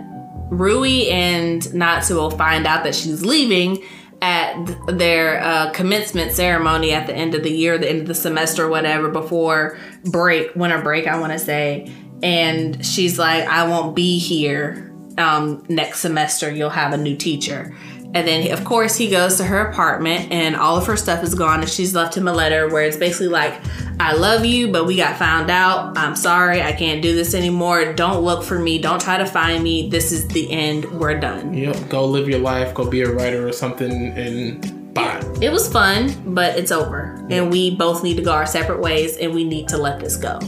Rui 0.50 1.08
and 1.08 1.62
Natsuo 1.62 2.36
find 2.36 2.66
out 2.66 2.84
that 2.84 2.94
she's 2.94 3.24
leaving 3.24 3.82
at 4.22 4.54
their 4.86 5.42
uh, 5.42 5.70
commencement 5.72 6.32
ceremony 6.32 6.92
at 6.92 7.06
the 7.06 7.14
end 7.14 7.34
of 7.34 7.42
the 7.42 7.50
year, 7.50 7.76
the 7.76 7.90
end 7.90 8.02
of 8.02 8.06
the 8.06 8.14
semester, 8.14 8.68
whatever, 8.68 9.08
before 9.08 9.76
break, 10.04 10.54
winter 10.54 10.80
break, 10.80 11.06
I 11.06 11.18
want 11.18 11.32
to 11.32 11.38
say. 11.38 11.92
And 12.22 12.86
she's 12.86 13.18
like, 13.18 13.44
I 13.48 13.66
won't 13.66 13.96
be 13.96 14.18
here 14.18 14.92
um, 15.18 15.64
next 15.68 16.00
semester. 16.00 16.50
You'll 16.50 16.70
have 16.70 16.92
a 16.92 16.96
new 16.96 17.16
teacher. 17.16 17.74
And 18.14 18.28
then, 18.28 18.52
of 18.52 18.64
course, 18.64 18.96
he 18.96 19.08
goes 19.08 19.36
to 19.38 19.44
her 19.44 19.68
apartment 19.68 20.30
and 20.30 20.54
all 20.54 20.76
of 20.76 20.86
her 20.86 20.96
stuff 20.96 21.24
is 21.24 21.34
gone. 21.34 21.60
And 21.60 21.68
she's 21.68 21.94
left 21.94 22.16
him 22.16 22.28
a 22.28 22.32
letter 22.32 22.68
where 22.68 22.84
it's 22.84 22.96
basically 22.96 23.28
like, 23.28 23.58
I 23.98 24.12
love 24.14 24.44
you, 24.44 24.70
but 24.70 24.86
we 24.86 24.96
got 24.96 25.16
found 25.16 25.50
out. 25.50 25.96
I'm 25.96 26.14
sorry. 26.14 26.60
I 26.60 26.72
can't 26.72 27.00
do 27.00 27.14
this 27.14 27.34
anymore. 27.34 27.94
Don't 27.94 28.22
look 28.22 28.44
for 28.44 28.58
me. 28.58 28.78
Don't 28.78 29.00
try 29.00 29.16
to 29.16 29.26
find 29.26 29.64
me. 29.64 29.88
This 29.88 30.12
is 30.12 30.28
the 30.28 30.50
end. 30.50 30.84
We're 30.98 31.18
done. 31.18 31.54
Yep, 31.54 31.88
go 31.88 32.04
live 32.04 32.28
your 32.28 32.40
life, 32.40 32.74
go 32.74 32.88
be 32.88 33.00
a 33.02 33.10
writer 33.10 33.46
or 33.48 33.52
something, 33.52 33.90
and 33.90 34.94
bye. 34.94 35.22
It 35.40 35.50
was 35.50 35.72
fun, 35.72 36.34
but 36.34 36.58
it's 36.58 36.70
over. 36.70 37.26
And 37.30 37.50
we 37.50 37.74
both 37.76 38.02
need 38.02 38.16
to 38.16 38.22
go 38.22 38.32
our 38.32 38.46
separate 38.46 38.80
ways 38.80 39.16
and 39.16 39.32
we 39.32 39.44
need 39.44 39.68
to 39.68 39.78
let 39.78 40.00
this 40.00 40.16
go. 40.16 40.38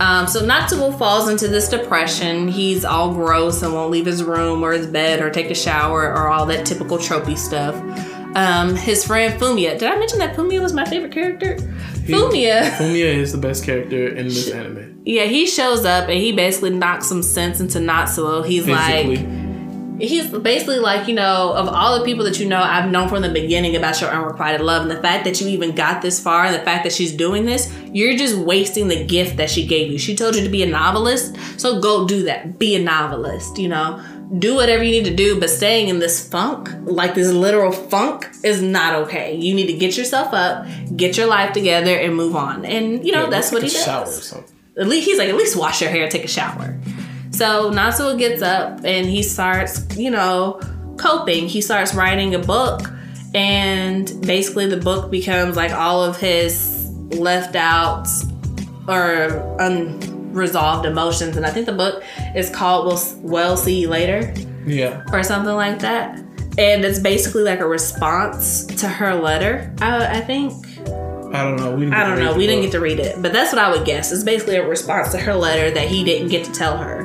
Um, 0.00 0.26
so 0.26 0.40
Natsuo 0.40 0.98
falls 0.98 1.28
into 1.28 1.46
this 1.46 1.68
depression. 1.68 2.48
He's 2.48 2.86
all 2.86 3.12
gross 3.12 3.62
and 3.62 3.74
won't 3.74 3.90
leave 3.90 4.06
his 4.06 4.24
room 4.24 4.64
or 4.64 4.72
his 4.72 4.86
bed 4.86 5.20
or 5.20 5.30
take 5.30 5.50
a 5.50 5.54
shower 5.54 6.04
or 6.04 6.28
all 6.28 6.46
that 6.46 6.64
typical 6.64 6.96
tropey 6.96 7.36
stuff. 7.36 7.76
Um, 8.34 8.76
his 8.76 9.04
friend 9.04 9.38
Fumiya. 9.40 9.78
Did 9.78 9.92
I 9.92 9.98
mention 9.98 10.18
that 10.20 10.36
Fumiya 10.36 10.62
was 10.62 10.72
my 10.72 10.84
favorite 10.84 11.12
character? 11.12 11.56
Fumiya. 12.06 12.70
Fumiya 12.70 13.14
is 13.14 13.32
the 13.32 13.38
best 13.38 13.64
character 13.64 14.08
in 14.08 14.28
this 14.28 14.50
anime. 14.50 15.02
Yeah, 15.04 15.24
he 15.24 15.46
shows 15.46 15.84
up 15.84 16.08
and 16.08 16.18
he 16.18 16.32
basically 16.32 16.70
knocks 16.70 17.06
some 17.06 17.22
sense 17.22 17.60
into 17.60 17.78
Natsuo. 17.78 18.46
He's 18.46 18.66
like, 18.66 19.18
he's 20.00 20.28
basically 20.30 20.78
like, 20.78 21.08
you 21.08 21.14
know, 21.14 21.52
of 21.52 21.68
all 21.68 21.98
the 21.98 22.04
people 22.04 22.24
that 22.24 22.40
you 22.40 22.48
know, 22.48 22.60
I've 22.60 22.90
known 22.90 23.08
from 23.08 23.22
the 23.22 23.28
beginning 23.28 23.76
about 23.76 24.00
your 24.00 24.10
unrequited 24.10 24.60
love 24.60 24.82
and 24.82 24.90
the 24.90 25.00
fact 25.00 25.24
that 25.24 25.40
you 25.40 25.48
even 25.48 25.74
got 25.74 26.02
this 26.02 26.20
far 26.20 26.46
and 26.46 26.54
the 26.54 26.64
fact 26.64 26.84
that 26.84 26.92
she's 26.92 27.12
doing 27.12 27.44
this, 27.44 27.72
you're 27.92 28.16
just 28.16 28.36
wasting 28.36 28.88
the 28.88 29.04
gift 29.04 29.36
that 29.36 29.50
she 29.50 29.66
gave 29.66 29.90
you. 29.90 29.98
She 29.98 30.16
told 30.16 30.34
you 30.36 30.42
to 30.42 30.48
be 30.48 30.62
a 30.62 30.66
novelist, 30.66 31.36
so 31.60 31.80
go 31.80 32.06
do 32.06 32.24
that. 32.24 32.58
Be 32.58 32.74
a 32.74 32.82
novelist, 32.82 33.58
you 33.58 33.68
know. 33.68 34.02
Do 34.38 34.54
whatever 34.54 34.84
you 34.84 34.92
need 34.92 35.06
to 35.06 35.14
do, 35.14 35.40
but 35.40 35.50
staying 35.50 35.88
in 35.88 35.98
this 35.98 36.28
funk, 36.28 36.70
like 36.84 37.14
this 37.16 37.32
literal 37.32 37.72
funk, 37.72 38.28
is 38.44 38.62
not 38.62 38.94
okay. 38.94 39.34
You 39.34 39.54
need 39.54 39.66
to 39.66 39.72
get 39.72 39.98
yourself 39.98 40.32
up, 40.32 40.66
get 40.94 41.16
your 41.16 41.26
life 41.26 41.52
together, 41.52 41.96
and 41.96 42.14
move 42.14 42.36
on. 42.36 42.64
And 42.64 43.04
you 43.04 43.10
know, 43.10 43.24
yeah, 43.24 43.30
that's 43.30 43.50
what 43.50 43.64
he 43.64 43.68
does 43.68 43.84
shower 43.84 44.04
or 44.04 44.06
something. 44.06 44.56
at 44.78 44.86
least 44.86 45.08
he's 45.08 45.18
like, 45.18 45.28
at 45.28 45.34
least 45.34 45.56
wash 45.56 45.80
your 45.80 45.90
hair, 45.90 46.08
take 46.08 46.24
a 46.24 46.28
shower. 46.28 46.78
So 47.40 47.70
Natsuo 47.70 48.18
gets 48.18 48.42
up 48.42 48.84
and 48.84 49.06
he 49.06 49.22
starts, 49.22 49.96
you 49.96 50.10
know, 50.10 50.60
coping. 50.98 51.48
He 51.48 51.62
starts 51.62 51.94
writing 51.94 52.34
a 52.34 52.38
book, 52.38 52.82
and 53.34 54.12
basically 54.26 54.66
the 54.66 54.76
book 54.76 55.10
becomes 55.10 55.56
like 55.56 55.72
all 55.72 56.04
of 56.04 56.18
his 56.18 56.90
left 57.12 57.56
out 57.56 58.06
or 58.86 59.56
unresolved 59.58 60.84
emotions. 60.84 61.38
And 61.38 61.46
I 61.46 61.50
think 61.50 61.64
the 61.64 61.72
book 61.72 62.04
is 62.36 62.50
called 62.50 62.88
"We'll, 62.88 63.00
well 63.22 63.56
See 63.56 63.80
You 63.80 63.88
Later" 63.88 64.34
Yeah, 64.66 65.02
or 65.10 65.22
something 65.22 65.54
like 65.54 65.78
that. 65.78 66.18
And 66.58 66.84
it's 66.84 66.98
basically 66.98 67.44
like 67.44 67.60
a 67.60 67.66
response 67.66 68.66
to 68.66 68.86
her 68.86 69.14
letter. 69.14 69.74
I, 69.80 70.18
I 70.18 70.20
think. 70.20 70.52
I 71.32 71.44
don't 71.44 71.56
know. 71.56 71.74
We 71.74 71.84
didn't 71.84 71.94
I 71.94 72.06
don't 72.06 72.18
know. 72.18 72.34
We 72.34 72.46
didn't 72.46 72.64
get 72.64 72.72
to 72.72 72.80
read 72.80 72.98
it, 72.98 73.22
but 73.22 73.32
that's 73.32 73.50
what 73.50 73.62
I 73.62 73.70
would 73.70 73.86
guess. 73.86 74.12
It's 74.12 74.24
basically 74.24 74.56
a 74.56 74.68
response 74.68 75.12
to 75.12 75.18
her 75.18 75.34
letter 75.34 75.70
that 75.70 75.88
he 75.88 76.04
didn't 76.04 76.28
get 76.28 76.44
to 76.44 76.52
tell 76.52 76.76
her. 76.76 76.99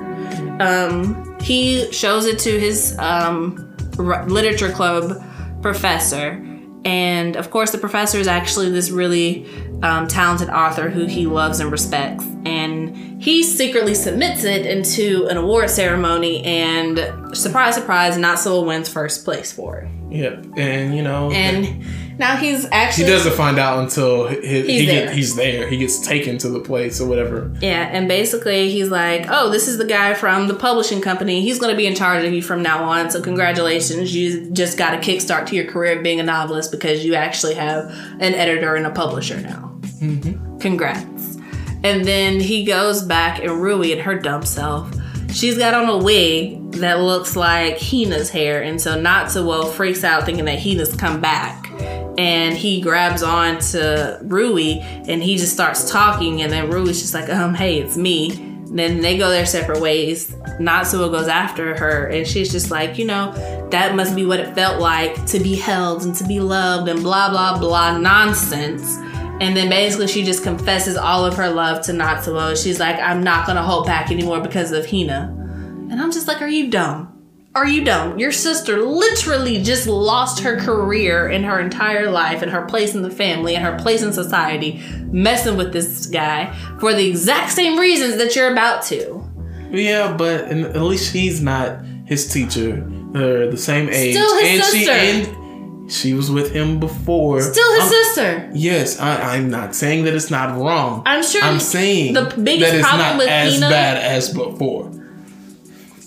Um, 0.59 1.37
he 1.41 1.91
shows 1.91 2.25
it 2.25 2.39
to 2.39 2.59
his 2.59 2.97
um, 2.99 3.75
r- 3.99 4.27
literature 4.27 4.71
club 4.71 5.23
professor, 5.61 6.41
and 6.85 7.35
of 7.35 7.49
course, 7.49 7.71
the 7.71 7.77
professor 7.77 8.19
is 8.19 8.27
actually 8.27 8.69
this 8.69 8.91
really 8.91 9.47
um, 9.81 10.07
talented 10.07 10.49
author 10.49 10.89
who 10.89 11.05
he 11.05 11.25
loves 11.25 11.59
and 11.59 11.71
respects. 11.71 12.23
And 12.45 13.21
he 13.21 13.41
secretly 13.41 13.95
submits 13.95 14.43
it 14.43 14.67
into 14.67 15.27
an 15.29 15.37
award 15.37 15.69
ceremony, 15.71 16.43
and 16.43 17.35
surprise, 17.35 17.73
surprise, 17.75 18.17
Not 18.17 18.37
Natsuo 18.37 18.65
wins 18.65 18.87
first 18.87 19.25
place 19.25 19.51
for 19.51 19.79
it. 19.79 19.89
Yeah, 20.11 20.41
and 20.55 20.95
you 20.95 21.01
know, 21.01 21.31
And 21.31 21.83
now 22.18 22.38
he's 22.38 22.66
actually. 22.72 23.05
he 23.05 23.09
doesn't 23.09 23.34
find 23.34 23.59
out 23.59 23.80
until 23.80 24.28
he, 24.28 24.38
He's 24.41 24.68
he 24.68 24.86
there. 24.86 25.05
Get, 25.05 25.16
he's 25.16 25.36
there. 25.36 25.68
He 25.68 25.78
gets 25.78 25.99
taken 25.99 26.38
to 26.39 26.49
the 26.49 26.59
place 26.59 27.01
or 27.01 27.07
whatever. 27.07 27.51
Yeah, 27.61 27.89
and 27.91 28.07
basically 28.07 28.72
he's 28.72 28.89
like, 28.89 29.26
"Oh, 29.30 29.49
this 29.49 29.68
is 29.68 29.78
the 29.78 29.86
guy 29.86 30.13
from 30.13 30.47
the 30.47 30.53
publishing 30.53 31.01
company. 31.01 31.41
He's 31.41 31.59
going 31.59 31.72
to 31.72 31.78
be 31.78 31.88
in 31.88 31.95
charge 31.95 32.24
of 32.24 32.34
you 32.34 32.41
from 32.41 32.61
now 32.61 32.84
on. 32.84 33.09
So 33.11 33.22
congratulations, 33.22 34.16
you 34.16 34.49
just 34.51 34.78
got 34.78 34.93
a 34.93 34.97
kickstart 34.97 35.47
to 35.47 35.55
your 35.55 35.66
career 35.66 35.97
of 35.97 36.03
being 36.03 36.20
a 36.20 36.24
novelist 36.24 36.72
because 36.72 37.03
you 37.03 37.16
actually 37.16 37.55
have 37.55 37.89
an 38.20 38.34
editor 38.34 38.76
and 38.76 38.86
a 38.86 38.91
publisher 38.91 39.39
now. 39.41 39.78
Mm-hmm. 39.99 40.59
Congrats." 40.59 41.38
And 41.84 42.03
then 42.05 42.39
he 42.39 42.63
goes 42.63 43.03
back 43.03 43.43
and 43.43 43.61
Rui 43.61 43.91
and 43.91 44.01
her 44.01 44.18
dumb 44.18 44.43
self. 44.43 44.91
She's 45.32 45.57
got 45.57 45.74
on 45.74 45.89
a 45.89 45.97
wig 45.97 46.72
that 46.74 47.01
looks 47.01 47.36
like 47.36 47.78
Hina's 47.78 48.30
hair, 48.30 48.63
and 48.63 48.82
so 48.82 48.97
Natsuo 48.97 49.72
freaks 49.72 50.03
out 50.03 50.26
thinking 50.26 50.45
that 50.45 50.59
Hina's 50.59 50.95
come 50.95 51.20
back. 51.22 51.64
And 52.17 52.55
he 52.55 52.79
grabs 52.79 53.23
on 53.23 53.59
to 53.59 54.19
Rui 54.23 54.79
and 54.79 55.21
he 55.21 55.38
just 55.38 55.53
starts 55.53 55.91
talking, 55.91 56.41
and 56.41 56.51
then 56.51 56.69
Rui's 56.69 57.01
just 57.01 57.13
like, 57.13 57.29
um, 57.29 57.53
hey, 57.53 57.79
it's 57.81 57.97
me. 57.97 58.53
Then 58.67 58.99
they 58.99 59.17
go 59.17 59.29
their 59.29 59.45
separate 59.45 59.79
ways. 59.79 60.31
Natsuo 60.59 61.11
goes 61.11 61.27
after 61.27 61.77
her, 61.77 62.07
and 62.07 62.27
she's 62.27 62.51
just 62.51 62.71
like, 62.71 62.97
you 62.97 63.05
know, 63.05 63.31
that 63.71 63.95
must 63.95 64.15
be 64.15 64.25
what 64.25 64.39
it 64.39 64.53
felt 64.55 64.81
like 64.81 65.25
to 65.27 65.39
be 65.39 65.55
held 65.55 66.03
and 66.03 66.15
to 66.15 66.23
be 66.25 66.39
loved, 66.39 66.89
and 66.89 67.01
blah, 67.01 67.29
blah, 67.29 67.57
blah 67.57 67.97
nonsense. 67.97 68.97
And 69.41 69.55
then 69.55 69.69
basically 69.69 70.07
she 70.07 70.23
just 70.23 70.43
confesses 70.43 70.95
all 70.95 71.25
of 71.25 71.36
her 71.36 71.49
love 71.49 71.86
to 71.86 71.91
Natsuo. 71.91 72.61
She's 72.61 72.79
like, 72.79 72.97
I'm 72.99 73.21
not 73.21 73.45
gonna 73.45 73.63
hold 73.63 73.86
back 73.86 74.09
anymore 74.09 74.39
because 74.39 74.71
of 74.71 74.89
Hina. 74.89 75.33
And 75.91 76.01
I'm 76.01 76.11
just 76.11 76.27
like, 76.27 76.41
are 76.41 76.47
you 76.47 76.69
dumb? 76.69 77.14
Are 77.55 77.65
you 77.65 77.85
dumb? 77.85 78.19
Your 78.19 78.33
sister 78.33 78.81
literally 78.81 79.63
just 79.63 79.87
lost 79.87 80.41
her 80.41 80.57
career 80.59 81.27
and 81.29 81.45
her 81.45 81.59
entire 81.61 82.11
life 82.11 82.41
and 82.41 82.51
her 82.51 82.65
place 82.65 82.93
in 82.95 83.01
the 83.01 83.09
family 83.09 83.55
and 83.55 83.63
her 83.63 83.77
place 83.79 84.01
in 84.01 84.11
society 84.11 84.83
messing 85.09 85.55
with 85.55 85.71
this 85.71 86.05
guy 86.07 86.53
for 86.81 86.93
the 86.93 87.07
exact 87.07 87.51
same 87.53 87.79
reasons 87.79 88.17
that 88.17 88.35
you're 88.35 88.51
about 88.51 88.83
to. 88.83 89.23
Yeah, 89.71 90.13
but 90.17 90.41
at 90.45 90.75
least 90.81 91.13
she's 91.13 91.41
not 91.41 91.81
his 92.05 92.27
teacher. 92.31 92.85
They're 93.13 93.49
the 93.49 93.57
same 93.57 93.87
age, 93.89 94.15
Still 94.15 94.37
his 94.41 94.49
and 94.59 94.63
sister. 94.63 94.99
she 94.99 95.31
and 95.31 95.91
she 95.91 96.13
was 96.13 96.29
with 96.29 96.51
him 96.51 96.79
before. 96.81 97.41
Still 97.41 97.71
his 97.75 97.83
I'm- 97.83 97.89
sister. 97.89 98.51
Yes, 98.53 98.99
I, 98.99 99.35
I'm 99.37 99.49
not 99.49 99.73
saying 99.75 100.03
that 100.05 100.13
it's 100.13 100.29
not 100.29 100.57
wrong. 100.59 101.03
I'm 101.05 101.23
sure 101.23 101.41
I'm 101.41 101.61
saying 101.61 102.15
the 102.15 102.33
biggest 102.43 102.81
problem 102.81 102.99
not 102.99 103.17
with 103.19 103.29
as 103.29 103.53
Hina- 103.53 103.69
bad 103.69 103.97
as 104.03 104.33
before. 104.33 104.91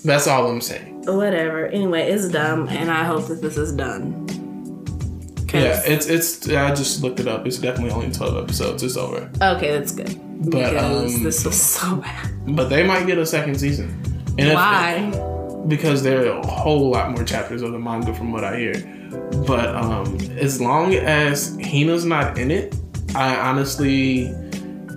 That's 0.05 0.27
all 0.27 0.47
I'm 0.47 0.61
saying. 0.61 0.88
Whatever. 1.05 1.67
Anyway, 1.67 2.09
it's 2.09 2.29
dumb 2.29 2.67
and 2.69 2.89
I 2.91 3.03
hope 3.03 3.27
that 3.27 3.41
this 3.41 3.57
is 3.57 3.71
done. 3.73 4.27
Yeah, 5.53 5.81
it's 5.85 6.05
it's. 6.05 6.47
I 6.49 6.75
just 6.75 7.01
looked 7.01 7.19
it 7.19 7.27
up. 7.27 7.47
It's 7.47 7.57
definitely 7.57 7.91
only 7.91 8.11
twelve 8.11 8.37
episodes. 8.37 8.83
It's 8.83 8.95
over. 8.97 9.31
Okay, 9.41 9.71
that's 9.71 9.91
good. 9.91 10.15
But, 10.51 10.77
um, 10.77 11.23
this 11.23 11.43
was 11.43 11.59
so 11.59 11.95
bad. 12.03 12.29
But 12.55 12.69
they 12.69 12.83
might 12.83 13.07
get 13.07 13.17
a 13.17 13.25
second 13.25 13.55
season. 13.59 13.89
And 14.37 14.49
if- 14.49 14.53
Why? 14.53 15.11
because 15.67 16.01
there 16.03 16.25
are 16.25 16.39
a 16.39 16.47
whole 16.47 16.89
lot 16.91 17.11
more 17.11 17.23
chapters 17.23 17.61
of 17.61 17.71
the 17.73 17.79
manga 17.79 18.13
from 18.13 18.31
what 18.31 18.43
I 18.43 18.57
hear. 18.57 18.73
But 19.47 19.75
um, 19.75 20.17
as 20.37 20.61
long 20.61 20.93
as 20.95 21.55
Hina's 21.59 22.05
not 22.05 22.37
in 22.37 22.49
it, 22.51 22.75
I 23.15 23.35
honestly 23.35 24.33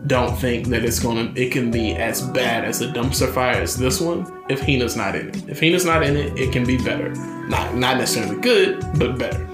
don't 0.07 0.37
think 0.37 0.67
that 0.69 0.85
it's 0.85 0.99
gonna 0.99 1.33
it 1.37 1.53
can 1.53 1.71
be 1.71 1.95
as 1.95 2.21
bad 2.21 2.65
as 2.65 2.81
a 2.81 2.89
dumpster 2.89 3.33
fire 3.33 3.61
as 3.61 3.77
this 3.77 4.01
one 4.01 4.27
if 4.49 4.61
Hina's 4.61 4.97
not 4.97 5.15
in 5.15 5.29
it. 5.29 5.49
If 5.49 5.61
Hina's 5.61 5.85
not 5.85 6.03
in 6.03 6.17
it, 6.17 6.39
it 6.39 6.53
can 6.53 6.65
be 6.65 6.77
better. 6.77 7.11
Not 7.49 7.77
not 7.77 7.99
necessarily 7.99 8.41
good, 8.41 8.81
but 8.99 9.19
better. 9.19 9.49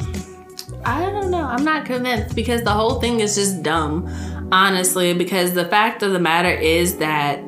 I 0.84 1.02
don't 1.10 1.30
know. 1.30 1.42
I'm 1.42 1.64
not 1.64 1.84
convinced 1.84 2.34
because 2.34 2.62
the 2.62 2.70
whole 2.70 3.00
thing 3.00 3.20
is 3.20 3.34
just 3.34 3.62
dumb, 3.62 4.08
honestly. 4.50 5.12
Because 5.12 5.52
the 5.52 5.66
fact 5.66 6.02
of 6.02 6.12
the 6.12 6.18
matter 6.18 6.50
is 6.50 6.96
that 6.96 7.40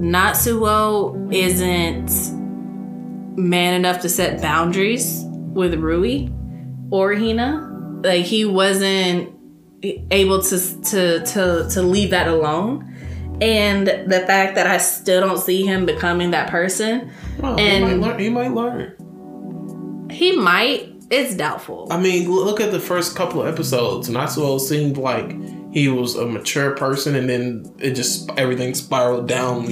Natsuo 0.00 1.32
isn't 1.32 2.38
man 3.38 3.74
enough 3.74 4.00
to 4.02 4.08
set 4.08 4.42
boundaries 4.42 5.22
with 5.26 5.74
Rui 5.74 6.28
or 6.90 7.14
Hina. 7.14 7.68
Like 8.02 8.24
he 8.24 8.44
wasn't 8.44 9.32
able 9.82 10.42
to 10.42 10.58
to 10.82 11.24
to 11.24 11.68
to 11.70 11.82
leave 11.82 12.10
that 12.10 12.28
alone. 12.28 12.88
And 13.40 13.88
the 13.88 14.20
fact 14.26 14.54
that 14.54 14.66
I 14.68 14.78
still 14.78 15.20
don't 15.20 15.38
see 15.38 15.64
him 15.66 15.84
becoming 15.84 16.30
that 16.30 16.48
person, 16.50 17.10
Well, 17.40 17.58
And- 17.58 17.88
he, 17.88 17.94
might 17.96 18.06
learn, 18.08 18.18
he 18.20 18.28
might 18.28 18.54
learn. 18.54 20.08
he 20.10 20.36
might. 20.36 20.88
It's 21.10 21.34
doubtful. 21.34 21.88
I 21.90 21.98
mean, 22.00 22.30
look 22.30 22.60
at 22.60 22.70
the 22.70 22.80
first 22.80 23.14
couple 23.16 23.42
of 23.42 23.48
episodes. 23.52 24.08
Natsuo 24.08 24.58
seemed 24.60 24.96
like 24.96 25.34
he 25.72 25.88
was 25.88 26.14
a 26.16 26.24
mature 26.24 26.70
person, 26.70 27.14
and 27.16 27.28
then 27.28 27.70
it 27.80 27.90
just 27.94 28.30
everything 28.38 28.74
spiraled 28.74 29.26
down 29.28 29.66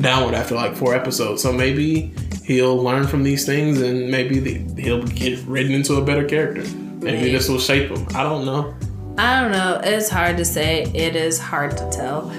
downward 0.00 0.34
after 0.34 0.54
like 0.54 0.74
four 0.76 0.94
episodes. 0.94 1.42
So 1.42 1.52
maybe 1.52 2.14
he'll 2.44 2.76
learn 2.82 3.06
from 3.06 3.22
these 3.22 3.44
things, 3.44 3.80
and 3.82 4.10
maybe 4.10 4.38
the, 4.38 4.80
he'll 4.82 5.02
get 5.02 5.38
written 5.46 5.72
into 5.72 5.96
a 5.96 6.04
better 6.04 6.24
character. 6.24 6.62
Maybe 6.62 7.16
Maybe. 7.18 7.32
this 7.32 7.48
will 7.48 7.58
shape 7.58 7.90
him. 7.90 8.06
I 8.14 8.22
don't 8.22 8.46
know. 8.46 8.74
I 9.18 9.40
don't 9.40 9.52
know. 9.52 9.80
It's 9.84 10.08
hard 10.08 10.38
to 10.38 10.44
say. 10.44 10.84
It 10.94 11.16
is 11.16 11.38
hard 11.38 11.76
to 11.76 11.90
tell. 11.90 12.30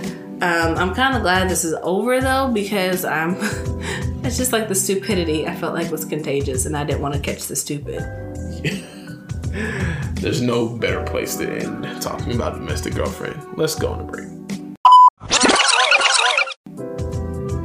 Um, 0.41 0.75
I'm 0.75 0.93
kind 0.95 1.15
of 1.15 1.21
glad 1.21 1.49
this 1.49 1.63
is 1.63 1.73
over 1.83 2.19
though 2.19 2.51
because 2.51 3.05
I'm. 3.05 3.35
it's 4.23 4.37
just 4.37 4.51
like 4.51 4.67
the 4.67 4.75
stupidity 4.75 5.47
I 5.47 5.55
felt 5.55 5.75
like 5.75 5.91
was 5.91 6.03
contagious, 6.03 6.65
and 6.65 6.75
I 6.75 6.83
didn't 6.83 7.01
want 7.01 7.13
to 7.13 7.19
catch 7.19 7.47
the 7.47 7.55
stupid. 7.55 7.99
There's 10.15 10.41
no 10.41 10.67
better 10.67 11.03
place 11.03 11.35
to 11.37 11.47
end 11.47 12.01
talking 12.01 12.33
about 12.33 12.55
domestic 12.55 12.95
girlfriend. 12.95 13.39
Let's 13.55 13.75
go 13.75 13.93
on 13.93 13.99
a 13.99 14.03
break. 14.03 14.27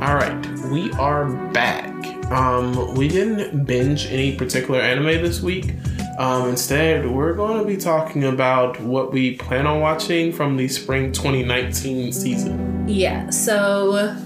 All 0.03 0.15
right, 0.15 0.47
we 0.71 0.93
are 0.93 1.33
back. 1.53 1.87
Um, 2.31 2.95
we 2.95 3.09
didn't 3.09 3.65
binge 3.65 4.07
any 4.07 4.37
particular 4.37 4.81
anime 4.81 5.23
this 5.23 5.41
week. 5.41 5.73
Um, 6.19 6.49
instead, 6.49 7.09
we're 7.09 7.33
going 7.33 7.61
to 7.61 7.65
be 7.65 7.77
talking 7.77 8.25
about 8.25 8.81
what 8.81 9.13
we 9.13 9.37
plan 9.37 9.69
on 9.69 9.81
watching 9.81 10.33
from 10.33 10.57
the 10.57 10.67
spring 10.67 11.13
2019 11.13 12.13
season. 12.13 12.89
Yeah. 12.89 13.31
So. 13.31 14.17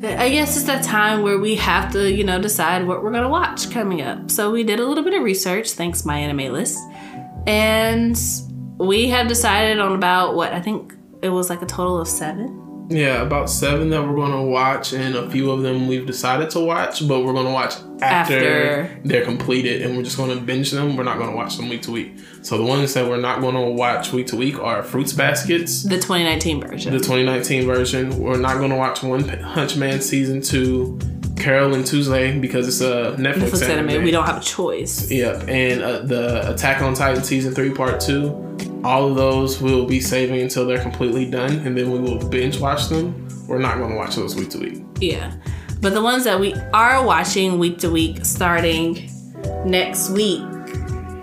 I 0.00 0.28
guess 0.28 0.56
it's 0.56 0.66
that 0.66 0.84
time 0.84 1.22
where 1.22 1.38
we 1.38 1.56
have 1.56 1.92
to, 1.94 2.08
you 2.08 2.22
know, 2.22 2.40
decide 2.40 2.86
what 2.86 3.02
we're 3.02 3.10
gonna 3.10 3.28
watch 3.28 3.68
coming 3.72 4.00
up. 4.00 4.30
So 4.30 4.52
we 4.52 4.62
did 4.62 4.78
a 4.78 4.86
little 4.86 5.02
bit 5.02 5.12
of 5.12 5.24
research, 5.24 5.72
thanks 5.72 6.04
my 6.04 6.16
anime 6.16 6.52
list, 6.52 6.78
and 7.48 8.16
we 8.78 9.08
have 9.08 9.26
decided 9.26 9.80
on 9.80 9.96
about 9.96 10.36
what 10.36 10.52
I 10.52 10.60
think 10.60 10.94
it 11.20 11.30
was 11.30 11.50
like 11.50 11.62
a 11.62 11.66
total 11.66 12.00
of 12.00 12.06
seven. 12.06 12.67
Yeah, 12.90 13.20
about 13.22 13.50
seven 13.50 13.90
that 13.90 14.02
we're 14.02 14.14
going 14.14 14.32
to 14.32 14.42
watch, 14.42 14.94
and 14.94 15.14
a 15.14 15.28
few 15.30 15.50
of 15.50 15.60
them 15.62 15.88
we've 15.88 16.06
decided 16.06 16.48
to 16.50 16.60
watch, 16.60 17.06
but 17.06 17.22
we're 17.22 17.34
going 17.34 17.44
to 17.46 17.52
watch 17.52 17.74
after, 18.00 18.34
After. 18.38 19.00
they're 19.04 19.24
completed, 19.24 19.82
and 19.82 19.94
we're 19.96 20.02
just 20.04 20.16
going 20.16 20.30
to 20.36 20.42
binge 20.42 20.70
them. 20.70 20.96
We're 20.96 21.02
not 21.04 21.18
going 21.18 21.28
to 21.30 21.36
watch 21.36 21.56
them 21.58 21.68
week 21.68 21.82
to 21.82 21.90
week. 21.90 22.16
So 22.42 22.56
the 22.56 22.64
ones 22.64 22.94
that 22.94 23.06
we're 23.06 23.20
not 23.20 23.40
going 23.42 23.54
to 23.56 23.60
watch 23.72 24.12
week 24.12 24.28
to 24.28 24.36
week 24.36 24.58
are 24.58 24.82
Fruits 24.82 25.12
Baskets, 25.12 25.82
The 25.82 25.96
2019 25.96 26.60
version. 26.62 26.92
the 26.92 26.98
2019 26.98 27.66
version. 27.66 28.18
We're 28.18 28.38
not 28.38 28.56
going 28.58 28.70
to 28.70 28.76
watch 28.76 29.02
One 29.02 29.24
Punch 29.42 29.76
Man 29.76 30.00
season 30.00 30.40
two, 30.40 30.98
Carole 31.36 31.74
and 31.74 31.86
Tuesday 31.86 32.38
because 32.38 32.66
it's 32.68 32.80
a 32.80 33.14
Netflix, 33.20 33.50
Netflix 33.50 33.68
anime. 33.68 33.88
anime. 33.90 34.04
We 34.04 34.10
don't 34.12 34.24
have 34.26 34.38
a 34.38 34.44
choice. 34.44 35.10
Yep, 35.10 35.48
and 35.48 35.82
uh, 35.82 35.98
the 36.00 36.52
Attack 36.54 36.80
on 36.80 36.94
Titan 36.94 37.22
season 37.22 37.54
three, 37.54 37.70
part 37.74 38.00
two. 38.00 38.44
All 38.88 39.06
of 39.10 39.16
those 39.16 39.60
we'll 39.60 39.84
be 39.84 40.00
saving 40.00 40.40
until 40.40 40.66
they're 40.66 40.80
completely 40.80 41.30
done, 41.30 41.58
and 41.66 41.76
then 41.76 41.90
we 41.90 41.98
will 41.98 42.26
binge 42.30 42.58
watch 42.58 42.88
them. 42.88 43.28
We're 43.46 43.58
not 43.58 43.76
going 43.76 43.90
to 43.90 43.96
watch 43.96 44.16
those 44.16 44.34
week 44.34 44.48
to 44.50 44.58
week. 44.58 44.82
Yeah. 44.98 45.34
But 45.82 45.92
the 45.92 46.00
ones 46.00 46.24
that 46.24 46.40
we 46.40 46.54
are 46.72 47.04
watching 47.04 47.58
week 47.58 47.78
to 47.80 47.90
week 47.90 48.24
starting 48.24 49.10
next 49.66 50.08
week, 50.08 50.42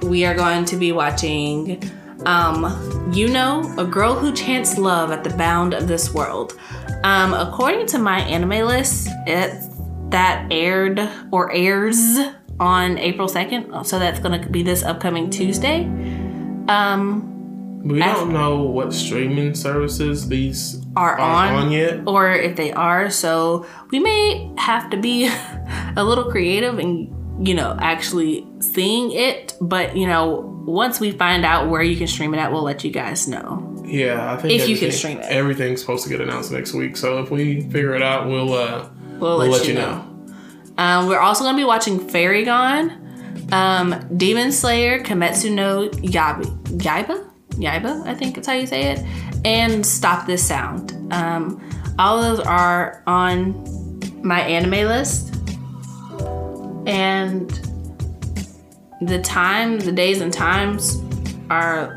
we 0.04 0.26
are 0.26 0.36
going 0.36 0.66
to 0.66 0.76
be 0.78 0.92
watching 0.92 1.82
um 2.28 3.12
YU-NO, 3.14 3.74
A 3.80 3.86
Girl 3.86 4.14
Who 4.14 4.32
Chants 4.32 4.78
Love 4.78 5.10
at 5.10 5.24
the 5.24 5.32
Bound 5.32 5.74
of 5.74 5.88
This 5.88 6.14
World. 6.14 6.54
Um 7.04 7.34
according 7.34 7.88
to 7.88 7.98
my 7.98 8.20
anime 8.20 8.68
list, 8.68 9.10
it 9.26 9.60
that 10.12 10.48
aired 10.52 11.00
or 11.32 11.52
airs 11.52 12.20
on 12.60 13.00
April 13.00 13.28
2nd. 13.28 13.86
So 13.88 13.98
that's 13.98 14.20
going 14.20 14.40
to 14.40 14.50
be 14.50 14.62
this 14.62 14.84
upcoming 14.84 15.32
Tuesday. 15.32 15.86
Um 16.70 17.35
We 17.86 18.00
don't 18.00 18.34
know 18.34 18.64
what 18.64 18.92
streaming 18.94 19.54
services 19.54 20.28
these 20.28 20.84
are 20.96 21.20
are 21.20 21.20
on 21.20 21.54
on 21.66 21.72
yet. 21.72 22.02
or 22.08 22.32
if 22.32 22.56
they 22.56 22.72
are. 22.74 23.10
So 23.12 23.66
we 23.92 24.00
may 24.00 24.52
have 24.58 24.90
to 24.90 24.98
be 24.98 25.28
a 25.96 26.04
little 26.04 26.32
creative 26.32 26.80
and, 26.80 27.48
you 27.48 27.54
know, 27.54 27.78
actually 27.80 28.48
seeing 28.60 29.12
it. 29.12 29.54
But, 29.62 29.96
you 29.96 30.08
know, 30.08 30.52
once 30.66 31.00
we 31.00 31.12
find 31.12 31.46
out 31.46 31.70
where 31.70 31.84
you 31.84 31.96
can 31.96 32.08
stream 32.08 32.34
it 32.34 32.38
at, 32.38 32.52
we'll 32.52 32.64
let 32.64 32.84
you 32.84 32.90
guys 32.92 33.28
know. 33.28 33.72
Yeah, 33.86 34.34
I 34.34 34.38
think 34.38 34.60
If 34.60 34.68
you 34.68 34.78
can 34.78 34.92
stream 34.92 35.20
it. 35.20 35.26
Everything's 35.26 35.80
supposed 35.80 36.04
to 36.06 36.10
get 36.10 36.20
announced 36.22 36.52
next 36.52 36.74
week. 36.74 36.98
So 36.98 37.20
if 37.22 37.30
we 37.30 37.62
figure 37.62 37.94
it 37.94 38.02
out, 38.02 38.28
we'll 38.28 38.54
uh, 38.54 38.90
We'll, 39.20 39.38
we'll 39.38 39.50
let, 39.50 39.68
you 39.68 39.76
know. 39.76 40.04
Um, 40.78 41.08
we're 41.08 41.20
also 41.20 41.44
going 41.44 41.56
to 41.56 41.60
be 41.60 41.66
watching 41.66 42.00
Fairy 42.10 42.44
Gone, 42.44 43.48
um, 43.52 43.96
Demon 44.18 44.52
Slayer, 44.52 45.00
Kimetsu 45.04 45.54
no 45.54 45.88
Yaiba, 45.90 46.46
Yaiba, 46.80 47.30
Yaiba, 47.58 48.06
I 48.06 48.14
think 48.14 48.36
that's 48.36 48.48
how 48.48 48.54
you 48.54 48.68
say 48.68 48.92
it, 48.92 49.06
and 49.46 49.86
Stop 49.86 50.28
This 50.28 50.46
Sound. 50.46 50.92
Um, 51.12 51.62
all 51.98 52.22
of 52.22 52.38
those 52.38 52.46
are 52.46 53.04
on 53.08 54.00
my 54.22 54.42
anime 54.42 54.88
list, 54.88 55.36
and 56.88 57.50
the 59.02 59.22
time, 59.22 59.80
the 59.80 59.92
days 59.92 60.22
and 60.22 60.32
times 60.32 61.02
are 61.50 61.96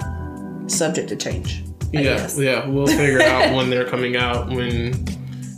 subject 0.66 1.08
to 1.08 1.16
change. 1.16 1.64
I 1.94 2.00
yeah, 2.00 2.02
guess. 2.02 2.38
yeah, 2.38 2.66
we'll 2.66 2.86
figure 2.86 3.22
out 3.22 3.54
when 3.56 3.70
they're 3.70 3.88
coming 3.88 4.16
out 4.16 4.48
when 4.48 4.92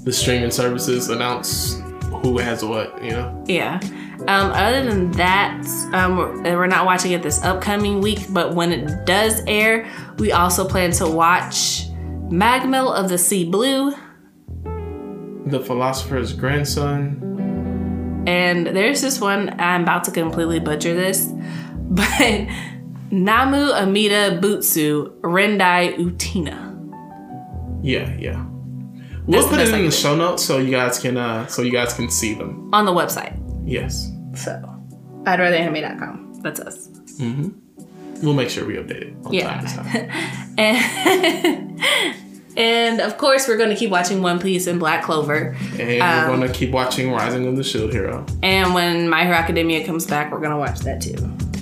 the 0.05 0.13
streaming 0.13 0.51
services 0.51 1.09
announce 1.09 1.81
who 2.23 2.39
has 2.39 2.65
what. 2.65 3.03
You 3.03 3.11
know. 3.11 3.45
Yeah. 3.47 3.81
Um, 4.29 4.53
other 4.53 4.85
than 4.85 5.11
that, 5.13 5.67
um, 5.93 6.43
we're, 6.43 6.67
not 6.67 6.87
watching 6.87 7.13
it 7.13 7.23
this 7.23 7.43
upcoming 7.43 8.01
week, 8.01 8.27
but 8.31 8.55
when 8.55 8.73
it 8.73 9.07
does 9.07 9.43
air, 9.47 9.91
we 10.19 10.31
also 10.33 10.69
plan 10.69 10.93
to 10.93 11.07
watch 11.09 11.89
Magmell 12.29 12.95
of 12.95 13.09
the 13.09 13.19
Sea 13.19 13.45
Blue. 13.45 13.93
The 15.47 15.61
philosopher's 15.61 16.33
grandson. 16.33 18.25
And 18.27 18.67
there's 18.67 19.01
this 19.01 19.21
one, 19.21 19.59
I'm 19.59 19.83
about 19.83 20.05
to 20.05 20.11
completely 20.11 20.61
butcher 20.61 20.95
this, 20.95 21.27
but 21.75 22.47
Namu 23.11 23.73
Amida 23.73 24.39
Butsu 24.41 25.19
Rendai 25.23 25.97
Utena. 25.97 26.71
Yeah, 27.83 28.15
yeah. 28.19 28.47
We'll 29.27 29.41
That's 29.41 29.51
put 29.51 29.61
it 29.61 29.75
in 29.75 29.85
the 29.85 29.91
show 29.91 30.17
notes 30.17 30.45
so 30.45 30.59
you 30.59 30.71
guys 30.71 30.99
can 30.99 31.17
uh 31.17 31.47
so 31.47 31.63
you 31.63 31.71
guys 31.71 31.93
can 31.93 32.11
see 32.11 32.35
them. 32.35 32.71
on 32.73 32.85
the 32.85 32.93
website. 32.93 33.40
Yes. 33.71 34.11
So, 34.35 34.53
I'd 35.27 35.39
rather 35.41 35.57
anime.com. 35.57 36.41
That's 36.43 36.61
us. 36.61 36.89
We'll 38.23 38.35
make 38.35 38.51
sure 38.51 38.67
we 38.67 38.75
update 38.75 39.03
it 39.03 39.15
on 39.25 39.33
Yeah. 39.33 39.49
time 39.55 39.63
this 39.63 39.75
time. 39.77 40.11
And, 40.59 41.81
and 42.57 43.01
of 43.01 43.17
course, 43.17 43.47
we're 43.49 43.57
going 43.57 43.71
to 43.71 43.77
keep 43.77 43.91
watching 43.91 44.21
One 44.23 44.39
Piece 44.39 44.67
and 44.67 44.79
Black 44.81 45.03
Clover. 45.05 45.57
And 45.79 46.03
Um, 46.03 46.31
we're 46.31 46.37
gonna 46.37 46.53
keep 46.53 46.71
watching 46.73 47.11
Rising 47.13 47.47
of 47.47 47.57
the 47.57 47.65
Shield 47.65 47.93
Hero. 47.93 48.27
And 48.43 48.75
when 48.75 49.09
My 49.09 49.23
Hero 49.25 49.37
Academia 49.37 49.87
comes 49.87 50.07
back, 50.07 50.33
we're 50.33 50.41
gonna 50.41 50.59
watch 50.59 50.81
that 50.81 51.01
too. 51.01 51.17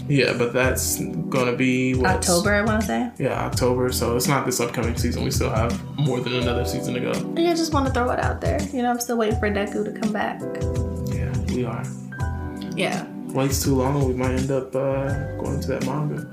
Yeah, 0.08 0.32
but 0.38 0.52
that's 0.54 0.98
gonna 1.28 1.52
be 1.54 1.94
October, 2.04 2.54
I 2.54 2.62
want 2.62 2.80
to 2.80 2.86
say. 2.86 3.10
Yeah, 3.18 3.44
October. 3.44 3.92
So 3.92 4.16
it's 4.16 4.26
not 4.26 4.46
this 4.46 4.58
upcoming 4.58 4.96
season. 4.96 5.22
We 5.22 5.30
still 5.30 5.50
have 5.50 5.78
more 5.98 6.20
than 6.20 6.34
another 6.34 6.64
season 6.64 6.94
to 6.94 7.00
go. 7.00 7.12
Yeah, 7.36 7.50
I 7.50 7.54
just 7.54 7.72
want 7.74 7.86
to 7.86 7.92
throw 7.92 8.10
it 8.10 8.18
out 8.20 8.40
there. 8.40 8.58
You 8.72 8.82
know, 8.82 8.90
I'm 8.90 9.00
still 9.00 9.18
waiting 9.18 9.38
for 9.38 9.50
Deku 9.50 9.84
to 9.84 9.92
come 10.00 10.10
back. 10.12 10.40
Yeah, 11.62 11.82
we 11.82 12.64
are. 12.64 12.70
Yeah. 12.76 13.06
Waits 13.32 13.62
too 13.62 13.74
long, 13.74 14.06
we 14.08 14.14
might 14.14 14.32
end 14.32 14.50
up 14.50 14.74
uh, 14.74 15.08
going 15.36 15.60
to 15.60 15.68
that 15.68 15.86
manga. 15.86 16.26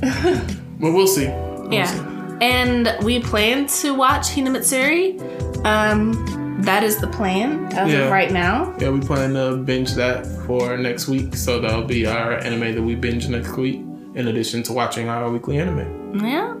but 0.80 0.92
we'll 0.92 1.06
see. 1.06 1.26
We'll 1.28 1.72
Yeah. 1.72 1.84
see. 1.86 2.00
And 2.42 2.96
we 3.02 3.20
plan 3.20 3.66
to 3.82 3.94
watch 3.94 4.28
Hinamatsuri 4.30 5.20
um, 5.66 6.58
that 6.62 6.82
is 6.82 6.96
the 6.98 7.06
plan 7.06 7.66
as 7.72 7.92
Yeah. 7.92 7.98
of 8.06 8.10
right 8.12 8.32
now. 8.32 8.74
Yeah, 8.80 8.90
we 8.90 9.00
plan 9.00 9.34
to 9.34 9.56
binge 9.58 9.92
that 9.94 10.26
for 10.46 10.76
next 10.78 11.06
week. 11.08 11.34
So 11.36 11.60
that'll 11.60 11.84
be 11.84 12.06
our 12.06 12.32
anime 12.38 12.74
that 12.74 12.82
we 12.82 12.94
binge 12.94 13.28
next 13.28 13.56
week, 13.56 13.76
in 14.14 14.28
addition 14.28 14.62
to 14.64 14.72
watching 14.72 15.08
our 15.08 15.30
weekly 15.30 15.58
anime. 15.58 15.84
Yeah. 16.24 16.54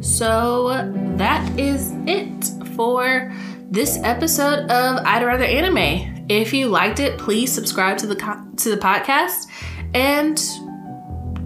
So 0.00 0.68
that 1.16 1.42
is 1.58 1.92
it 2.06 2.50
for 2.76 3.32
this 3.70 3.98
episode 4.04 4.70
of 4.70 5.02
I'd 5.04 5.24
Rather 5.24 5.44
Anime. 5.44 6.15
If 6.28 6.52
you 6.52 6.68
liked 6.68 7.00
it, 7.00 7.18
please 7.18 7.52
subscribe 7.52 7.98
to 7.98 8.06
the 8.06 8.16
co- 8.16 8.44
to 8.56 8.70
the 8.70 8.76
podcast, 8.76 9.46
and 9.94 10.38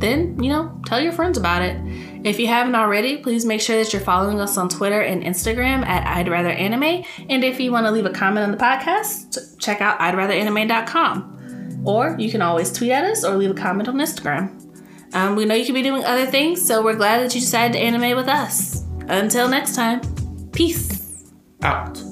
then 0.00 0.42
you 0.42 0.50
know 0.50 0.80
tell 0.86 1.00
your 1.00 1.12
friends 1.12 1.36
about 1.38 1.62
it. 1.62 1.76
If 2.22 2.38
you 2.38 2.48
haven't 2.48 2.74
already, 2.74 3.16
please 3.18 3.44
make 3.46 3.60
sure 3.60 3.82
that 3.82 3.92
you're 3.92 4.02
following 4.02 4.40
us 4.40 4.58
on 4.58 4.68
Twitter 4.68 5.00
and 5.00 5.22
Instagram 5.22 5.86
at 5.86 6.06
I'd 6.06 6.28
Rather 6.28 6.50
Anime. 6.50 7.04
And 7.30 7.42
if 7.42 7.58
you 7.58 7.72
want 7.72 7.86
to 7.86 7.90
leave 7.90 8.04
a 8.04 8.10
comment 8.10 8.44
on 8.44 8.50
the 8.50 8.58
podcast, 8.58 9.58
check 9.58 9.80
out 9.80 10.00
I'd 10.00 10.14
Rather 10.14 10.34
Anime.com. 10.34 11.82
Or 11.84 12.16
you 12.18 12.30
can 12.30 12.42
always 12.42 12.70
tweet 12.72 12.90
at 12.90 13.04
us 13.04 13.24
or 13.24 13.36
leave 13.36 13.50
a 13.50 13.54
comment 13.54 13.88
on 13.88 13.94
Instagram. 13.96 14.60
Um, 15.14 15.34
we 15.34 15.44
know 15.44 15.54
you 15.54 15.64
could 15.64 15.74
be 15.74 15.82
doing 15.82 16.04
other 16.04 16.26
things, 16.26 16.64
so 16.64 16.82
we're 16.84 16.94
glad 16.94 17.22
that 17.22 17.34
you 17.34 17.40
decided 17.40 17.72
to 17.72 17.78
anime 17.78 18.16
with 18.16 18.28
us. 18.28 18.84
Until 19.08 19.48
next 19.48 19.74
time, 19.74 20.00
peace. 20.52 21.24
Out. 21.62 22.09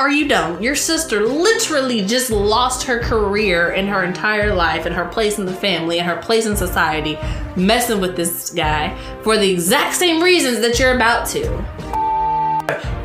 Are 0.00 0.12
you 0.12 0.28
dumb? 0.28 0.62
Your 0.62 0.76
sister 0.76 1.26
literally 1.26 2.02
just 2.06 2.30
lost 2.30 2.84
her 2.84 3.00
career 3.00 3.72
and 3.72 3.88
her 3.88 4.04
entire 4.04 4.54
life 4.54 4.86
and 4.86 4.94
her 4.94 5.06
place 5.06 5.40
in 5.40 5.44
the 5.44 5.52
family 5.52 5.98
and 5.98 6.06
her 6.08 6.22
place 6.22 6.46
in 6.46 6.56
society 6.56 7.18
messing 7.56 8.00
with 8.00 8.14
this 8.14 8.50
guy 8.50 8.96
for 9.24 9.36
the 9.36 9.50
exact 9.50 9.96
same 9.96 10.22
reasons 10.22 10.60
that 10.60 10.78
you're 10.78 10.94
about 10.94 11.26
to. 11.30 11.42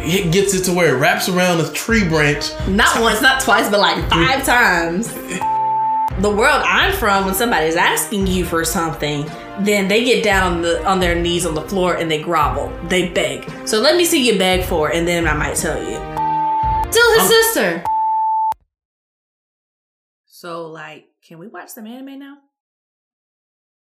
It 0.06 0.32
gets 0.32 0.54
it 0.54 0.66
to 0.66 0.72
where 0.72 0.96
it 0.96 1.00
wraps 1.00 1.28
around 1.30 1.62
a 1.62 1.72
tree 1.72 2.08
branch. 2.08 2.52
Not 2.68 3.02
once, 3.02 3.24
not 3.24 3.42
twice, 3.42 3.72
but 3.72 3.80
like 3.80 4.08
five 4.08 4.46
times. 4.46 5.12
The 6.22 6.30
world 6.30 6.62
I'm 6.64 6.94
from, 6.94 7.26
when 7.26 7.34
somebody's 7.34 7.76
asking 7.76 8.28
you 8.28 8.46
for 8.46 8.64
something, 8.64 9.26
then 9.62 9.88
they 9.88 10.04
get 10.04 10.24
down 10.24 10.54
on 10.54 10.62
the 10.62 10.86
on 10.86 11.00
their 11.00 11.20
knees 11.20 11.48
on 11.48 11.56
the 11.56 11.64
floor 11.64 11.96
and 11.96 12.12
they 12.12 12.22
grovel. 12.22 12.72
They 12.84 13.10
beg. 13.10 13.52
So 13.68 13.80
let 13.80 13.98
me 13.98 14.06
see 14.06 14.32
you 14.32 14.38
beg 14.38 14.64
for 14.64 14.92
it, 14.92 14.98
and 14.98 15.08
then 15.08 15.28
I 15.28 15.34
might 15.34 15.56
tell 15.56 15.82
you. 15.84 16.23
Still 16.94 17.14
his 17.14 17.22
Um, 17.24 17.28
sister. 17.28 17.84
So 20.26 20.68
like, 20.68 21.08
can 21.28 21.40
we 21.40 21.48
watch 21.48 21.70
some 21.70 21.88
anime 21.88 22.20
now? 22.20 22.38